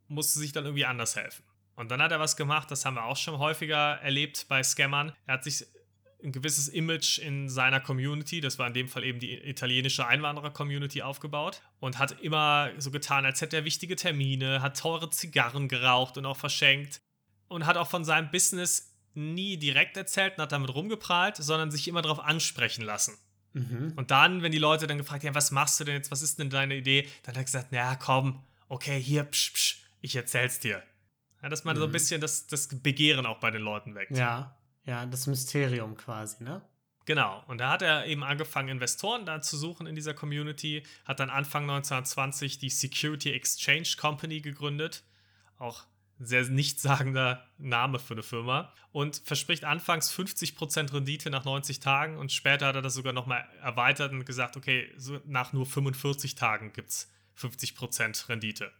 musste 0.08 0.38
sich 0.38 0.52
dann 0.52 0.64
irgendwie 0.64 0.84
anders 0.84 1.16
helfen. 1.16 1.44
Und 1.74 1.90
dann 1.90 2.02
hat 2.02 2.12
er 2.12 2.20
was 2.20 2.36
gemacht, 2.36 2.70
das 2.70 2.84
haben 2.84 2.94
wir 2.94 3.04
auch 3.04 3.16
schon 3.16 3.38
häufiger 3.38 3.98
erlebt 4.02 4.46
bei 4.48 4.62
Scammern. 4.62 5.12
Er 5.26 5.34
hat 5.34 5.44
sich 5.44 5.66
ein 6.22 6.32
gewisses 6.32 6.68
Image 6.68 7.18
in 7.18 7.48
seiner 7.48 7.80
Community, 7.80 8.40
das 8.40 8.58
war 8.58 8.66
in 8.66 8.74
dem 8.74 8.88
Fall 8.88 9.04
eben 9.04 9.18
die 9.18 9.34
italienische 9.34 10.06
Einwanderer-Community, 10.06 11.02
aufgebaut 11.02 11.62
und 11.80 11.98
hat 11.98 12.20
immer 12.20 12.70
so 12.78 12.90
getan, 12.90 13.24
als 13.24 13.40
hätte 13.40 13.56
er 13.56 13.64
wichtige 13.64 13.96
Termine, 13.96 14.62
hat 14.62 14.78
teure 14.78 15.10
Zigarren 15.10 15.68
geraucht 15.68 16.18
und 16.18 16.26
auch 16.26 16.36
verschenkt 16.36 17.00
und 17.48 17.66
hat 17.66 17.76
auch 17.76 17.88
von 17.88 18.04
seinem 18.04 18.30
Business 18.30 18.94
nie 19.14 19.56
direkt 19.56 19.96
erzählt 19.96 20.34
und 20.36 20.42
hat 20.42 20.52
damit 20.52 20.74
rumgeprahlt, 20.74 21.36
sondern 21.36 21.70
sich 21.70 21.88
immer 21.88 22.02
darauf 22.02 22.20
ansprechen 22.20 22.82
lassen. 22.82 23.18
Mhm. 23.52 23.92
Und 23.96 24.10
dann, 24.10 24.42
wenn 24.42 24.52
die 24.52 24.58
Leute 24.58 24.86
dann 24.86 24.98
gefragt 24.98 25.22
haben, 25.22 25.28
ja, 25.28 25.34
was 25.34 25.50
machst 25.50 25.78
du 25.78 25.84
denn 25.84 25.94
jetzt, 25.94 26.10
was 26.10 26.22
ist 26.22 26.38
denn 26.38 26.50
deine 26.50 26.76
Idee, 26.76 27.08
dann 27.22 27.34
hat 27.34 27.42
er 27.42 27.44
gesagt, 27.44 27.72
ja, 27.72 27.96
komm, 27.96 28.42
okay, 28.68 29.00
hier, 29.00 29.24
psch, 29.24 29.52
psch, 29.52 29.76
ich 30.00 30.16
erzähl's 30.16 30.60
dir. 30.60 30.82
Ja, 31.42 31.48
dass 31.48 31.64
man 31.64 31.76
mhm. 31.76 31.80
so 31.80 31.84
ein 31.86 31.90
mhm. 31.90 31.92
bisschen 31.92 32.20
das, 32.20 32.46
das 32.46 32.68
Begehren 32.68 33.26
auch 33.26 33.40
bei 33.40 33.50
den 33.50 33.62
Leuten 33.62 33.94
weckt. 33.94 34.16
Ja, 34.16 34.56
ja, 34.84 35.06
das 35.06 35.26
Mysterium 35.26 35.96
quasi, 35.96 36.42
ne? 36.44 36.62
Genau, 37.04 37.42
und 37.48 37.58
da 37.58 37.70
hat 37.70 37.82
er 37.82 38.06
eben 38.06 38.22
angefangen, 38.22 38.68
Investoren 38.68 39.26
da 39.26 39.40
zu 39.40 39.56
suchen 39.56 39.86
in 39.86 39.96
dieser 39.96 40.14
Community, 40.14 40.84
hat 41.04 41.18
dann 41.18 41.30
Anfang 41.30 41.64
1920 41.64 42.58
die 42.58 42.70
Security 42.70 43.32
Exchange 43.32 43.96
Company 44.00 44.40
gegründet, 44.40 45.02
auch 45.58 45.84
sehr 46.20 46.44
nichtssagender 46.44 47.44
Name 47.58 47.98
für 47.98 48.14
eine 48.14 48.22
Firma, 48.22 48.72
und 48.92 49.20
verspricht 49.24 49.64
anfangs 49.64 50.12
50% 50.12 50.92
Rendite 50.92 51.30
nach 51.30 51.44
90 51.44 51.80
Tagen 51.80 52.18
und 52.18 52.30
später 52.30 52.66
hat 52.66 52.76
er 52.76 52.82
das 52.82 52.94
sogar 52.94 53.12
nochmal 53.12 53.48
erweitert 53.60 54.12
und 54.12 54.24
gesagt, 54.24 54.56
okay, 54.56 54.92
so 54.96 55.20
nach 55.24 55.52
nur 55.52 55.66
45 55.66 56.36
Tagen 56.36 56.72
gibt 56.72 56.90
es 56.90 57.10
50% 57.36 58.28
Rendite. 58.28 58.70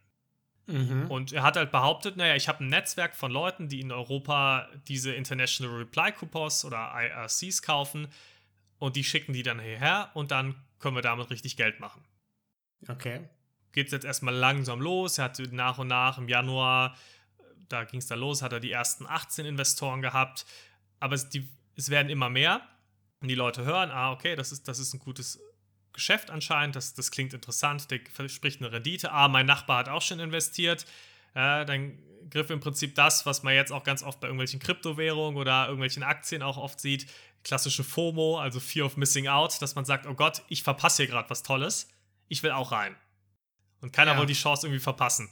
Mhm. 0.67 1.11
Und 1.11 1.33
er 1.33 1.43
hat 1.43 1.57
halt 1.57 1.73
behauptet, 1.73 2.17
naja, 2.17 2.37
ich 2.37 2.49
habe 2.49 2.65
ein 2.65 2.69
Netzwerk 2.69 3.17
von 3.17 3.33
Leuten, 3.33 3.69
die 3.69 3.81
in 3.81 3.91
Europa 3.91 4.69
diese 4.89 5.13
International 5.13 5.77
Reply 5.77 6.13
Coupons 6.13 6.65
oder 6.65 6.93
IRCs 6.95 7.63
kaufen 7.63 8.09
und 8.79 8.97
die 8.97 9.05
schicken 9.05 9.33
die 9.33 9.43
dann 9.43 9.61
hierher 9.61 10.11
und 10.15 10.31
dann 10.31 10.55
können 10.79 10.97
wir 10.97 11.03
damit 11.03 11.31
richtig 11.31 11.57
Geld 11.57 11.81
machen. 11.81 12.05
Okay. 12.89 13.29
Geht 13.73 13.87
es 13.87 13.93
jetzt 13.93 14.05
erstmal 14.05 14.35
langsam 14.35 14.81
los. 14.81 15.19
Er 15.19 15.25
hat 15.25 15.39
nach 15.51 15.79
und 15.79 15.89
nach 15.89 16.19
im 16.19 16.29
Januar, 16.29 16.97
da 17.69 17.85
ging 17.85 18.01
es 18.01 18.07
dann 18.07 18.19
los, 18.19 18.43
hat 18.43 18.53
er 18.53 18.61
die 18.61 18.73
ersten 18.73 19.07
18 19.07 19.47
Investoren 19.47 20.03
gehabt. 20.03 20.47
Aber 21.01 21.15
es, 21.15 21.29
die, 21.29 21.49
es 21.77 21.91
werden 21.91 22.11
immer 22.11 22.29
mehr. 22.29 22.61
Und 23.21 23.29
die 23.29 23.35
Leute 23.35 23.65
hören, 23.65 23.91
ah, 23.91 24.13
okay, 24.13 24.35
das 24.37 24.53
ist, 24.53 24.67
das 24.67 24.79
ist 24.79 24.93
ein 24.93 24.99
gutes 24.99 25.41
Geschäft 25.93 26.31
anscheinend, 26.31 26.77
das, 26.77 26.95
das 26.95 27.11
klingt 27.11 27.35
interessant, 27.35 27.91
der 27.91 28.01
verspricht 28.13 28.61
eine 28.61 28.73
Rendite. 28.73 29.13
Ah, 29.13 29.29
mein 29.29 29.47
Nachbar 29.47 29.79
hat 29.79 29.89
auch 29.89 30.03
schon 30.03 30.21
investiert. 30.21 30.87
Äh, 31.35 31.65
dann 31.65 31.99
griff 32.31 32.51
im 32.51 32.61
Prinzip 32.61 32.95
das, 32.95 33.27
was 33.27 33.43
man 33.43 33.55
jetzt 33.55 33.73
auch 33.73 33.85
ganz 33.85 34.03
oft 34.03 34.21
bei 34.21 34.27
irgendwelchen 34.27 34.61
Kryptowährungen 34.61 35.37
oder 35.37 35.65
irgendwelchen 35.67 36.03
Aktien 36.03 36.43
auch 36.43 36.57
oft 36.57 36.81
sieht, 36.81 37.07
klassische 37.45 37.85
FOMO, 37.85 38.39
also 38.39 38.61
Fear 38.61 38.87
of 38.87 38.97
Missing 38.97 39.29
Out, 39.29 39.61
dass 39.61 39.75
man 39.75 39.85
sagt, 39.85 40.07
oh 40.07 40.15
Gott, 40.15 40.43
ich 40.49 40.63
verpasse 40.63 41.03
hier 41.03 41.11
gerade 41.11 41.29
was 41.29 41.43
Tolles, 41.43 41.89
ich 42.29 42.43
will 42.43 42.53
auch 42.53 42.73
rein. 42.73 42.97
Und 43.81 43.93
keiner 43.93 44.13
ja. 44.13 44.19
will 44.19 44.27
die 44.27 44.35
Chance 44.35 44.67
irgendwie 44.67 44.83
verpassen. 44.83 45.29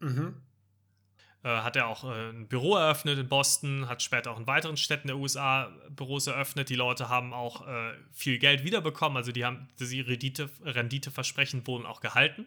Mhm. 0.00 0.42
Äh, 1.44 1.48
hat 1.48 1.76
er 1.76 1.86
auch 1.86 2.02
äh, 2.02 2.30
ein 2.30 2.48
Büro 2.48 2.74
eröffnet 2.74 3.16
in 3.16 3.28
Boston, 3.28 3.88
hat 3.88 4.02
später 4.02 4.32
auch 4.32 4.40
in 4.40 4.48
weiteren 4.48 4.76
Städten 4.76 5.06
der 5.06 5.16
USA 5.16 5.70
Büros 5.88 6.26
eröffnet. 6.26 6.68
Die 6.68 6.74
Leute 6.74 7.08
haben 7.08 7.32
auch 7.32 7.66
äh, 7.66 7.92
viel 8.12 8.38
Geld 8.38 8.64
wiederbekommen, 8.64 9.16
also 9.16 9.30
die 9.30 9.44
haben 9.44 9.68
die 9.78 10.00
Rendite, 10.00 10.50
Renditeversprechen 10.64 11.64
wurden 11.66 11.86
auch 11.86 12.00
gehalten. 12.00 12.46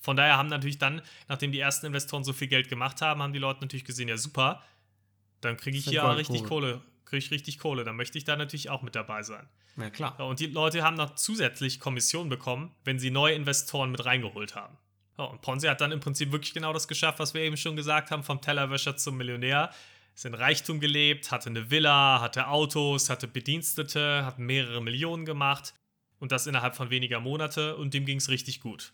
Von 0.00 0.16
daher 0.16 0.38
haben 0.38 0.48
natürlich 0.48 0.78
dann, 0.78 1.02
nachdem 1.28 1.52
die 1.52 1.60
ersten 1.60 1.86
Investoren 1.86 2.24
so 2.24 2.32
viel 2.32 2.48
Geld 2.48 2.70
gemacht 2.70 3.02
haben, 3.02 3.22
haben 3.22 3.34
die 3.34 3.38
Leute 3.38 3.60
natürlich 3.60 3.84
gesehen, 3.84 4.08
ja 4.08 4.16
super, 4.16 4.62
dann 5.42 5.58
kriege 5.58 5.76
ich 5.76 5.84
hier 5.84 6.02
richtig 6.16 6.42
cool. 6.42 6.48
Kohle, 6.48 6.80
kriege 7.04 7.18
ich 7.18 7.30
richtig 7.30 7.58
Kohle, 7.58 7.84
dann 7.84 7.96
möchte 7.96 8.16
ich 8.16 8.24
da 8.24 8.36
natürlich 8.36 8.70
auch 8.70 8.80
mit 8.80 8.94
dabei 8.94 9.22
sein. 9.22 9.46
Ja, 9.76 9.90
klar. 9.90 10.18
Und 10.20 10.40
die 10.40 10.46
Leute 10.46 10.82
haben 10.82 10.96
noch 10.96 11.14
zusätzlich 11.16 11.80
Kommission 11.80 12.30
bekommen, 12.30 12.74
wenn 12.84 12.98
sie 12.98 13.10
neue 13.10 13.34
Investoren 13.34 13.90
mit 13.90 14.04
reingeholt 14.04 14.54
haben. 14.54 14.76
Ja, 15.18 15.24
und 15.24 15.42
Ponzi 15.42 15.66
hat 15.66 15.80
dann 15.80 15.92
im 15.92 16.00
Prinzip 16.00 16.32
wirklich 16.32 16.54
genau 16.54 16.72
das 16.72 16.88
geschafft, 16.88 17.18
was 17.18 17.34
wir 17.34 17.42
eben 17.42 17.56
schon 17.56 17.76
gesagt 17.76 18.10
haben, 18.10 18.22
vom 18.22 18.40
Tellerwäscher 18.40 18.96
zum 18.96 19.16
Millionär. 19.16 19.70
Ist 20.14 20.26
in 20.26 20.34
Reichtum 20.34 20.78
gelebt, 20.80 21.30
hatte 21.30 21.48
eine 21.48 21.70
Villa, 21.70 22.20
hatte 22.20 22.48
Autos, 22.48 23.08
hatte 23.08 23.26
Bedienstete, 23.26 24.24
hat 24.26 24.38
mehrere 24.38 24.82
Millionen 24.82 25.24
gemacht 25.24 25.74
und 26.18 26.32
das 26.32 26.46
innerhalb 26.46 26.76
von 26.76 26.90
weniger 26.90 27.20
Monate 27.20 27.76
und 27.76 27.94
dem 27.94 28.04
ging 28.04 28.18
es 28.18 28.28
richtig 28.28 28.60
gut. 28.60 28.92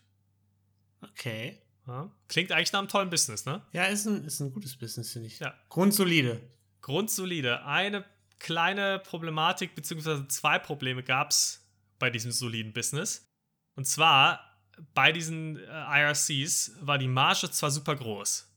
Okay. 1.01 1.57
Ja, 1.87 2.09
klingt 2.27 2.51
eigentlich 2.51 2.71
nach 2.71 2.79
einem 2.79 2.87
tollen 2.87 3.09
Business, 3.09 3.45
ne? 3.45 3.61
Ja, 3.73 3.85
ist 3.85 4.05
ein, 4.05 4.23
ist 4.23 4.39
ein 4.39 4.53
gutes 4.53 4.77
Business, 4.77 5.11
finde 5.11 5.27
ich. 5.27 5.39
Ja. 5.39 5.53
Grundsolide. 5.69 6.39
Grundsolide. 6.81 7.65
Eine 7.65 8.05
kleine 8.37 8.99
Problematik, 8.99 9.75
beziehungsweise 9.75 10.27
zwei 10.27 10.59
Probleme 10.59 11.03
gab 11.03 11.31
es 11.31 11.67
bei 11.97 12.09
diesem 12.09 12.31
soliden 12.31 12.73
Business. 12.73 13.27
Und 13.75 13.85
zwar, 13.85 14.48
bei 14.93 15.11
diesen 15.11 15.57
äh, 15.57 16.01
IRCs 16.01 16.73
war 16.81 16.97
die 16.97 17.07
Marge 17.07 17.49
zwar 17.51 17.71
super 17.71 17.95
groß, 17.95 18.47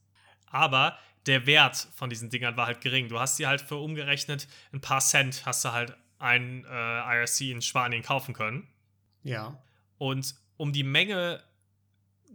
aber 0.46 0.98
der 1.26 1.46
Wert 1.46 1.88
von 1.94 2.10
diesen 2.10 2.30
Dingern 2.30 2.56
war 2.56 2.66
halt 2.66 2.80
gering. 2.80 3.08
Du 3.08 3.18
hast 3.18 3.36
sie 3.36 3.46
halt 3.46 3.60
für 3.60 3.76
umgerechnet 3.76 4.48
ein 4.72 4.80
paar 4.80 5.00
Cent 5.00 5.46
hast 5.46 5.64
du 5.64 5.72
halt 5.72 5.96
ein 6.18 6.64
äh, 6.64 6.68
IRC 7.18 7.40
in 7.42 7.62
Spanien 7.62 8.02
kaufen 8.02 8.34
können. 8.34 8.68
Ja. 9.22 9.60
Und 9.98 10.34
um 10.56 10.72
die 10.72 10.84
Menge 10.84 11.42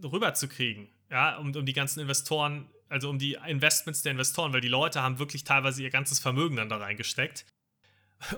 rüberzukriegen, 0.03 0.89
ja, 1.09 1.37
um, 1.37 1.55
um 1.55 1.65
die 1.65 1.73
ganzen 1.73 1.99
Investoren, 2.01 2.69
also 2.89 3.09
um 3.09 3.19
die 3.19 3.37
Investments 3.47 4.01
der 4.01 4.11
Investoren, 4.13 4.53
weil 4.53 4.61
die 4.61 4.67
Leute 4.67 5.01
haben 5.01 5.19
wirklich 5.19 5.43
teilweise 5.43 5.83
ihr 5.83 5.89
ganzes 5.89 6.19
Vermögen 6.19 6.55
dann 6.55 6.69
da 6.69 6.77
reingesteckt. 6.77 7.45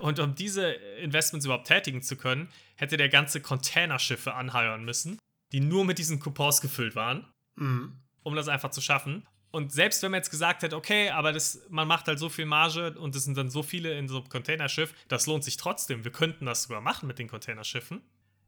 Und 0.02 0.20
um 0.20 0.36
diese 0.36 0.72
Investments 0.72 1.46
überhaupt 1.46 1.68
tätigen 1.68 2.02
zu 2.02 2.16
können, 2.18 2.50
hätte 2.76 2.98
der 2.98 3.10
ganze 3.10 3.42
Containerschiffe 3.42 4.34
anheuern 4.34 4.84
müssen, 4.84 5.20
die 5.52 5.60
nur 5.60 5.86
mit 5.86 5.98
diesen 5.98 6.20
Coupons 6.20 6.62
gefüllt 6.62 6.96
waren, 6.96 7.26
Mhm. 7.56 7.98
um 8.24 8.36
das 8.36 8.48
einfach 8.48 8.72
zu 8.72 8.82
schaffen. 8.82 9.28
Und 9.52 9.72
selbst 9.72 10.04
wenn 10.04 10.12
man 10.12 10.20
jetzt 10.20 10.30
gesagt 10.30 10.62
hätte, 10.62 10.76
okay, 10.76 11.10
aber 11.10 11.34
das, 11.34 11.62
man 11.70 11.88
macht 11.88 12.08
halt 12.08 12.20
so 12.20 12.30
viel 12.30 12.46
Marge 12.46 12.98
und 13.00 13.16
es 13.16 13.24
sind 13.24 13.36
dann 13.36 13.50
so 13.50 13.64
viele 13.64 13.98
in 13.98 14.08
so 14.08 14.18
einem 14.18 14.30
Containerschiff, 14.30 14.94
das 15.08 15.26
lohnt 15.26 15.44
sich 15.44 15.58
trotzdem. 15.58 16.04
Wir 16.04 16.12
könnten 16.12 16.46
das 16.46 16.64
sogar 16.64 16.82
machen 16.82 17.08
mit 17.08 17.18
den 17.18 17.28
Containerschiffen. 17.28 18.02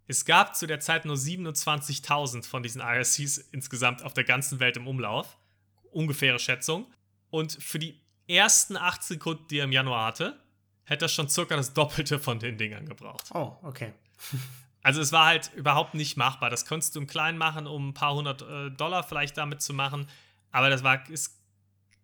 Es 0.08 0.26
gab 0.26 0.56
zu 0.56 0.68
der 0.68 0.80
Zeit 0.80 1.06
nur 1.06 1.16
27.000 1.16 2.46
von 2.46 2.62
diesen 2.64 2.82
IRCs 2.82 3.38
insgesamt 3.52 4.04
auf 4.04 4.14
der 4.14 4.26
ganzen 4.26 4.60
Welt 4.60 4.78
im 4.78 4.88
Umlauf. 4.88 5.38
Ungefähre 5.92 6.38
Schätzung. 6.38 6.86
Und 7.32 7.54
für 7.54 7.80
die 7.80 8.00
ersten 8.28 8.78
8 8.78 9.02
Sekunden, 9.04 9.48
die 9.48 9.58
er 9.60 9.66
im 9.66 9.72
Januar 9.72 10.06
hatte, 10.06 10.40
hätte 10.84 11.06
er 11.06 11.10
schon 11.10 11.30
circa 11.30 11.56
das 11.56 11.74
Doppelte 11.74 12.20
von 12.20 12.40
den 12.40 12.58
Dingern 12.58 12.86
gebraucht. 12.88 13.24
Oh, 13.34 13.56
okay. 13.64 13.94
Also 14.84 15.02
es 15.02 15.12
war 15.12 15.28
halt 15.28 15.52
überhaupt 15.54 15.94
nicht 15.94 16.17
machbar. 16.17 16.50
Das 16.50 16.65
konntest 16.65 16.96
du 16.96 17.00
im 17.00 17.08
Kleinen 17.08 17.38
machen, 17.38 17.67
um 17.67 17.89
ein 17.89 17.94
paar 17.94 18.13
hundert 18.13 18.41
äh, 18.41 18.72
Dollar 18.72 19.04
vielleicht 19.04 19.38
damit 19.38 19.62
zu 19.62 19.74
machen. 19.74 20.08
Aber 20.52 20.70
das 20.70 20.84
war 20.84 21.08
ist 21.10 21.39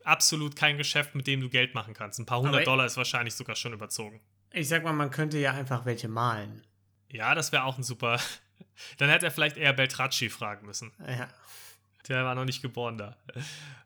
absolut 0.04 0.56
kein 0.56 0.78
Geschäft, 0.78 1.16
mit 1.16 1.28
dem 1.28 1.42
du 1.42 1.50
Geld 1.50 1.76
machen 1.76 1.94
kannst. 1.94 2.20
Ein 2.20 2.26
paar 2.26 2.40
hundert 2.40 2.66
Dollar 2.66 2.86
ist 2.86 2.98
wahrscheinlich 2.98 3.36
sogar 3.36 3.56
schon 3.56 3.74
überzogen. 3.74 4.22
Ich 4.52 4.70
sag 4.70 4.84
mal, 4.84 4.94
man 4.94 5.12
könnte 5.12 5.38
ja 5.38 5.52
einfach 5.52 5.86
welche 5.86 6.08
malen. 6.08 6.64
Ja, 7.10 7.36
das 7.36 7.52
wäre 7.52 7.64
auch 7.64 7.78
ein 7.78 7.84
super. 7.84 8.20
Dann 8.98 9.10
hätte 9.10 9.26
er 9.26 9.32
vielleicht 9.32 9.58
eher 9.58 9.74
Beltracci 9.74 10.30
fragen 10.30 10.66
müssen. 10.66 10.92
Ja. 11.00 11.28
Der 12.08 12.24
war 12.24 12.36
noch 12.36 12.46
nicht 12.46 12.62
geboren 12.62 12.98
da. 12.98 13.18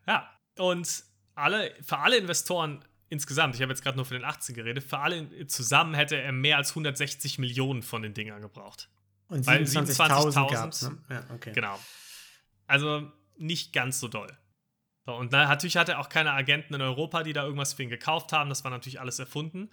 Ja, 0.06 0.30
und 0.58 1.04
alle, 1.36 1.74
für 1.84 1.98
alle 1.98 2.18
Investoren 2.18 2.84
insgesamt, 3.12 3.56
ich 3.56 3.62
habe 3.62 3.72
jetzt 3.72 3.84
gerade 3.84 3.98
nur 3.98 4.06
für 4.06 4.16
den 4.16 4.24
18 4.24 4.56
geredet, 4.56 4.84
für 4.84 4.98
alle 4.98 5.46
zusammen 5.48 5.94
hätte 5.94 6.16
er 6.16 6.32
mehr 6.32 6.58
als 6.58 6.72
160 6.72 7.38
Millionen 7.38 7.84
von 7.84 8.02
den 8.02 8.14
Dingern 8.14 8.42
gebraucht. 8.42 8.90
Und 9.28 9.46
Weil 9.46 9.64
27.000 9.64 10.34
27.000 10.34 10.52
gab's, 10.52 10.82
ne? 10.84 10.98
Ja, 11.10 11.24
okay. 11.34 11.52
Genau. 11.54 11.80
Also 12.68 13.12
nicht 13.38 13.74
ganz 13.74 14.00
so 14.00 14.08
doll. 14.08 14.36
So, 15.06 15.16
und 15.16 15.32
na, 15.32 15.48
natürlich 15.48 15.78
hat 15.78 15.90
er 15.90 16.00
auch 16.00 16.10
keine 16.10 16.32
Agenten 16.32 16.74
in 16.74 16.82
Europa, 16.82 17.24
die 17.24 17.34
da 17.34 17.44
irgendwas 17.44 17.74
für 17.74 17.84
ihn 17.84 17.90
gekauft 17.90 18.34
haben. 18.34 18.50
Das 18.50 18.64
war 18.64 18.72
natürlich 18.72 19.00
alles 19.00 19.20
erfunden. 19.20 19.70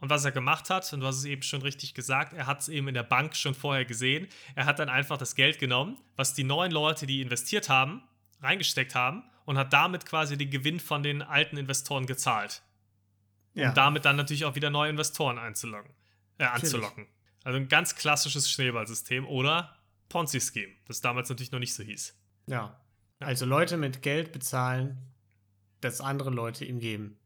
Und 0.00 0.10
was 0.10 0.24
er 0.24 0.30
gemacht 0.30 0.70
hat, 0.70 0.92
und 0.92 1.00
du 1.00 1.06
hast 1.06 1.16
es 1.16 1.24
eben 1.24 1.42
schon 1.42 1.62
richtig 1.62 1.94
gesagt, 1.94 2.32
er 2.32 2.46
hat 2.46 2.60
es 2.60 2.68
eben 2.68 2.86
in 2.86 2.94
der 2.94 3.02
Bank 3.02 3.34
schon 3.34 3.54
vorher 3.54 3.84
gesehen. 3.84 4.28
Er 4.54 4.66
hat 4.66 4.78
dann 4.78 4.88
einfach 4.88 5.16
das 5.16 5.34
Geld 5.34 5.58
genommen, 5.58 5.98
was 6.14 6.34
die 6.34 6.44
neuen 6.44 6.70
Leute, 6.70 7.06
die 7.06 7.22
investiert 7.22 7.68
haben, 7.68 8.02
reingesteckt 8.40 8.94
haben 8.94 9.24
und 9.44 9.58
hat 9.58 9.72
damit 9.72 10.06
quasi 10.06 10.36
den 10.36 10.50
Gewinn 10.50 10.78
von 10.78 11.02
den 11.02 11.22
alten 11.22 11.56
Investoren 11.56 12.06
gezahlt. 12.06 12.62
Ja. 13.54 13.70
Um 13.70 13.74
damit 13.74 14.04
dann 14.04 14.16
natürlich 14.16 14.44
auch 14.44 14.54
wieder 14.54 14.70
neue 14.70 14.90
Investoren 14.90 15.38
einzulocken, 15.38 15.92
äh, 16.38 16.44
anzulocken. 16.44 17.06
Also 17.44 17.58
ein 17.58 17.68
ganz 17.68 17.96
klassisches 17.96 18.50
Schneeballsystem 18.50 19.26
oder 19.26 19.76
Ponzi-Scheme, 20.08 20.72
das 20.86 21.00
damals 21.00 21.28
natürlich 21.28 21.52
noch 21.52 21.58
nicht 21.58 21.74
so 21.74 21.82
hieß. 21.82 22.16
ja. 22.46 22.80
Also 23.20 23.46
Leute 23.46 23.76
mit 23.78 24.02
Geld 24.02 24.30
bezahlen, 24.30 24.96
das 25.80 26.00
andere 26.00 26.30
Leute 26.30 26.64
ihm 26.64 26.78
geben. 26.78 27.18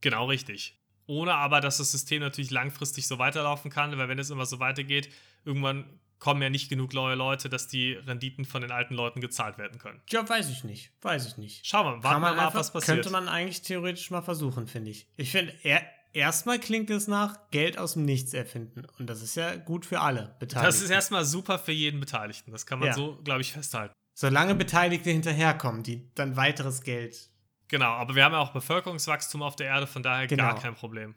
Genau 0.00 0.26
richtig. 0.26 0.78
Ohne 1.06 1.34
aber, 1.34 1.60
dass 1.60 1.78
das 1.78 1.90
System 1.90 2.20
natürlich 2.20 2.52
langfristig 2.52 3.08
so 3.08 3.18
weiterlaufen 3.18 3.70
kann, 3.70 3.96
weil 3.98 4.08
wenn 4.08 4.20
es 4.20 4.30
immer 4.30 4.46
so 4.46 4.60
weitergeht, 4.60 5.08
irgendwann 5.44 5.84
kommen 6.18 6.40
ja 6.42 6.50
nicht 6.50 6.68
genug 6.68 6.94
neue 6.94 7.14
Leute, 7.14 7.48
dass 7.48 7.68
die 7.68 7.92
Renditen 7.92 8.44
von 8.44 8.62
den 8.62 8.70
alten 8.70 8.94
Leuten 8.94 9.20
gezahlt 9.20 9.58
werden 9.58 9.78
können. 9.78 10.00
Ja, 10.10 10.26
weiß 10.28 10.48
ich 10.50 10.64
nicht. 10.64 10.90
Weiß 11.02 11.26
ich 11.26 11.36
nicht. 11.36 11.66
Schauen 11.66 11.86
wir, 11.86 12.02
warten 12.02 12.20
wir 12.22 12.34
mal, 12.34 12.38
ab, 12.40 12.54
was 12.54 12.72
passiert. 12.72 12.96
Könnte 12.98 13.10
man 13.10 13.28
eigentlich 13.28 13.62
theoretisch 13.62 14.10
mal 14.10 14.22
versuchen, 14.22 14.66
finde 14.66 14.90
ich. 14.92 15.06
Ich 15.16 15.30
finde, 15.30 15.54
er, 15.62 15.82
erstmal 16.12 16.58
klingt 16.58 16.88
es 16.90 17.06
nach 17.08 17.50
Geld 17.50 17.78
aus 17.78 17.92
dem 17.94 18.04
Nichts 18.04 18.32
erfinden. 18.34 18.86
Und 18.98 19.08
das 19.08 19.20
ist 19.22 19.36
ja 19.36 19.56
gut 19.56 19.84
für 19.84 20.00
alle 20.00 20.34
Beteiligten. 20.40 20.64
das 20.66 20.80
ist 20.82 20.90
erstmal 20.90 21.24
super 21.24 21.58
für 21.58 21.72
jeden 21.72 22.00
Beteiligten. 22.00 22.50
Das 22.50 22.64
kann 22.66 22.78
man 22.78 22.88
Ja. 22.88 22.94
so, 22.94 23.20
glaube 23.22 23.42
ich, 23.42 23.52
festhalten. 23.52 23.92
Solange 24.14 24.54
Beteiligte 24.54 25.10
hinterherkommen, 25.10 25.82
die 25.82 26.10
dann 26.14 26.36
weiteres 26.36 26.82
Geld, 26.82 27.30
Genau, 27.68 27.90
aber 27.94 28.14
wir 28.14 28.24
haben 28.24 28.32
ja 28.32 28.38
auch 28.38 28.52
Bevölkerungswachstum 28.52 29.42
auf 29.42 29.56
der 29.56 29.66
Erde, 29.66 29.88
von 29.88 30.02
daher 30.04 30.28
gar 30.28 30.50
Genau. 30.50 30.60
kein 30.62 30.74
Problem. 30.76 31.16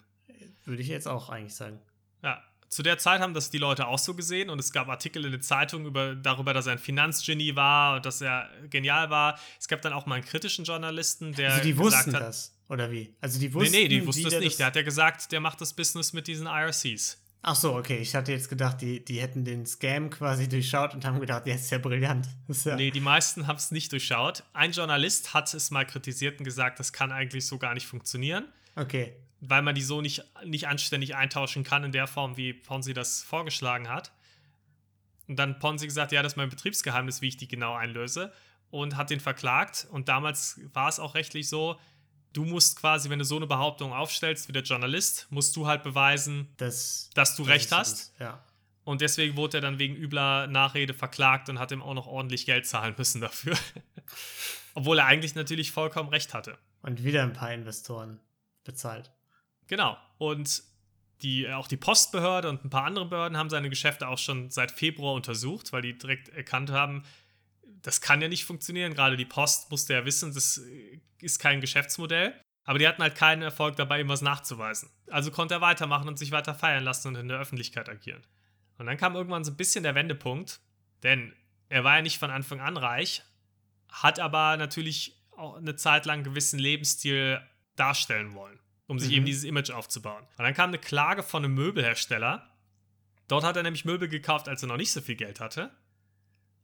würde 0.66 0.82
ich 0.82 0.88
jetzt 0.88 1.08
auch 1.08 1.30
eigentlich 1.30 1.54
sagen. 1.56 1.80
Ja, 2.24 2.44
zu 2.70 2.84
der 2.84 2.98
Zeit 2.98 3.20
haben 3.20 3.34
das 3.34 3.50
die 3.50 3.58
Leute 3.58 3.88
auch 3.88 4.00
so 4.00 4.14
gesehen 4.14 4.50
und 4.50 4.60
es 4.60 4.72
gab 4.72 4.88
Artikel 4.90 5.26
in 5.26 5.32
den 5.32 5.42
Zeitungen 5.42 5.88
über, 5.88 6.16
darüber, 6.16 6.54
dass 6.54 6.68
er 6.68 6.74
ein 6.74 6.80
Finanzgenie 6.80 7.56
war 7.56 7.98
und 7.98 8.06
dass 8.06 8.22
er 8.22 8.50
genial 8.70 9.10
war. 9.10 9.40
Es 9.60 9.68
gab 9.68 9.82
dann 9.82 9.92
auch 9.92 10.06
mal 10.06 10.16
einen 10.16 10.26
kritischen 10.26 10.66
Journalisten, 10.66 11.34
der 11.34 11.54
Also 11.54 11.64
die 11.64 11.78
wussten 11.78 12.14
hat, 12.14 12.22
das, 12.22 12.56
oder 12.70 12.92
wie? 12.92 13.16
Also 13.22 13.40
die 13.40 13.48
Nee, 13.48 13.54
wussten, 13.54 13.72
nee, 13.72 13.88
die 13.88 14.02
wie 14.02 14.08
wussten 14.08 14.26
es 14.26 14.30
der 14.32 14.40
nicht. 14.40 14.60
Der 14.60 14.68
hat 14.68 14.76
ja 14.76 14.84
gesagt, 14.84 15.32
der 15.32 15.40
macht 15.40 15.60
das 15.62 15.74
Business 15.74 16.14
mit 16.14 16.28
diesen 16.28 16.46
IRCs. 16.46 17.20
Ach 17.42 17.56
so, 17.56 17.76
okay. 17.76 18.00
Ich 18.00 18.16
hatte 18.16 18.34
jetzt 18.34 18.50
gedacht, 18.50 18.82
die, 18.82 19.04
die 19.04 19.22
hätten 19.22 19.46
den 19.46 19.66
Scam 19.66 20.10
quasi 20.10 20.50
durchschaut 20.50 20.94
und 20.94 21.06
haben 21.06 21.20
gedacht, 21.20 21.48
ja, 21.48 21.56
ist 21.56 21.72
ja 21.72 21.78
brillant. 21.78 22.28
Ist 22.50 22.66
ja, 22.66 22.76
Nee, 22.76 22.92
die 22.92 23.00
meisten 23.00 23.48
haben 23.48 23.56
es 23.56 23.72
nicht 23.72 23.92
durchschaut. 23.92 24.44
Ein 24.54 24.74
Journalist 24.74 25.34
hat 25.34 25.54
es 25.54 25.72
mal 25.72 25.86
kritisiert 25.86 26.40
und 26.40 26.44
gesagt, 26.44 26.80
das 26.80 26.92
kann 26.92 27.12
eigentlich 27.12 27.46
so 27.46 27.58
gar 27.58 27.74
nicht 27.74 27.88
funktionieren, 27.88 28.46
Okay. 28.76 29.14
weil 29.42 29.62
man 29.62 29.76
die 29.76 29.82
so 29.82 30.02
nicht, 30.02 30.24
nicht 30.46 30.68
anständig 30.68 31.16
eintauschen 31.16 31.64
kann 31.64 31.84
in 31.84 31.92
der 31.92 32.08
Form, 32.08 32.38
wie 32.38 32.54
Ponzi 32.54 32.94
das 32.94 33.24
vorgeschlagen 33.24 33.90
hat. 33.90 34.12
Und 35.28 35.38
dann 35.38 35.60
Ponzi 35.60 35.86
gesagt, 35.86 36.12
ja, 36.12 36.24
das 36.24 36.34
ist 36.34 36.38
mein 36.38 36.50
Betriebsgeheimnis, 36.50 37.22
wie 37.22 37.28
ich 37.28 37.38
die 37.38 37.48
genau 37.48 37.76
einlöse. 37.76 38.34
Und 38.72 38.98
hat 38.98 39.10
den 39.10 39.20
verklagt. 39.20 39.88
Und 39.92 40.10
damals 40.10 40.60
war 40.74 40.90
es 40.90 41.00
auch 41.00 41.16
rechtlich 41.16 41.48
so, 41.50 41.80
du 42.34 42.46
musst 42.46 42.80
quasi, 42.80 43.10
wenn 43.10 43.20
du 43.20 43.26
so 43.26 43.36
eine 43.36 43.48
Behauptung 43.48 43.94
aufstellst 43.94 44.48
wie 44.48 44.54
der 44.54 44.64
Journalist, 44.64 45.28
musst 45.30 45.56
du 45.56 45.68
halt 45.68 45.84
beweisen, 45.84 46.48
Das, 46.58 47.10
dass 47.14 47.36
du 47.36 47.44
das 47.44 47.54
recht 47.54 47.72
hast. 47.72 48.14
Ja. 48.20 48.44
Und 48.84 49.02
deswegen 49.02 49.38
wurde 49.38 49.58
er 49.58 49.62
dann 49.62 49.78
wegen 49.80 49.96
übler 49.96 50.48
Nachrede 50.48 50.94
verklagt 50.94 51.50
und 51.50 51.60
hat 51.60 51.72
ihm 51.72 51.82
auch 51.82 51.94
noch 51.94 52.08
ordentlich 52.08 52.46
Geld 52.46 52.66
zahlen 52.66 52.96
müssen 52.98 53.22
dafür. 53.22 53.56
Obwohl 54.74 55.00
er 55.00 55.06
eigentlich 55.06 55.36
natürlich 55.36 55.72
vollkommen 55.72 56.10
recht 56.10 56.34
hatte. 56.34 56.58
Und 56.82 57.04
wieder 57.04 57.24
ein 57.24 57.34
paar 57.34 57.54
Investoren 57.54 58.20
bezahlt. 58.70 59.12
Genau. 59.68 59.98
Und 60.18 60.64
die, 61.22 61.50
auch 61.50 61.68
die 61.68 61.78
Postbehörde 61.78 62.50
und 62.50 62.64
ein 62.64 62.70
paar 62.70 62.86
andere 62.86 63.06
Behörden 63.06 63.38
haben 63.38 63.50
seine 63.50 63.70
Geschäfte 63.70 64.08
auch 64.08 64.18
schon 64.18 64.52
seit 64.52 64.72
Februar 64.72 65.16
untersucht, 65.16 65.74
weil 65.74 65.82
die 65.82 65.98
direkt 65.98 66.30
erkannt 66.30 66.72
haben, 66.72 67.04
das 67.82 68.00
kann 68.00 68.22
ja 68.22 68.28
nicht 68.28 68.46
funktionieren. 68.46 68.94
Gerade 68.94 69.18
die 69.18 69.26
Post 69.26 69.72
musste 69.72 69.94
ja 69.94 70.06
wissen, 70.06 70.34
das 70.34 70.62
ist 71.20 71.40
kein 71.40 71.62
Geschäftsmodell. 71.62 72.34
Aber 72.64 72.78
die 72.78 72.88
hatten 72.88 73.02
halt 73.02 73.16
keinen 73.16 73.42
Erfolg 73.42 73.78
dabei, 73.78 74.00
ihm 74.00 74.10
was 74.10 74.22
nachzuweisen. 74.22 74.90
Also 75.10 75.32
konnte 75.32 75.56
er 75.56 75.62
weitermachen 75.62 76.08
und 76.08 76.20
sich 76.20 76.32
weiter 76.32 76.54
feiern 76.54 76.84
lassen 76.84 77.08
und 77.10 77.16
in 77.16 77.28
der 77.28 77.40
Öffentlichkeit 77.40 77.90
agieren. 77.90 78.22
Und 78.78 78.86
dann 78.86 78.98
kam 78.98 79.16
irgendwann 79.16 79.44
so 79.44 79.52
ein 79.52 79.58
bisschen 79.58 79.84
der 79.84 79.96
Wendepunkt, 79.96 80.60
denn 81.04 81.34
er 81.68 81.84
war 81.84 81.96
ja 81.96 82.02
nicht 82.02 82.20
von 82.20 82.30
Anfang 82.30 82.60
an 82.60 82.78
reich, 82.78 83.24
hat 83.90 84.20
aber 84.20 84.56
natürlich 84.58 85.20
auch 85.32 85.56
eine 85.56 85.76
Zeit 85.76 86.06
lang 86.06 86.16
einen 86.16 86.24
gewissen 86.24 86.60
Lebensstil 86.60 87.42
darstellen 87.76 88.36
wollen, 88.36 88.59
um 88.90 89.00
sich 89.00 89.10
Mhm. 89.12 89.16
eben 89.18 89.26
dieses 89.26 89.44
Image 89.46 89.70
aufzubauen. 89.72 90.24
Und 90.38 90.44
dann 90.44 90.54
kam 90.54 90.70
eine 90.72 90.80
Klage 90.80 91.24
von 91.24 91.46
einem 91.46 91.54
Möbelhersteller. 91.54 92.50
Dort 93.28 93.44
hat 93.44 93.56
er 93.56 93.64
nämlich 93.64 93.86
Möbel 93.86 94.08
gekauft, 94.10 94.50
als 94.50 94.62
er 94.64 94.68
noch 94.68 94.78
nicht 94.78 94.92
so 94.92 95.00
viel 95.02 95.16
Geld 95.16 95.40
hatte. 95.40 95.72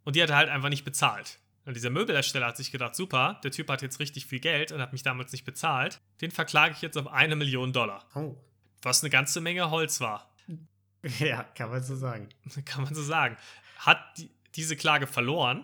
Und 0.04 0.16
die 0.16 0.22
hat 0.24 0.30
er 0.32 0.36
halt 0.38 0.50
einfach 0.50 0.70
nicht 0.70 0.84
bezahlt. 0.84 1.40
Und 1.66 1.76
dieser 1.76 1.90
Möbelhersteller 1.90 2.48
hat 2.48 2.58
sich 2.58 2.72
gedacht, 2.72 2.96
super, 2.96 3.40
der 3.44 3.52
Typ 3.52 3.70
hat 3.70 3.82
jetzt 3.82 4.00
richtig 4.00 4.26
viel 4.28 4.40
Geld 4.40 4.72
und 4.72 4.82
hat 4.82 4.92
mich 4.94 5.02
damals 5.04 5.32
nicht 5.32 5.46
bezahlt. 5.46 6.00
Den 6.22 6.30
verklage 6.32 6.74
ich 6.76 6.82
jetzt 6.82 6.98
auf 6.98 7.08
eine 7.08 7.36
Million 7.36 7.74
Dollar. 7.74 8.06
Oh. 8.16 8.36
Was 8.82 9.02
eine 9.02 9.10
ganze 9.10 9.42
Menge 9.42 9.70
Holz 9.72 10.02
war. 10.02 10.32
Ja, 11.20 11.44
kann 11.44 11.70
man 11.70 11.84
so 11.84 11.96
sagen. 11.96 12.30
kann 12.66 12.84
man 12.84 12.96
so 12.96 13.04
sagen. 13.04 13.38
Hat 13.78 14.00
die, 14.18 14.32
diese 14.56 14.76
Klage 14.76 15.06
verloren, 15.06 15.64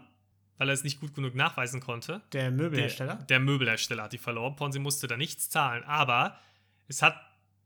weil 0.59 0.69
er 0.69 0.73
es 0.73 0.83
nicht 0.83 0.99
gut 0.99 1.15
genug 1.15 1.33
nachweisen 1.33 1.81
konnte. 1.81 2.21
Der 2.31 2.51
Möbelhersteller? 2.51 3.15
Der, 3.15 3.25
der 3.25 3.39
Möbelhersteller 3.39 4.03
hat 4.03 4.13
die 4.13 4.19
verloren. 4.19 4.55
Ponzi 4.55 4.77
musste 4.77 5.07
da 5.07 5.17
nichts 5.17 5.49
zahlen. 5.49 5.83
Aber 5.85 6.37
es 6.91 7.01
hat 7.01 7.15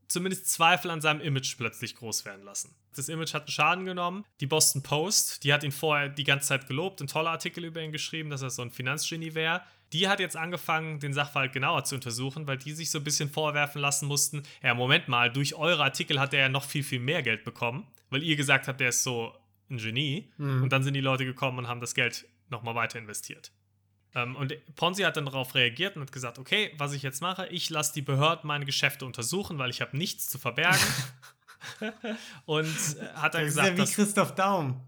zumindest 0.08 0.48
Zweifel 0.48 0.92
an 0.92 1.02
seinem 1.02 1.20
Image 1.20 1.58
plötzlich 1.58 1.96
groß 1.96 2.26
werden 2.26 2.44
lassen. 2.44 2.76
Das 2.96 3.10
Image 3.10 3.34
hat 3.34 3.44
einen 3.44 3.52
Schaden 3.52 3.86
genommen. 3.86 4.24
Die 4.40 4.46
Boston 4.46 4.84
Post, 4.84 5.44
die 5.44 5.52
hat 5.52 5.64
ihn 5.64 5.72
vorher 5.72 6.10
die 6.10 6.24
ganze 6.24 6.48
Zeit 6.48 6.68
gelobt, 6.68 7.02
einen 7.02 7.08
tollen 7.08 7.28
Artikel 7.28 7.66
über 7.66 7.82
ihn 7.82 7.92
geschrieben, 7.92 8.30
dass 8.30 8.42
er 8.42 8.52
so 8.52 8.62
ein 8.62 8.72
Finanzgenie 8.72 9.34
wäre. 9.34 9.62
Die 9.94 10.08
hat 10.08 10.20
jetzt 10.20 10.38
angefangen, 10.38 11.00
den 11.00 11.14
Sachverhalt 11.14 11.54
genauer 11.54 11.84
zu 11.84 11.96
untersuchen, 11.96 12.48
weil 12.48 12.58
die 12.58 12.74
sich 12.74 12.92
so 12.92 13.00
ein 13.00 13.04
bisschen 13.04 13.30
vorwerfen 13.30 13.82
lassen 13.82 14.08
mussten, 14.08 14.44
ja, 14.62 14.74
Moment 14.74 15.08
mal, 15.08 15.32
durch 15.32 15.56
eure 15.56 15.84
Artikel 15.84 16.20
hat 16.20 16.34
er 16.34 16.42
ja 16.42 16.50
noch 16.50 16.64
viel, 16.64 16.84
viel 16.84 17.00
mehr 17.00 17.24
Geld 17.24 17.44
bekommen, 17.44 17.88
weil 18.10 18.24
ihr 18.24 18.36
gesagt 18.36 18.68
habt, 18.68 18.80
der 18.80 18.90
ist 18.90 19.04
so 19.04 19.34
ein 19.70 19.78
Genie. 19.78 20.32
Mhm. 20.38 20.64
Und 20.64 20.72
dann 20.72 20.84
sind 20.84 20.94
die 20.94 21.02
Leute 21.02 21.26
gekommen 21.26 21.60
und 21.60 21.68
haben 21.68 21.82
das 21.82 21.96
Geld 21.96 22.26
nochmal 22.50 22.76
weiter 22.76 23.00
investiert. 23.00 23.52
Ähm, 24.16 24.36
und 24.36 24.54
Ponzi 24.76 25.04
hat 25.04 25.18
dann 25.18 25.26
darauf 25.26 25.54
reagiert 25.56 25.96
und 25.96 26.04
hat 26.04 26.12
gesagt, 26.12 26.40
okay, 26.40 26.74
was 26.78 26.94
ich 26.94 27.04
jetzt 27.04 27.22
mache, 27.22 27.48
ich 27.48 27.70
lasse 27.70 27.94
die 27.94 28.02
Behörden 28.02 28.48
meine 28.48 28.66
Geschäfte 28.66 29.06
untersuchen, 29.06 29.58
weil 29.58 29.70
ich 29.70 29.82
habe 29.82 29.96
nichts 29.98 30.30
zu 30.30 30.40
verbergen. 30.40 30.80
und 32.46 32.66
äh, 32.66 33.08
hat 33.16 33.34
dann 33.34 33.42
das 33.42 33.56
gesagt, 33.56 33.68
ist 33.70 33.78
ja 33.78 33.88
wie 33.88 33.92
Christoph 33.92 34.36
Daum. 34.36 34.82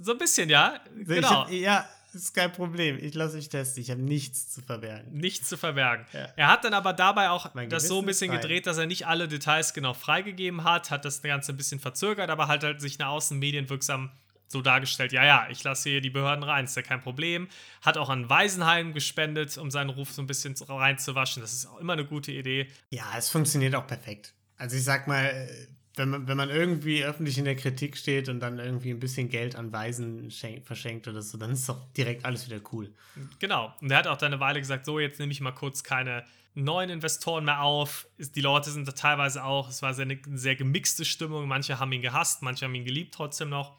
So 0.00 0.12
ein 0.12 0.18
bisschen, 0.18 0.48
ja. 0.48 0.80
Genau. 0.94 1.44
Hab, 1.44 1.50
ja, 1.50 1.86
ist 2.14 2.34
kein 2.34 2.50
Problem. 2.52 2.98
Ich 3.00 3.14
lasse 3.14 3.36
mich 3.36 3.48
testen. 3.48 3.82
Ich 3.82 3.90
habe 3.90 4.00
nichts 4.00 4.50
zu 4.50 4.62
verbergen. 4.62 5.12
Nichts 5.12 5.48
zu 5.48 5.56
verbergen. 5.58 6.06
Ja. 6.12 6.28
Er 6.36 6.48
hat 6.48 6.64
dann 6.64 6.72
aber 6.74 6.92
dabei 6.94 7.30
auch 7.30 7.52
mein 7.54 7.68
das 7.68 7.88
so 7.88 8.00
ein 8.00 8.06
bisschen 8.06 8.30
gedreht, 8.30 8.66
dass 8.66 8.78
er 8.78 8.86
nicht 8.86 9.06
alle 9.06 9.28
Details 9.28 9.74
genau 9.74 9.92
freigegeben 9.92 10.64
hat, 10.64 10.90
hat 10.90 11.04
das 11.04 11.22
Ganze 11.22 11.52
ein 11.52 11.56
bisschen 11.56 11.78
verzögert, 11.78 12.30
aber 12.30 12.48
hat 12.48 12.64
halt 12.64 12.80
sich 12.80 12.98
nach 12.98 13.08
außen 13.08 13.38
medienwirksam 13.38 14.10
so 14.48 14.62
dargestellt, 14.62 15.12
ja, 15.12 15.24
ja, 15.24 15.48
ich 15.50 15.62
lasse 15.64 15.90
hier 15.90 16.00
die 16.00 16.10
Behörden 16.10 16.44
rein, 16.44 16.64
ist 16.66 16.76
ja 16.76 16.82
kein 16.82 17.00
Problem. 17.00 17.48
Hat 17.82 17.98
auch 17.98 18.08
an 18.08 18.28
Waisenheim 18.28 18.92
gespendet, 18.92 19.56
um 19.58 19.70
seinen 19.70 19.90
Ruf 19.90 20.12
so 20.12 20.22
ein 20.22 20.26
bisschen 20.26 20.54
reinzuwaschen. 20.54 21.42
Das 21.42 21.52
ist 21.52 21.66
auch 21.66 21.78
immer 21.78 21.94
eine 21.94 22.04
gute 22.04 22.32
Idee. 22.32 22.68
Ja, 22.90 23.04
es 23.16 23.28
funktioniert 23.28 23.74
auch 23.74 23.86
perfekt. 23.86 24.34
Also 24.56 24.76
ich 24.76 24.84
sag 24.84 25.06
mal, 25.06 25.48
wenn 25.96 26.10
man, 26.10 26.28
wenn 26.28 26.36
man 26.36 26.50
irgendwie 26.50 27.04
öffentlich 27.04 27.38
in 27.38 27.46
der 27.46 27.56
Kritik 27.56 27.96
steht 27.96 28.28
und 28.28 28.40
dann 28.40 28.58
irgendwie 28.58 28.90
ein 28.90 29.00
bisschen 29.00 29.28
Geld 29.28 29.56
an 29.56 29.72
Waisen 29.72 30.30
verschenkt 30.62 31.08
oder 31.08 31.22
so, 31.22 31.38
dann 31.38 31.50
ist 31.50 31.68
doch 31.68 31.92
direkt 31.94 32.24
alles 32.24 32.46
wieder 32.46 32.60
cool. 32.72 32.92
Genau. 33.38 33.74
Und 33.80 33.90
er 33.90 33.98
hat 33.98 34.06
auch 34.06 34.18
dann 34.18 34.32
eine 34.32 34.40
Weile 34.40 34.60
gesagt, 34.60 34.84
so, 34.84 35.00
jetzt 35.00 35.18
nehme 35.18 35.32
ich 35.32 35.40
mal 35.40 35.52
kurz 35.52 35.82
keine 35.82 36.24
neuen 36.54 36.90
Investoren 36.90 37.44
mehr 37.44 37.62
auf. 37.62 38.06
Die 38.18 38.40
Leute 38.40 38.70
sind 38.70 38.86
da 38.86 38.92
teilweise 38.92 39.44
auch, 39.44 39.68
es 39.68 39.82
war 39.82 39.94
sehr, 39.94 40.04
eine 40.04 40.18
sehr 40.34 40.56
gemixte 40.56 41.04
Stimmung. 41.04 41.48
Manche 41.48 41.78
haben 41.78 41.92
ihn 41.92 42.02
gehasst, 42.02 42.42
manche 42.42 42.66
haben 42.66 42.74
ihn 42.74 42.84
geliebt 42.84 43.14
trotzdem 43.14 43.48
noch. 43.48 43.76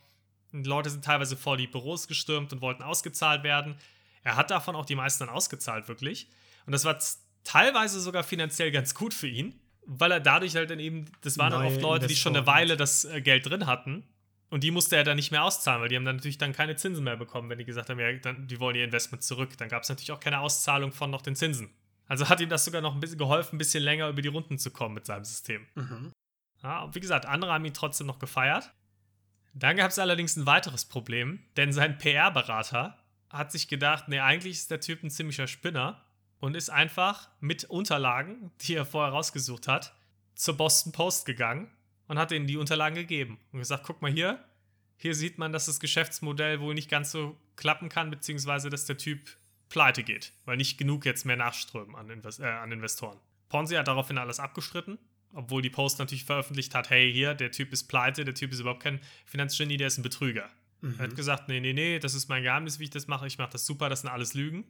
Die 0.51 0.63
Leute 0.63 0.89
sind 0.89 1.03
teilweise 1.03 1.35
vor 1.35 1.57
die 1.57 1.67
Büros 1.67 2.07
gestürmt 2.07 2.53
und 2.53 2.61
wollten 2.61 2.83
ausgezahlt 2.83 3.43
werden. 3.43 3.75
Er 4.23 4.35
hat 4.35 4.51
davon 4.51 4.75
auch 4.75 4.85
die 4.85 4.95
meisten 4.95 5.25
dann 5.25 5.33
ausgezahlt, 5.33 5.87
wirklich. 5.87 6.27
Und 6.65 6.71
das 6.73 6.85
war 6.85 6.97
teilweise 7.43 7.99
sogar 7.99 8.23
finanziell 8.23 8.71
ganz 8.71 8.93
gut 8.93 9.13
für 9.13 9.27
ihn, 9.27 9.59
weil 9.85 10.11
er 10.11 10.19
dadurch 10.19 10.55
halt 10.55 10.69
dann 10.69 10.79
eben, 10.79 11.05
das 11.21 11.37
waren 11.37 11.51
dann 11.51 11.65
oft 11.65 11.81
Leute, 11.81 12.07
die 12.07 12.15
schon 12.15 12.35
eine 12.35 12.45
Weile 12.45 12.75
das 12.75 13.05
äh, 13.05 13.21
Geld 13.21 13.49
drin 13.49 13.67
hatten. 13.67 14.03
Und 14.49 14.63
die 14.63 14.71
musste 14.71 14.95
er 14.95 15.03
dann 15.03 15.17
nicht 15.17 15.31
mehr 15.31 15.43
auszahlen, 15.43 15.81
weil 15.81 15.89
die 15.89 15.95
haben 15.95 16.05
dann 16.05 16.17
natürlich 16.17 16.37
dann 16.37 16.53
keine 16.53 16.75
Zinsen 16.75 17.03
mehr 17.03 17.17
bekommen, 17.17 17.49
wenn 17.49 17.57
die 17.57 17.65
gesagt 17.65 17.89
haben, 17.89 17.99
ja, 17.99 18.11
dann, 18.13 18.47
die 18.47 18.59
wollen 18.59 18.75
ihr 18.75 18.85
Investment 18.85 19.23
zurück. 19.23 19.57
Dann 19.57 19.67
gab 19.67 19.83
es 19.83 19.89
natürlich 19.89 20.11
auch 20.11 20.19
keine 20.19 20.39
Auszahlung 20.39 20.93
von 20.93 21.09
noch 21.09 21.21
den 21.21 21.35
Zinsen. 21.35 21.69
Also 22.07 22.29
hat 22.29 22.39
ihm 22.39 22.47
das 22.47 22.63
sogar 22.63 22.81
noch 22.81 22.93
ein 22.93 23.01
bisschen 23.01 23.17
geholfen, 23.17 23.55
ein 23.55 23.57
bisschen 23.57 23.83
länger 23.83 24.07
über 24.07 24.21
die 24.21 24.29
Runden 24.29 24.57
zu 24.57 24.71
kommen 24.71 24.95
mit 24.95 25.05
seinem 25.05 25.25
System. 25.25 25.67
Mhm. 25.75 26.13
Ja, 26.63 26.93
wie 26.93 26.99
gesagt, 26.99 27.25
andere 27.25 27.51
haben 27.51 27.65
ihn 27.65 27.73
trotzdem 27.73 28.07
noch 28.07 28.19
gefeiert. 28.19 28.71
Dann 29.59 29.77
gab 29.77 29.89
es 29.89 29.97
allerdings 29.97 30.35
ein 30.35 30.45
weiteres 30.45 30.85
Problem, 30.85 31.39
denn 31.55 31.73
sein 31.73 31.97
PR-Berater 31.97 32.95
hat 33.31 33.51
sich 33.51 33.67
gedacht, 33.67 34.07
nee, 34.07 34.19
eigentlich 34.19 34.57
ist 34.57 34.69
der 34.69 34.79
Typ 34.79 35.01
ein 35.03 35.09
ziemlicher 35.09 35.47
Spinner 35.47 36.05
und 36.39 36.55
ist 36.55 36.69
einfach 36.69 37.29
mit 37.39 37.63
Unterlagen, 37.65 38.51
die 38.61 38.75
er 38.75 38.85
vorher 38.85 39.13
rausgesucht 39.13 39.67
hat, 39.67 39.95
zur 40.35 40.55
Boston 40.55 40.91
Post 40.91 41.25
gegangen 41.25 41.71
und 42.07 42.19
hat 42.19 42.31
ihnen 42.31 42.45
die 42.45 42.57
Unterlagen 42.57 42.95
gegeben 42.95 43.39
und 43.51 43.57
gesagt, 43.57 43.83
guck 43.83 43.99
mal 44.03 44.11
hier, 44.11 44.43
hier 44.95 45.15
sieht 45.15 45.39
man, 45.39 45.51
dass 45.51 45.65
das 45.65 45.79
Geschäftsmodell 45.79 46.59
wohl 46.59 46.75
nicht 46.75 46.89
ganz 46.89 47.11
so 47.11 47.35
klappen 47.55 47.89
kann, 47.89 48.11
beziehungsweise 48.11 48.69
dass 48.69 48.85
der 48.85 48.97
Typ 48.97 49.37
pleite 49.69 50.03
geht, 50.03 50.33
weil 50.45 50.57
nicht 50.57 50.77
genug 50.77 51.03
jetzt 51.03 51.25
mehr 51.25 51.35
nachströmen 51.35 51.95
an, 51.95 52.11
Invest 52.11 52.39
äh, 52.39 52.45
an 52.45 52.71
Investoren. 52.71 53.17
Ponzi 53.49 53.73
hat 53.73 53.87
daraufhin 53.87 54.19
alles 54.19 54.39
abgestritten 54.39 54.99
obwohl 55.33 55.61
die 55.61 55.69
Post 55.69 55.99
natürlich 55.99 56.25
veröffentlicht 56.25 56.73
hat, 56.75 56.89
hey, 56.89 57.11
hier, 57.11 57.33
der 57.33 57.51
Typ 57.51 57.71
ist 57.73 57.85
pleite, 57.85 58.25
der 58.25 58.33
Typ 58.33 58.51
ist 58.51 58.59
überhaupt 58.59 58.83
kein 58.83 58.99
Finanzgenie, 59.25 59.77
der 59.77 59.87
ist 59.87 59.97
ein 59.97 60.03
Betrüger. 60.03 60.49
Mhm. 60.81 60.95
Er 60.97 61.05
hat 61.05 61.15
gesagt, 61.15 61.47
nee, 61.47 61.59
nee, 61.59 61.73
nee, 61.73 61.99
das 61.99 62.13
ist 62.13 62.27
mein 62.29 62.43
Geheimnis, 62.43 62.79
wie 62.79 62.85
ich 62.85 62.89
das 62.89 63.07
mache, 63.07 63.27
ich 63.27 63.37
mache 63.37 63.51
das 63.51 63.65
super, 63.65 63.89
das 63.89 64.01
sind 64.01 64.09
alles 64.09 64.33
Lügen. 64.33 64.65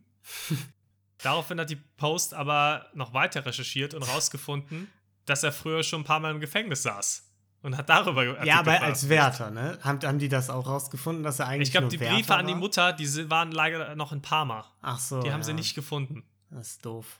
Daraufhin 1.19 1.59
hat 1.59 1.69
die 1.69 1.75
Post 1.75 2.33
aber 2.33 2.87
noch 2.93 3.13
weiter 3.13 3.45
recherchiert 3.45 3.93
und 3.93 4.03
rausgefunden, 4.03 4.87
dass 5.25 5.43
er 5.43 5.51
früher 5.51 5.83
schon 5.83 6.01
ein 6.01 6.05
paar 6.05 6.19
Mal 6.19 6.31
im 6.31 6.39
Gefängnis 6.39 6.83
saß. 6.83 7.23
Und 7.63 7.75
hat 7.75 7.89
darüber 7.89 8.21
Artikel 8.21 8.47
Ja, 8.47 8.59
aber 8.59 8.81
als 8.81 9.09
Wärter, 9.09 9.49
ne? 9.49 9.79
Haben, 9.81 9.99
haben 10.03 10.19
die 10.19 10.29
das 10.29 10.49
auch 10.49 10.67
rausgefunden, 10.67 11.23
dass 11.23 11.39
er 11.39 11.47
eigentlich 11.47 11.69
Ich 11.69 11.71
glaube, 11.71 11.87
die 11.87 11.97
Briefe 11.97 12.29
war? 12.29 12.37
an 12.37 12.47
die 12.47 12.55
Mutter, 12.55 12.93
die 12.93 13.29
waren 13.29 13.51
leider 13.51 13.95
noch 13.95 14.11
in 14.11 14.21
Parma. 14.21 14.65
Ach 14.81 14.99
so. 14.99 15.21
Die 15.21 15.31
haben 15.31 15.41
ja. 15.41 15.45
sie 15.45 15.53
nicht 15.53 15.73
gefunden. 15.73 16.23
Das 16.51 16.71
ist 16.71 16.85
doof. 16.85 17.19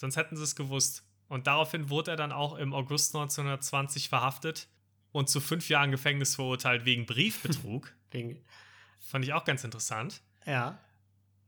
Sonst 0.00 0.16
hätten 0.16 0.36
sie 0.36 0.44
es 0.44 0.54
gewusst. 0.54 1.05
Und 1.28 1.46
daraufhin 1.46 1.90
wurde 1.90 2.12
er 2.12 2.16
dann 2.16 2.32
auch 2.32 2.56
im 2.56 2.72
August 2.72 3.14
1920 3.14 4.08
verhaftet 4.08 4.68
und 5.12 5.28
zu 5.28 5.40
fünf 5.40 5.68
Jahren 5.68 5.90
Gefängnis 5.90 6.34
verurteilt 6.34 6.84
wegen 6.84 7.06
Briefbetrug. 7.06 7.92
wegen. 8.10 8.44
Fand 8.98 9.24
ich 9.24 9.32
auch 9.32 9.44
ganz 9.44 9.64
interessant. 9.64 10.22
Ja. 10.44 10.78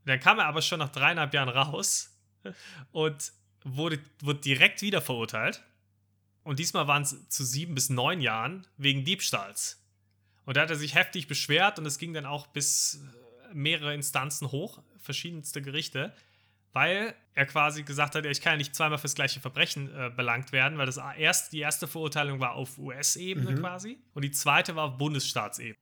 Dann 0.05 0.19
kam 0.19 0.39
er 0.39 0.45
aber 0.45 0.61
schon 0.61 0.79
nach 0.79 0.89
dreieinhalb 0.89 1.33
Jahren 1.33 1.49
raus 1.49 2.17
und 2.91 3.31
wurde, 3.63 3.99
wurde 4.21 4.39
direkt 4.39 4.81
wieder 4.81 5.01
verurteilt. 5.01 5.63
Und 6.43 6.59
diesmal 6.59 6.87
waren 6.87 7.03
es 7.03 7.29
zu 7.29 7.43
sieben 7.43 7.75
bis 7.75 7.89
neun 7.89 8.21
Jahren 8.21 8.65
wegen 8.77 9.03
Diebstahls. 9.03 9.83
Und 10.45 10.57
da 10.57 10.61
hat 10.61 10.69
er 10.69 10.77
sich 10.77 10.95
heftig 10.95 11.27
beschwert 11.27 11.77
und 11.77 11.85
es 11.85 11.99
ging 11.99 12.13
dann 12.13 12.25
auch 12.25 12.47
bis 12.47 13.01
mehrere 13.53 13.93
Instanzen 13.93 14.51
hoch, 14.51 14.81
verschiedenste 14.99 15.61
Gerichte 15.61 16.13
weil 16.73 17.15
er 17.33 17.45
quasi 17.45 17.83
gesagt 17.83 18.15
hat, 18.15 18.25
ich 18.25 18.41
kann 18.41 18.53
ja 18.53 18.57
nicht 18.57 18.75
zweimal 18.75 18.97
fürs 18.97 19.15
gleiche 19.15 19.39
Verbrechen 19.39 19.89
äh, 19.95 20.11
belangt 20.15 20.51
werden, 20.51 20.77
weil 20.77 20.85
das 20.85 20.99
erst, 21.17 21.53
die 21.53 21.59
erste 21.59 21.87
Verurteilung 21.87 22.39
war 22.39 22.53
auf 22.53 22.77
US-Ebene 22.77 23.51
mhm. 23.51 23.59
quasi 23.59 23.97
und 24.13 24.23
die 24.23 24.31
zweite 24.31 24.75
war 24.75 24.85
auf 24.85 24.97
Bundesstaatsebene. 24.97 25.77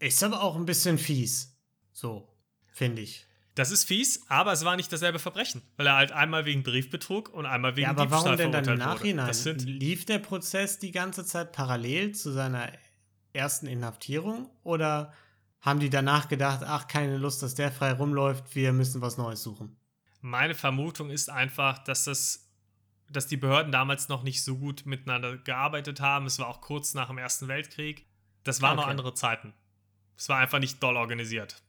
Ist 0.00 0.22
aber 0.22 0.42
auch 0.42 0.56
ein 0.56 0.66
bisschen 0.66 0.98
fies. 0.98 1.56
So, 1.92 2.28
finde 2.72 3.02
ich. 3.02 3.26
Das 3.54 3.72
ist 3.72 3.84
fies, 3.84 4.22
aber 4.28 4.52
es 4.52 4.64
war 4.64 4.76
nicht 4.76 4.92
dasselbe 4.92 5.18
Verbrechen, 5.18 5.62
weil 5.76 5.88
er 5.88 5.96
halt 5.96 6.12
einmal 6.12 6.44
wegen 6.44 6.62
Briefbetrug 6.62 7.30
und 7.30 7.44
einmal 7.44 7.74
wegen 7.74 7.86
ja, 7.86 7.90
aber 7.90 8.02
Diebstahl 8.02 8.24
warum 8.24 8.36
denn 8.36 8.52
dann 8.52 8.64
im 8.64 8.78
Nachhinein? 8.78 9.34
Lief 9.64 10.04
der 10.04 10.20
Prozess 10.20 10.78
die 10.78 10.92
ganze 10.92 11.24
Zeit 11.24 11.50
parallel 11.50 12.14
zu 12.14 12.30
seiner 12.30 12.70
ersten 13.32 13.66
Inhaftierung 13.66 14.48
oder 14.62 15.12
haben 15.60 15.80
die 15.80 15.90
danach 15.90 16.28
gedacht, 16.28 16.60
ach, 16.64 16.86
keine 16.86 17.16
Lust, 17.16 17.42
dass 17.42 17.56
der 17.56 17.72
frei 17.72 17.92
rumläuft, 17.92 18.54
wir 18.54 18.72
müssen 18.72 19.00
was 19.00 19.18
Neues 19.18 19.42
suchen? 19.42 19.76
Meine 20.20 20.54
Vermutung 20.54 21.10
ist 21.10 21.30
einfach, 21.30 21.78
dass 21.78 22.04
das, 22.04 22.50
dass 23.10 23.26
die 23.26 23.36
Behörden 23.36 23.72
damals 23.72 24.08
noch 24.08 24.22
nicht 24.22 24.42
so 24.42 24.58
gut 24.58 24.84
miteinander 24.86 25.38
gearbeitet 25.38 26.00
haben. 26.00 26.26
Es 26.26 26.38
war 26.38 26.48
auch 26.48 26.60
kurz 26.60 26.94
nach 26.94 27.08
dem 27.08 27.18
Ersten 27.18 27.48
Weltkrieg. 27.48 28.06
Das 28.44 28.62
waren 28.62 28.78
okay. 28.78 28.86
noch 28.86 28.90
andere 28.90 29.14
Zeiten. 29.14 29.54
Es 30.16 30.28
war 30.28 30.38
einfach 30.38 30.58
nicht 30.58 30.82
doll 30.82 30.96
organisiert. 30.96 31.62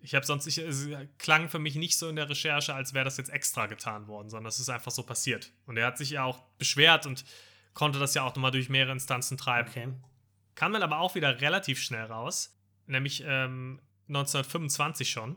Ich 0.00 0.16
habe 0.16 0.26
sonst, 0.26 0.46
ich, 0.48 0.58
es 0.58 0.88
klang 1.18 1.48
für 1.48 1.60
mich 1.60 1.76
nicht 1.76 1.96
so 1.96 2.08
in 2.08 2.16
der 2.16 2.28
Recherche, 2.28 2.74
als 2.74 2.92
wäre 2.92 3.04
das 3.04 3.16
jetzt 3.18 3.30
extra 3.30 3.66
getan 3.66 4.08
worden, 4.08 4.30
sondern 4.30 4.48
es 4.48 4.58
ist 4.58 4.68
einfach 4.68 4.90
so 4.90 5.04
passiert. 5.04 5.52
Und 5.66 5.76
er 5.76 5.86
hat 5.86 5.98
sich 5.98 6.10
ja 6.10 6.24
auch 6.24 6.40
beschwert 6.58 7.06
und 7.06 7.24
konnte 7.72 8.00
das 8.00 8.14
ja 8.14 8.24
auch 8.24 8.34
nochmal 8.34 8.50
durch 8.50 8.68
mehrere 8.68 8.92
Instanzen 8.92 9.38
treiben. 9.38 9.70
Okay. 9.70 9.92
Kam 10.56 10.72
dann 10.72 10.82
aber 10.82 10.98
auch 10.98 11.14
wieder 11.14 11.40
relativ 11.40 11.80
schnell 11.80 12.04
raus, 12.06 12.58
nämlich 12.86 13.22
ähm, 13.24 13.80
1925 14.08 15.08
schon, 15.08 15.36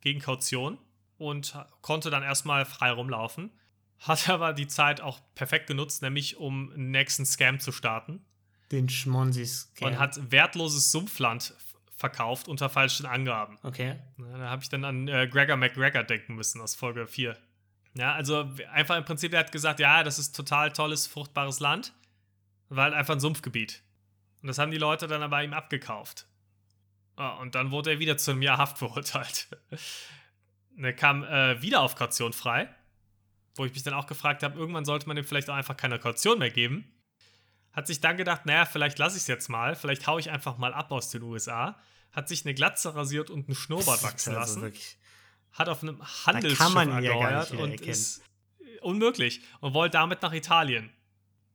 gegen 0.00 0.20
Kaution 0.20 0.78
und 1.18 1.56
konnte 1.82 2.10
dann 2.10 2.22
erstmal 2.22 2.64
frei 2.64 2.90
rumlaufen. 2.90 3.50
Hat 3.98 4.28
aber 4.28 4.52
die 4.52 4.66
Zeit 4.66 5.00
auch 5.00 5.20
perfekt 5.34 5.66
genutzt, 5.66 6.02
nämlich 6.02 6.36
um 6.36 6.72
einen 6.72 6.90
nächsten 6.90 7.24
Scam 7.24 7.60
zu 7.60 7.72
starten. 7.72 8.24
Den 8.72 8.88
Schmonsi-Scam. 8.88 9.88
Und 9.88 9.98
hat 9.98 10.32
wertloses 10.32 10.90
Sumpfland 10.90 11.54
verkauft 11.96 12.48
unter 12.48 12.68
falschen 12.68 13.06
Angaben. 13.06 13.58
Okay. 13.62 13.96
da 14.18 14.50
habe 14.50 14.62
ich 14.62 14.68
dann 14.68 14.84
an 14.84 15.08
äh, 15.08 15.26
Gregor 15.28 15.56
McGregor 15.56 16.02
denken 16.02 16.34
müssen 16.34 16.60
aus 16.60 16.74
Folge 16.74 17.06
4. 17.06 17.36
Ja, 17.94 18.12
also 18.12 18.50
einfach 18.72 18.96
im 18.96 19.04
Prinzip, 19.04 19.32
er 19.32 19.40
hat 19.40 19.52
gesagt, 19.52 19.80
ja, 19.80 20.02
das 20.02 20.18
ist 20.18 20.36
total 20.36 20.72
tolles, 20.72 21.06
fruchtbares 21.06 21.60
Land. 21.60 21.94
War 22.68 22.84
halt 22.84 22.94
einfach 22.94 23.14
ein 23.14 23.20
Sumpfgebiet. 23.20 23.82
Und 24.42 24.48
das 24.48 24.58
haben 24.58 24.70
die 24.70 24.78
Leute 24.78 25.06
dann 25.06 25.22
aber 25.22 25.42
ihm 25.42 25.54
abgekauft. 25.54 26.26
Ja, 27.18 27.36
und 27.36 27.54
dann 27.54 27.70
wurde 27.70 27.92
er 27.92 27.98
wieder 27.98 28.18
zu 28.18 28.32
einem 28.32 28.42
Jahr 28.42 28.58
Haft 28.58 28.78
verurteilt. 28.78 29.48
Er 30.78 30.92
kam 30.92 31.24
äh, 31.24 31.60
wieder 31.62 31.80
auf 31.80 31.94
Kaution 31.94 32.32
frei, 32.32 32.68
wo 33.54 33.64
ich 33.64 33.72
mich 33.72 33.82
dann 33.82 33.94
auch 33.94 34.06
gefragt 34.06 34.42
habe, 34.42 34.58
irgendwann 34.58 34.84
sollte 34.84 35.08
man 35.08 35.16
ihm 35.16 35.24
vielleicht 35.24 35.48
auch 35.48 35.54
einfach 35.54 35.76
keine 35.76 35.98
Kaution 35.98 36.38
mehr 36.38 36.50
geben. 36.50 36.92
Hat 37.72 37.86
sich 37.86 38.00
dann 38.00 38.16
gedacht, 38.16 38.46
naja, 38.46 38.64
vielleicht 38.64 38.98
lasse 38.98 39.16
ich 39.16 39.22
es 39.22 39.26
jetzt 39.26 39.48
mal, 39.48 39.74
vielleicht 39.74 40.06
haue 40.06 40.20
ich 40.20 40.30
einfach 40.30 40.58
mal 40.58 40.74
ab 40.74 40.92
aus 40.92 41.10
den 41.10 41.22
USA. 41.22 41.78
Hat 42.12 42.28
sich 42.28 42.44
eine 42.44 42.54
Glatze 42.54 42.94
rasiert 42.94 43.30
und 43.30 43.48
einen 43.48 43.54
Schnurrbart 43.54 44.02
wachsen 44.02 44.34
also 44.34 44.60
lassen. 44.60 44.78
Hat 45.52 45.68
auf 45.68 45.82
einem 45.82 46.02
Handelsschiff 46.26 46.76
angeheuert 46.76 47.52
und 47.52 47.80
ist 47.80 48.22
unmöglich 48.82 49.42
und 49.60 49.74
wollte 49.74 49.94
damit 49.94 50.22
nach 50.22 50.32
Italien. 50.32 50.90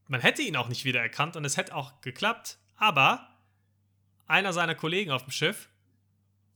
man 0.07 0.21
hätte 0.21 0.41
ihn 0.41 0.55
auch 0.57 0.67
nicht 0.67 0.83
wiedererkannt 0.83 1.35
und 1.37 1.45
es 1.45 1.57
hätte 1.57 1.75
auch 1.75 2.01
geklappt, 2.01 2.57
aber 2.75 3.29
einer 4.27 4.51
seiner 4.53 4.75
Kollegen 4.75 5.11
auf 5.11 5.23
dem 5.23 5.31
Schiff, 5.31 5.69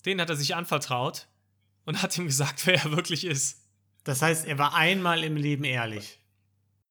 den 0.06 0.20
hat 0.20 0.30
er 0.30 0.36
sich 0.36 0.56
anvertraut 0.56 1.28
und 1.86 2.02
hat 2.02 2.18
ihm 2.18 2.26
gesagt, 2.26 2.66
wer 2.68 2.84
er 2.84 2.92
wirklich 2.92 3.26
ist. 3.26 3.62
Das 4.04 4.22
heißt, 4.22 4.46
er 4.46 4.58
war 4.58 4.74
einmal 4.76 5.24
im 5.24 5.36
Leben 5.36 5.64
ehrlich. 5.64 6.20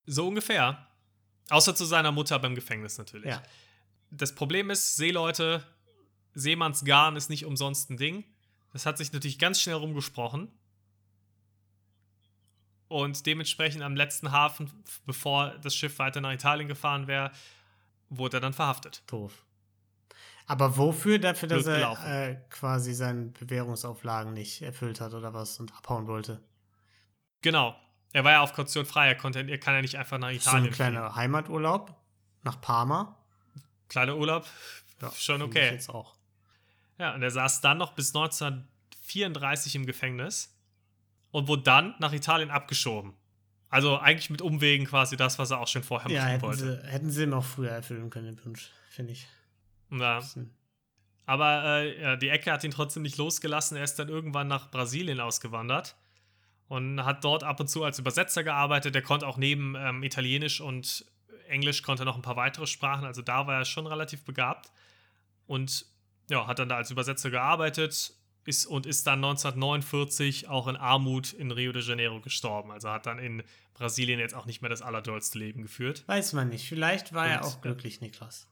So 0.07 0.27
ungefähr. 0.27 0.89
Außer 1.51 1.75
zu 1.75 1.85
seiner 1.85 2.11
Mutter 2.11 2.39
beim 2.39 2.55
Gefängnis 2.55 2.99
natürlich. 2.99 3.27
Ja. 3.27 3.43
Das 4.11 4.35
Problem 4.35 4.71
ist, 4.71 4.97
Seeleute, 4.97 5.65
Seemannsgarn 6.35 7.17
ist 7.17 7.31
nicht 7.31 7.45
umsonst 7.45 7.91
ein 7.91 7.97
Ding. 7.97 8.25
Das 8.73 8.87
hat 8.87 8.99
sich 8.99 9.13
natürlich 9.13 9.39
ganz 9.39 9.61
schnell 9.61 9.77
rumgesprochen. 9.77 10.51
Und 12.89 13.27
dementsprechend 13.27 13.83
am 13.83 13.97
letzten 13.97 14.33
Hafen, 14.33 14.71
bevor 15.07 15.51
das 15.59 15.75
Schiff 15.75 15.99
weiter 15.99 16.21
nach 16.21 16.33
Italien 16.33 16.69
gefahren 16.69 17.07
wäre, 17.07 17.31
wurde 18.09 18.39
er 18.39 18.41
dann 18.41 18.53
verhaftet. 18.53 19.03
Doof. 19.07 19.45
Aber 20.47 20.77
wofür? 20.77 21.19
Dafür, 21.19 21.49
dass 21.49 21.67
er 21.67 22.29
äh, 22.31 22.37
quasi 22.51 22.93
seine 22.93 23.27
Bewährungsauflagen 23.27 24.35
nicht 24.35 24.63
erfüllt 24.63 25.01
hat 25.01 25.15
oder 25.15 25.33
was 25.33 25.59
und 25.59 25.75
abhauen 25.75 26.07
wollte. 26.07 26.43
Genau. 27.41 27.75
Er 28.13 28.25
war 28.25 28.33
ja 28.33 28.41
auf 28.43 28.53
Kaution 28.53 28.85
frei. 28.85 29.09
Er, 29.09 29.15
konnte, 29.17 29.41
er 29.41 29.59
kann 29.59 29.75
ja 29.75 29.81
nicht 29.83 29.97
einfach 29.97 30.19
nach 30.19 30.29
So 30.29 30.51
ein 30.51 30.65
Italien 30.67 30.71
kleiner. 30.73 31.15
Heimaturlaub 31.17 31.95
nach 32.43 32.61
Parma. 32.61 33.17
Kleiner 33.89 34.17
Urlaub. 34.17 34.47
Ja, 35.01 35.11
Schon 35.13 35.43
okay. 35.43 35.71
Jetzt 35.73 35.89
auch. 35.89 36.15
Ja, 36.99 37.15
und 37.15 37.23
er 37.23 37.31
saß 37.31 37.61
dann 37.61 37.79
noch 37.79 37.93
bis 37.95 38.15
1934 38.15 39.75
im 39.77 39.87
Gefängnis 39.87 40.55
und 41.31 41.49
wurde 41.49 41.63
dann 41.63 41.95
nach 41.99 42.13
Italien 42.13 42.51
abgeschoben. 42.51 43.15
Also 43.69 43.99
eigentlich 43.99 44.31
mit 44.31 44.41
Umwegen 44.43 44.87
quasi 44.87 45.17
das, 45.17 45.39
was 45.39 45.51
er 45.51 45.59
auch 45.59 45.67
schon 45.69 45.83
vorher 45.83 46.11
Ja, 46.11 46.21
machen 46.21 46.31
hätten 46.31 46.43
wollte. 46.43 46.83
sie, 46.83 46.89
hätten 46.89 47.11
sie 47.11 47.23
ihm 47.25 47.33
auch 47.35 47.45
früher 47.45 47.71
erfüllen 47.71 48.09
können, 48.11 48.37
den 48.37 48.45
Wunsch, 48.45 48.71
finde 48.91 49.13
ich. 49.13 49.27
Ja. 50.01 50.21
Aber 51.27 51.65
äh, 51.65 52.03
ja, 52.03 52.17
die 52.17 52.29
Ecke 52.29 52.53
hat 52.53 52.65
ihn 52.65 52.71
trotzdem 52.71 53.03
nicht 53.03 53.17
losgelassen. 53.17 53.77
Er 53.77 53.85
ist 53.85 53.97
dann 53.97 54.09
irgendwann 54.09 54.49
nach 54.49 54.71
Brasilien 54.71 55.21
ausgewandert 55.21 55.97
und 56.69 57.05
hat 57.05 57.25
dort 57.25 57.45
ab 57.45 57.61
und 57.61 57.69
zu 57.69 57.85
als 57.85 57.99
Übersetzer 57.99 58.45
gearbeitet. 58.45 58.95
Er 58.95 59.03
konnte 59.03 59.27
auch 59.27 59.37
neben 59.37 59.75
ähm, 59.77 60.03
Italienisch 60.03 60.61
und 60.61 61.07
Englisch 61.49 61.83
konnte 61.83 62.03
er 62.03 62.07
noch 62.07 62.17
ein 62.17 62.23
paar 62.23 62.37
weitere 62.37 62.67
Sprachen. 62.67 63.05
Also 63.05 63.23
da 63.23 63.47
war 63.47 63.59
er 63.59 63.65
schon 63.65 63.87
relativ 63.87 64.25
begabt 64.25 64.71
und 65.47 65.87
ja, 66.31 66.47
hat 66.47 66.59
dann 66.59 66.69
da 66.69 66.77
als 66.77 66.91
Übersetzer 66.91 67.31
gearbeitet 67.31 68.15
ist 68.47 68.67
und 68.67 68.85
ist 68.87 69.07
dann 69.07 69.25
1949 69.25 70.49
auch 70.49 70.69
in 70.69 70.77
Armut 70.77 71.33
in 71.33 71.51
Rio 71.51 71.73
de 71.73 71.83
Janeiro 71.83 72.21
gestorben. 72.21 72.71
Also 72.71 72.91
hat 72.91 73.07
dann 73.07 73.19
in 73.19 73.43
Brasilien 73.73 74.21
jetzt 74.21 74.35
auch 74.35 74.47
nicht 74.47 74.61
mehr 74.61 74.69
das 74.69 74.83
allerdollste 74.83 75.39
Leben 75.39 75.63
geführt. 75.63 76.05
Weiß 76.07 76.35
man 76.35 76.51
nicht. 76.51 76.69
Vielleicht 76.69 77.15
war 77.15 77.27
er 77.27 77.41
Und, 77.41 77.47
auch 77.47 77.55
ja. 77.55 77.61
glücklich, 77.61 78.01
Niklas. 78.01 78.47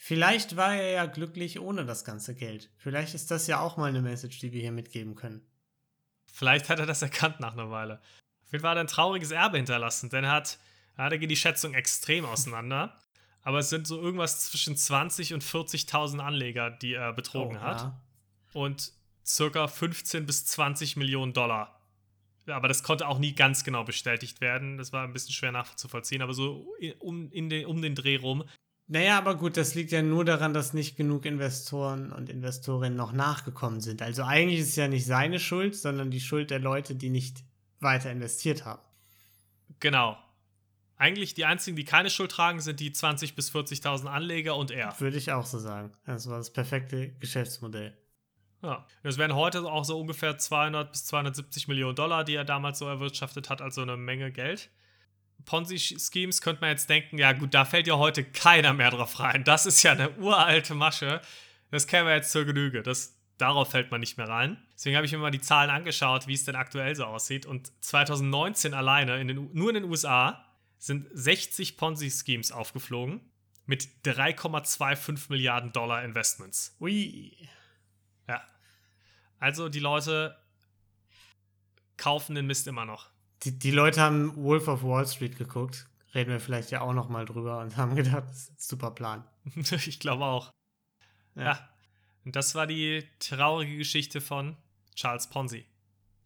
Vielleicht 0.00 0.56
war 0.56 0.74
er 0.76 0.90
ja 0.90 1.06
glücklich 1.06 1.58
ohne 1.58 1.84
das 1.84 2.04
ganze 2.04 2.34
Geld. 2.34 2.70
Vielleicht 2.76 3.14
ist 3.14 3.30
das 3.32 3.48
ja 3.48 3.58
auch 3.60 3.76
mal 3.76 3.88
eine 3.88 4.00
Message, 4.00 4.38
die 4.38 4.52
wir 4.52 4.60
hier 4.60 4.70
mitgeben 4.72 5.16
können. 5.16 5.44
Vielleicht 6.24 6.68
hat 6.68 6.78
er 6.78 6.86
das 6.86 7.02
erkannt 7.02 7.40
nach 7.40 7.54
einer 7.54 7.70
Weile. 7.70 8.00
Auf 8.46 8.52
jeden 8.52 8.62
Fall 8.62 8.70
hat 8.70 8.78
er 8.78 8.84
ein 8.84 8.86
trauriges 8.86 9.32
Erbe 9.32 9.56
hinterlassen, 9.56 10.08
denn 10.08 10.22
er 10.24 10.30
hat, 10.30 10.58
da 10.96 11.14
geht 11.16 11.30
die 11.30 11.36
Schätzung 11.36 11.74
extrem 11.74 12.24
auseinander. 12.24 12.96
Aber 13.42 13.58
es 13.58 13.70
sind 13.70 13.86
so 13.88 14.00
irgendwas 14.00 14.44
zwischen 14.48 14.76
20 14.76 15.34
und 15.34 15.42
40.000 15.42 16.20
Anleger, 16.20 16.70
die 16.70 16.94
er 16.94 17.12
betrogen 17.12 17.56
Oh, 17.56 17.60
hat. 17.60 17.80
ja. 17.80 18.00
Und 18.52 18.92
circa 19.26 19.66
15 19.66 20.26
bis 20.26 20.46
20 20.46 20.96
Millionen 20.96 21.32
Dollar. 21.32 21.80
Aber 22.46 22.68
das 22.68 22.82
konnte 22.82 23.08
auch 23.08 23.18
nie 23.18 23.34
ganz 23.34 23.64
genau 23.64 23.84
bestätigt 23.84 24.40
werden. 24.40 24.78
Das 24.78 24.92
war 24.92 25.04
ein 25.04 25.12
bisschen 25.12 25.32
schwer 25.32 25.52
nachzuvollziehen, 25.52 26.22
aber 26.22 26.32
so 26.34 26.72
um, 27.00 27.30
in 27.32 27.50
den, 27.50 27.66
um 27.66 27.82
den 27.82 27.94
Dreh 27.94 28.16
rum. 28.16 28.44
Naja, 28.90 29.18
aber 29.18 29.36
gut, 29.36 29.58
das 29.58 29.74
liegt 29.74 29.92
ja 29.92 30.00
nur 30.00 30.24
daran, 30.24 30.54
dass 30.54 30.72
nicht 30.72 30.96
genug 30.96 31.26
Investoren 31.26 32.10
und 32.10 32.30
Investorinnen 32.30 32.96
noch 32.96 33.12
nachgekommen 33.12 33.82
sind. 33.82 34.00
Also 34.00 34.22
eigentlich 34.22 34.60
ist 34.60 34.70
es 34.70 34.76
ja 34.76 34.88
nicht 34.88 35.04
seine 35.04 35.38
Schuld, 35.38 35.76
sondern 35.76 36.10
die 36.10 36.20
Schuld 36.20 36.50
der 36.50 36.58
Leute, 36.58 36.94
die 36.94 37.10
nicht 37.10 37.44
weiter 37.80 38.10
investiert 38.10 38.64
haben. 38.64 38.80
Genau. 39.80 40.16
Eigentlich 40.96 41.34
die 41.34 41.44
einzigen, 41.44 41.76
die 41.76 41.84
keine 41.84 42.08
Schuld 42.08 42.32
tragen, 42.32 42.60
sind 42.60 42.80
die 42.80 42.90
20 42.90 43.36
bis 43.36 43.52
40.000 43.52 44.06
Anleger 44.06 44.56
und 44.56 44.70
er. 44.70 44.98
Würde 44.98 45.18
ich 45.18 45.32
auch 45.32 45.44
so 45.44 45.58
sagen. 45.58 45.92
Das 46.06 46.28
war 46.28 46.38
das 46.38 46.50
perfekte 46.50 47.10
Geschäftsmodell. 47.20 47.94
Ja, 48.62 48.86
das 49.02 49.18
wären 49.18 49.34
heute 49.34 49.62
auch 49.70 49.84
so 49.84 50.00
ungefähr 50.00 50.38
200 50.38 50.90
bis 50.90 51.04
270 51.04 51.68
Millionen 51.68 51.94
Dollar, 51.94 52.24
die 52.24 52.34
er 52.34 52.44
damals 52.44 52.78
so 52.78 52.86
erwirtschaftet 52.86 53.50
hat, 53.50 53.60
also 53.60 53.82
eine 53.82 53.96
Menge 53.96 54.32
Geld. 54.32 54.70
Ponzi-Schemes 55.44 56.42
könnte 56.42 56.60
man 56.60 56.70
jetzt 56.70 56.90
denken, 56.90 57.18
ja 57.18 57.32
gut, 57.32 57.54
da 57.54 57.64
fällt 57.64 57.86
ja 57.86 57.96
heute 57.96 58.24
keiner 58.24 58.74
mehr 58.74 58.90
drauf 58.90 59.18
rein. 59.20 59.44
Das 59.44 59.66
ist 59.66 59.82
ja 59.82 59.92
eine 59.92 60.10
uralte 60.18 60.74
Masche. 60.74 61.20
Das 61.70 61.86
kennen 61.86 62.06
wir 62.06 62.14
jetzt 62.14 62.32
zur 62.32 62.44
Genüge. 62.44 62.82
Das, 62.82 63.18
darauf 63.38 63.70
fällt 63.70 63.90
man 63.90 64.00
nicht 64.00 64.18
mehr 64.18 64.28
rein. 64.28 64.58
Deswegen 64.74 64.96
habe 64.96 65.06
ich 65.06 65.12
mir 65.12 65.18
mal 65.18 65.30
die 65.30 65.40
Zahlen 65.40 65.70
angeschaut, 65.70 66.26
wie 66.26 66.34
es 66.34 66.44
denn 66.44 66.56
aktuell 66.56 66.94
so 66.94 67.04
aussieht. 67.04 67.46
Und 67.46 67.72
2019 67.82 68.74
alleine, 68.74 69.20
in 69.20 69.28
den, 69.28 69.50
nur 69.52 69.70
in 69.70 69.74
den 69.74 69.84
USA, 69.84 70.44
sind 70.78 71.06
60 71.12 71.76
Ponzi-Schemes 71.76 72.52
aufgeflogen 72.52 73.20
mit 73.66 73.88
3,25 74.04 75.26
Milliarden 75.28 75.72
Dollar 75.72 76.04
Investments. 76.04 76.76
Ui. 76.80 77.48
Ja. 78.26 78.42
Also 79.38 79.68
die 79.68 79.80
Leute 79.80 80.36
kaufen 81.96 82.34
den 82.34 82.46
Mist 82.46 82.66
immer 82.66 82.84
noch. 82.84 83.10
Die, 83.44 83.58
die 83.58 83.70
Leute 83.70 84.00
haben 84.00 84.34
Wolf 84.36 84.68
of 84.68 84.82
Wall 84.82 85.06
Street 85.06 85.38
geguckt. 85.38 85.86
Reden 86.14 86.30
wir 86.30 86.40
vielleicht 86.40 86.70
ja 86.70 86.80
auch 86.80 86.92
noch 86.92 87.08
mal 87.08 87.24
drüber 87.24 87.60
und 87.60 87.76
haben 87.76 87.94
gedacht, 87.94 88.24
das 88.28 88.38
ist 88.38 88.50
ein 88.50 88.56
super 88.58 88.90
Plan. 88.90 89.24
ich 89.54 90.00
glaube 90.00 90.24
auch. 90.24 90.52
Ja. 91.34 91.68
Und 92.24 92.34
das 92.36 92.54
war 92.54 92.66
die 92.66 93.04
traurige 93.20 93.76
Geschichte 93.76 94.20
von 94.20 94.56
Charles 94.94 95.28
Ponzi. 95.28 95.66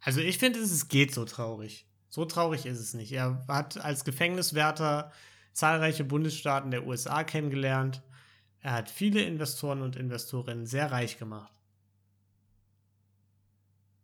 Also 0.00 0.20
ich 0.20 0.38
finde, 0.38 0.58
es 0.58 0.70
es 0.70 0.88
geht 0.88 1.12
so 1.12 1.24
traurig. 1.24 1.86
So 2.08 2.24
traurig 2.24 2.66
ist 2.66 2.80
es 2.80 2.94
nicht. 2.94 3.12
Er 3.12 3.44
hat 3.48 3.78
als 3.78 4.04
Gefängniswärter 4.04 5.12
zahlreiche 5.52 6.04
Bundesstaaten 6.04 6.70
der 6.70 6.86
USA 6.86 7.24
kennengelernt. 7.24 8.02
Er 8.60 8.72
hat 8.72 8.90
viele 8.90 9.22
Investoren 9.22 9.82
und 9.82 9.96
Investorinnen 9.96 10.66
sehr 10.66 10.90
reich 10.90 11.18
gemacht. 11.18 11.52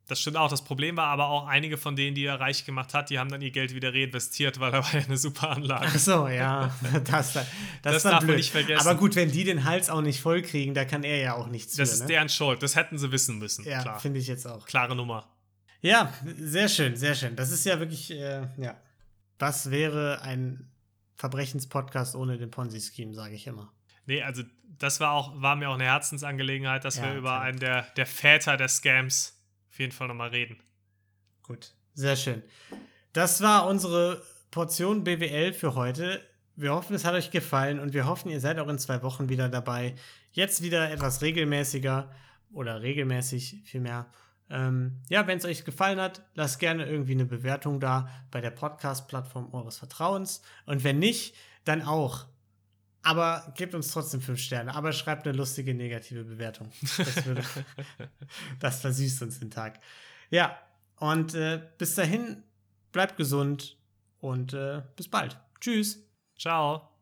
Das 0.09 0.21
stimmt 0.21 0.37
auch. 0.39 0.49
Das 0.51 0.65
Problem 0.65 0.97
war 0.97 1.07
aber 1.09 1.29
auch, 1.29 1.47
einige 1.47 1.77
von 1.77 1.95
denen, 1.95 2.15
die 2.17 2.25
er 2.25 2.41
reich 2.41 2.65
gemacht 2.65 2.95
hat, 2.95 3.11
die 3.11 3.19
haben 3.19 3.31
dann 3.31 3.43
ihr 3.43 3.51
Geld 3.51 3.75
wieder 3.75 3.93
reinvestiert, 3.93 4.59
weil 4.59 4.73
er 4.73 4.83
war 4.83 4.95
ja 4.95 5.05
eine 5.07 5.17
super 5.19 5.51
Anlage. 5.51 5.87
Ach 5.87 5.99
so, 5.99 6.27
ja, 6.29 6.75
das, 7.05 7.35
das, 7.35 7.47
Das 7.83 8.03
darf 8.03 8.13
man 8.15 8.25
blöd. 8.27 8.37
nicht 8.39 8.51
vergessen. 8.51 8.87
Aber 8.89 8.99
gut, 8.99 9.15
wenn 9.17 9.31
die 9.31 9.45
den 9.45 9.65
Hals 9.65 9.91
auch 9.91 10.01
nicht 10.01 10.21
voll 10.21 10.43
kriegen, 10.43 10.73
da 10.75 10.85
kann 10.87 11.05
er 11.05 11.19
ja 11.19 11.35
auch 11.35 11.49
nichts 11.49 11.77
Das 11.77 11.91
für, 11.91 11.95
ist 11.95 12.01
ne? 12.01 12.07
deren 12.09 12.29
Schuld. 12.31 12.63
Das 12.63 12.75
hätten 12.75 12.97
sie 12.99 13.13
wissen 13.13 13.39
müssen. 13.39 13.65
Ja, 13.67 13.99
finde 13.99 14.19
ich 14.19 14.27
jetzt 14.27 14.47
auch. 14.47 14.65
Klare 14.67 14.97
Nummer. 14.97 15.29
Ja, 15.83 16.13
sehr 16.39 16.69
schön, 16.69 16.97
sehr 16.97 17.15
schön. 17.15 17.37
Das 17.37 17.51
ist 17.53 17.65
ja 17.65 17.79
wirklich, 17.79 18.11
äh, 18.11 18.49
ja. 18.57 18.77
Was 19.39 19.71
wäre 19.71 20.23
ein 20.23 20.71
Verbrechenspodcast 21.17 22.15
ohne 22.17 22.39
den 22.39 22.51
Ponzi-Scheme, 22.51 23.15
sage 23.15 23.35
ich 23.35 23.47
immer. 23.47 23.73
Nee, 24.07 24.23
also 24.23 24.43
das 24.79 25.01
war 25.01 25.13
auch, 25.13 25.41
war 25.43 25.55
mir 25.57 25.69
auch 25.69 25.75
eine 25.75 25.85
Herzensangelegenheit, 25.85 26.85
dass 26.85 26.97
Ja, 26.97 27.05
wir 27.05 27.15
über 27.19 27.29
klar. 27.31 27.41
einen 27.43 27.59
der, 27.59 27.83
der 27.97 28.07
Väter 28.07 28.57
der 28.57 28.69
Scams 28.69 29.38
auf 29.79 29.81
jeden 29.81 29.93
Fall 29.93 30.09
nochmal 30.09 30.31
reden. 30.31 30.57
Gut, 31.45 31.73
sehr 31.95 32.17
schön. 32.17 32.43
Das 33.13 33.41
war 33.43 33.69
unsere 33.69 34.21
Portion 34.51 35.05
BWL 35.05 35.53
für 35.53 35.77
heute. 35.77 36.21
Wir 36.57 36.73
hoffen, 36.73 36.97
es 36.97 37.05
hat 37.05 37.15
euch 37.15 37.31
gefallen 37.31 37.79
und 37.79 37.95
wir 37.95 38.05
hoffen, 38.05 38.29
ihr 38.29 38.41
seid 38.41 38.59
auch 38.59 38.67
in 38.67 38.81
zwei 38.81 39.05
Wochen 39.05 39.29
wieder 39.29 39.49
dabei. 39.49 39.95
Jetzt 40.33 40.63
wieder 40.63 40.91
etwas 40.91 41.23
regelmäßiger 41.23 42.11
oder 42.53 42.83
regelmäßig 42.83 43.61
vielmehr. 43.67 44.07
Ähm, 44.51 45.01
ja, 45.11 45.29
wenn 45.29 45.39
es 45.39 45.45
euch 45.45 45.65
gefallen 45.65 46.01
hat, 46.01 46.23
lasst 46.35 46.59
gerne 46.59 46.85
irgendwie 46.85 47.13
eine 47.13 47.27
Bewertung 47.27 47.79
da 47.79 48.09
bei 48.33 48.41
der 48.41 48.51
Podcast-Plattform 48.51 49.55
eures 49.55 49.79
Vertrauens. 49.79 50.43
Und 50.67 50.83
wenn 50.83 50.99
nicht, 50.99 51.37
dann 51.63 51.83
auch. 51.83 52.27
Aber 53.09 53.55
gebt 53.57 53.75
uns 53.75 53.89
trotzdem 53.91 54.21
fünf 54.21 54.39
Sterne. 54.39 54.75
Aber 54.75 54.93
schreibt 54.93 55.27
eine 55.27 55.35
lustige 55.35 55.73
negative 55.73 56.25
Bewertung. 56.25 56.71
Das, 56.99 57.25
würde, 57.25 57.43
das 58.61 58.83
versüßt 58.83 59.23
uns 59.23 59.41
den 59.41 59.51
Tag. 59.51 59.81
Ja, 60.29 60.59
und 60.97 61.33
äh, 61.33 61.63
bis 61.79 61.95
dahin, 61.95 62.43
bleibt 62.93 63.17
gesund 63.17 63.79
und 64.21 64.53
äh, 64.53 64.83
bis 64.95 65.09
bald. 65.09 65.39
Tschüss. 65.59 66.07
Ciao. 66.39 66.98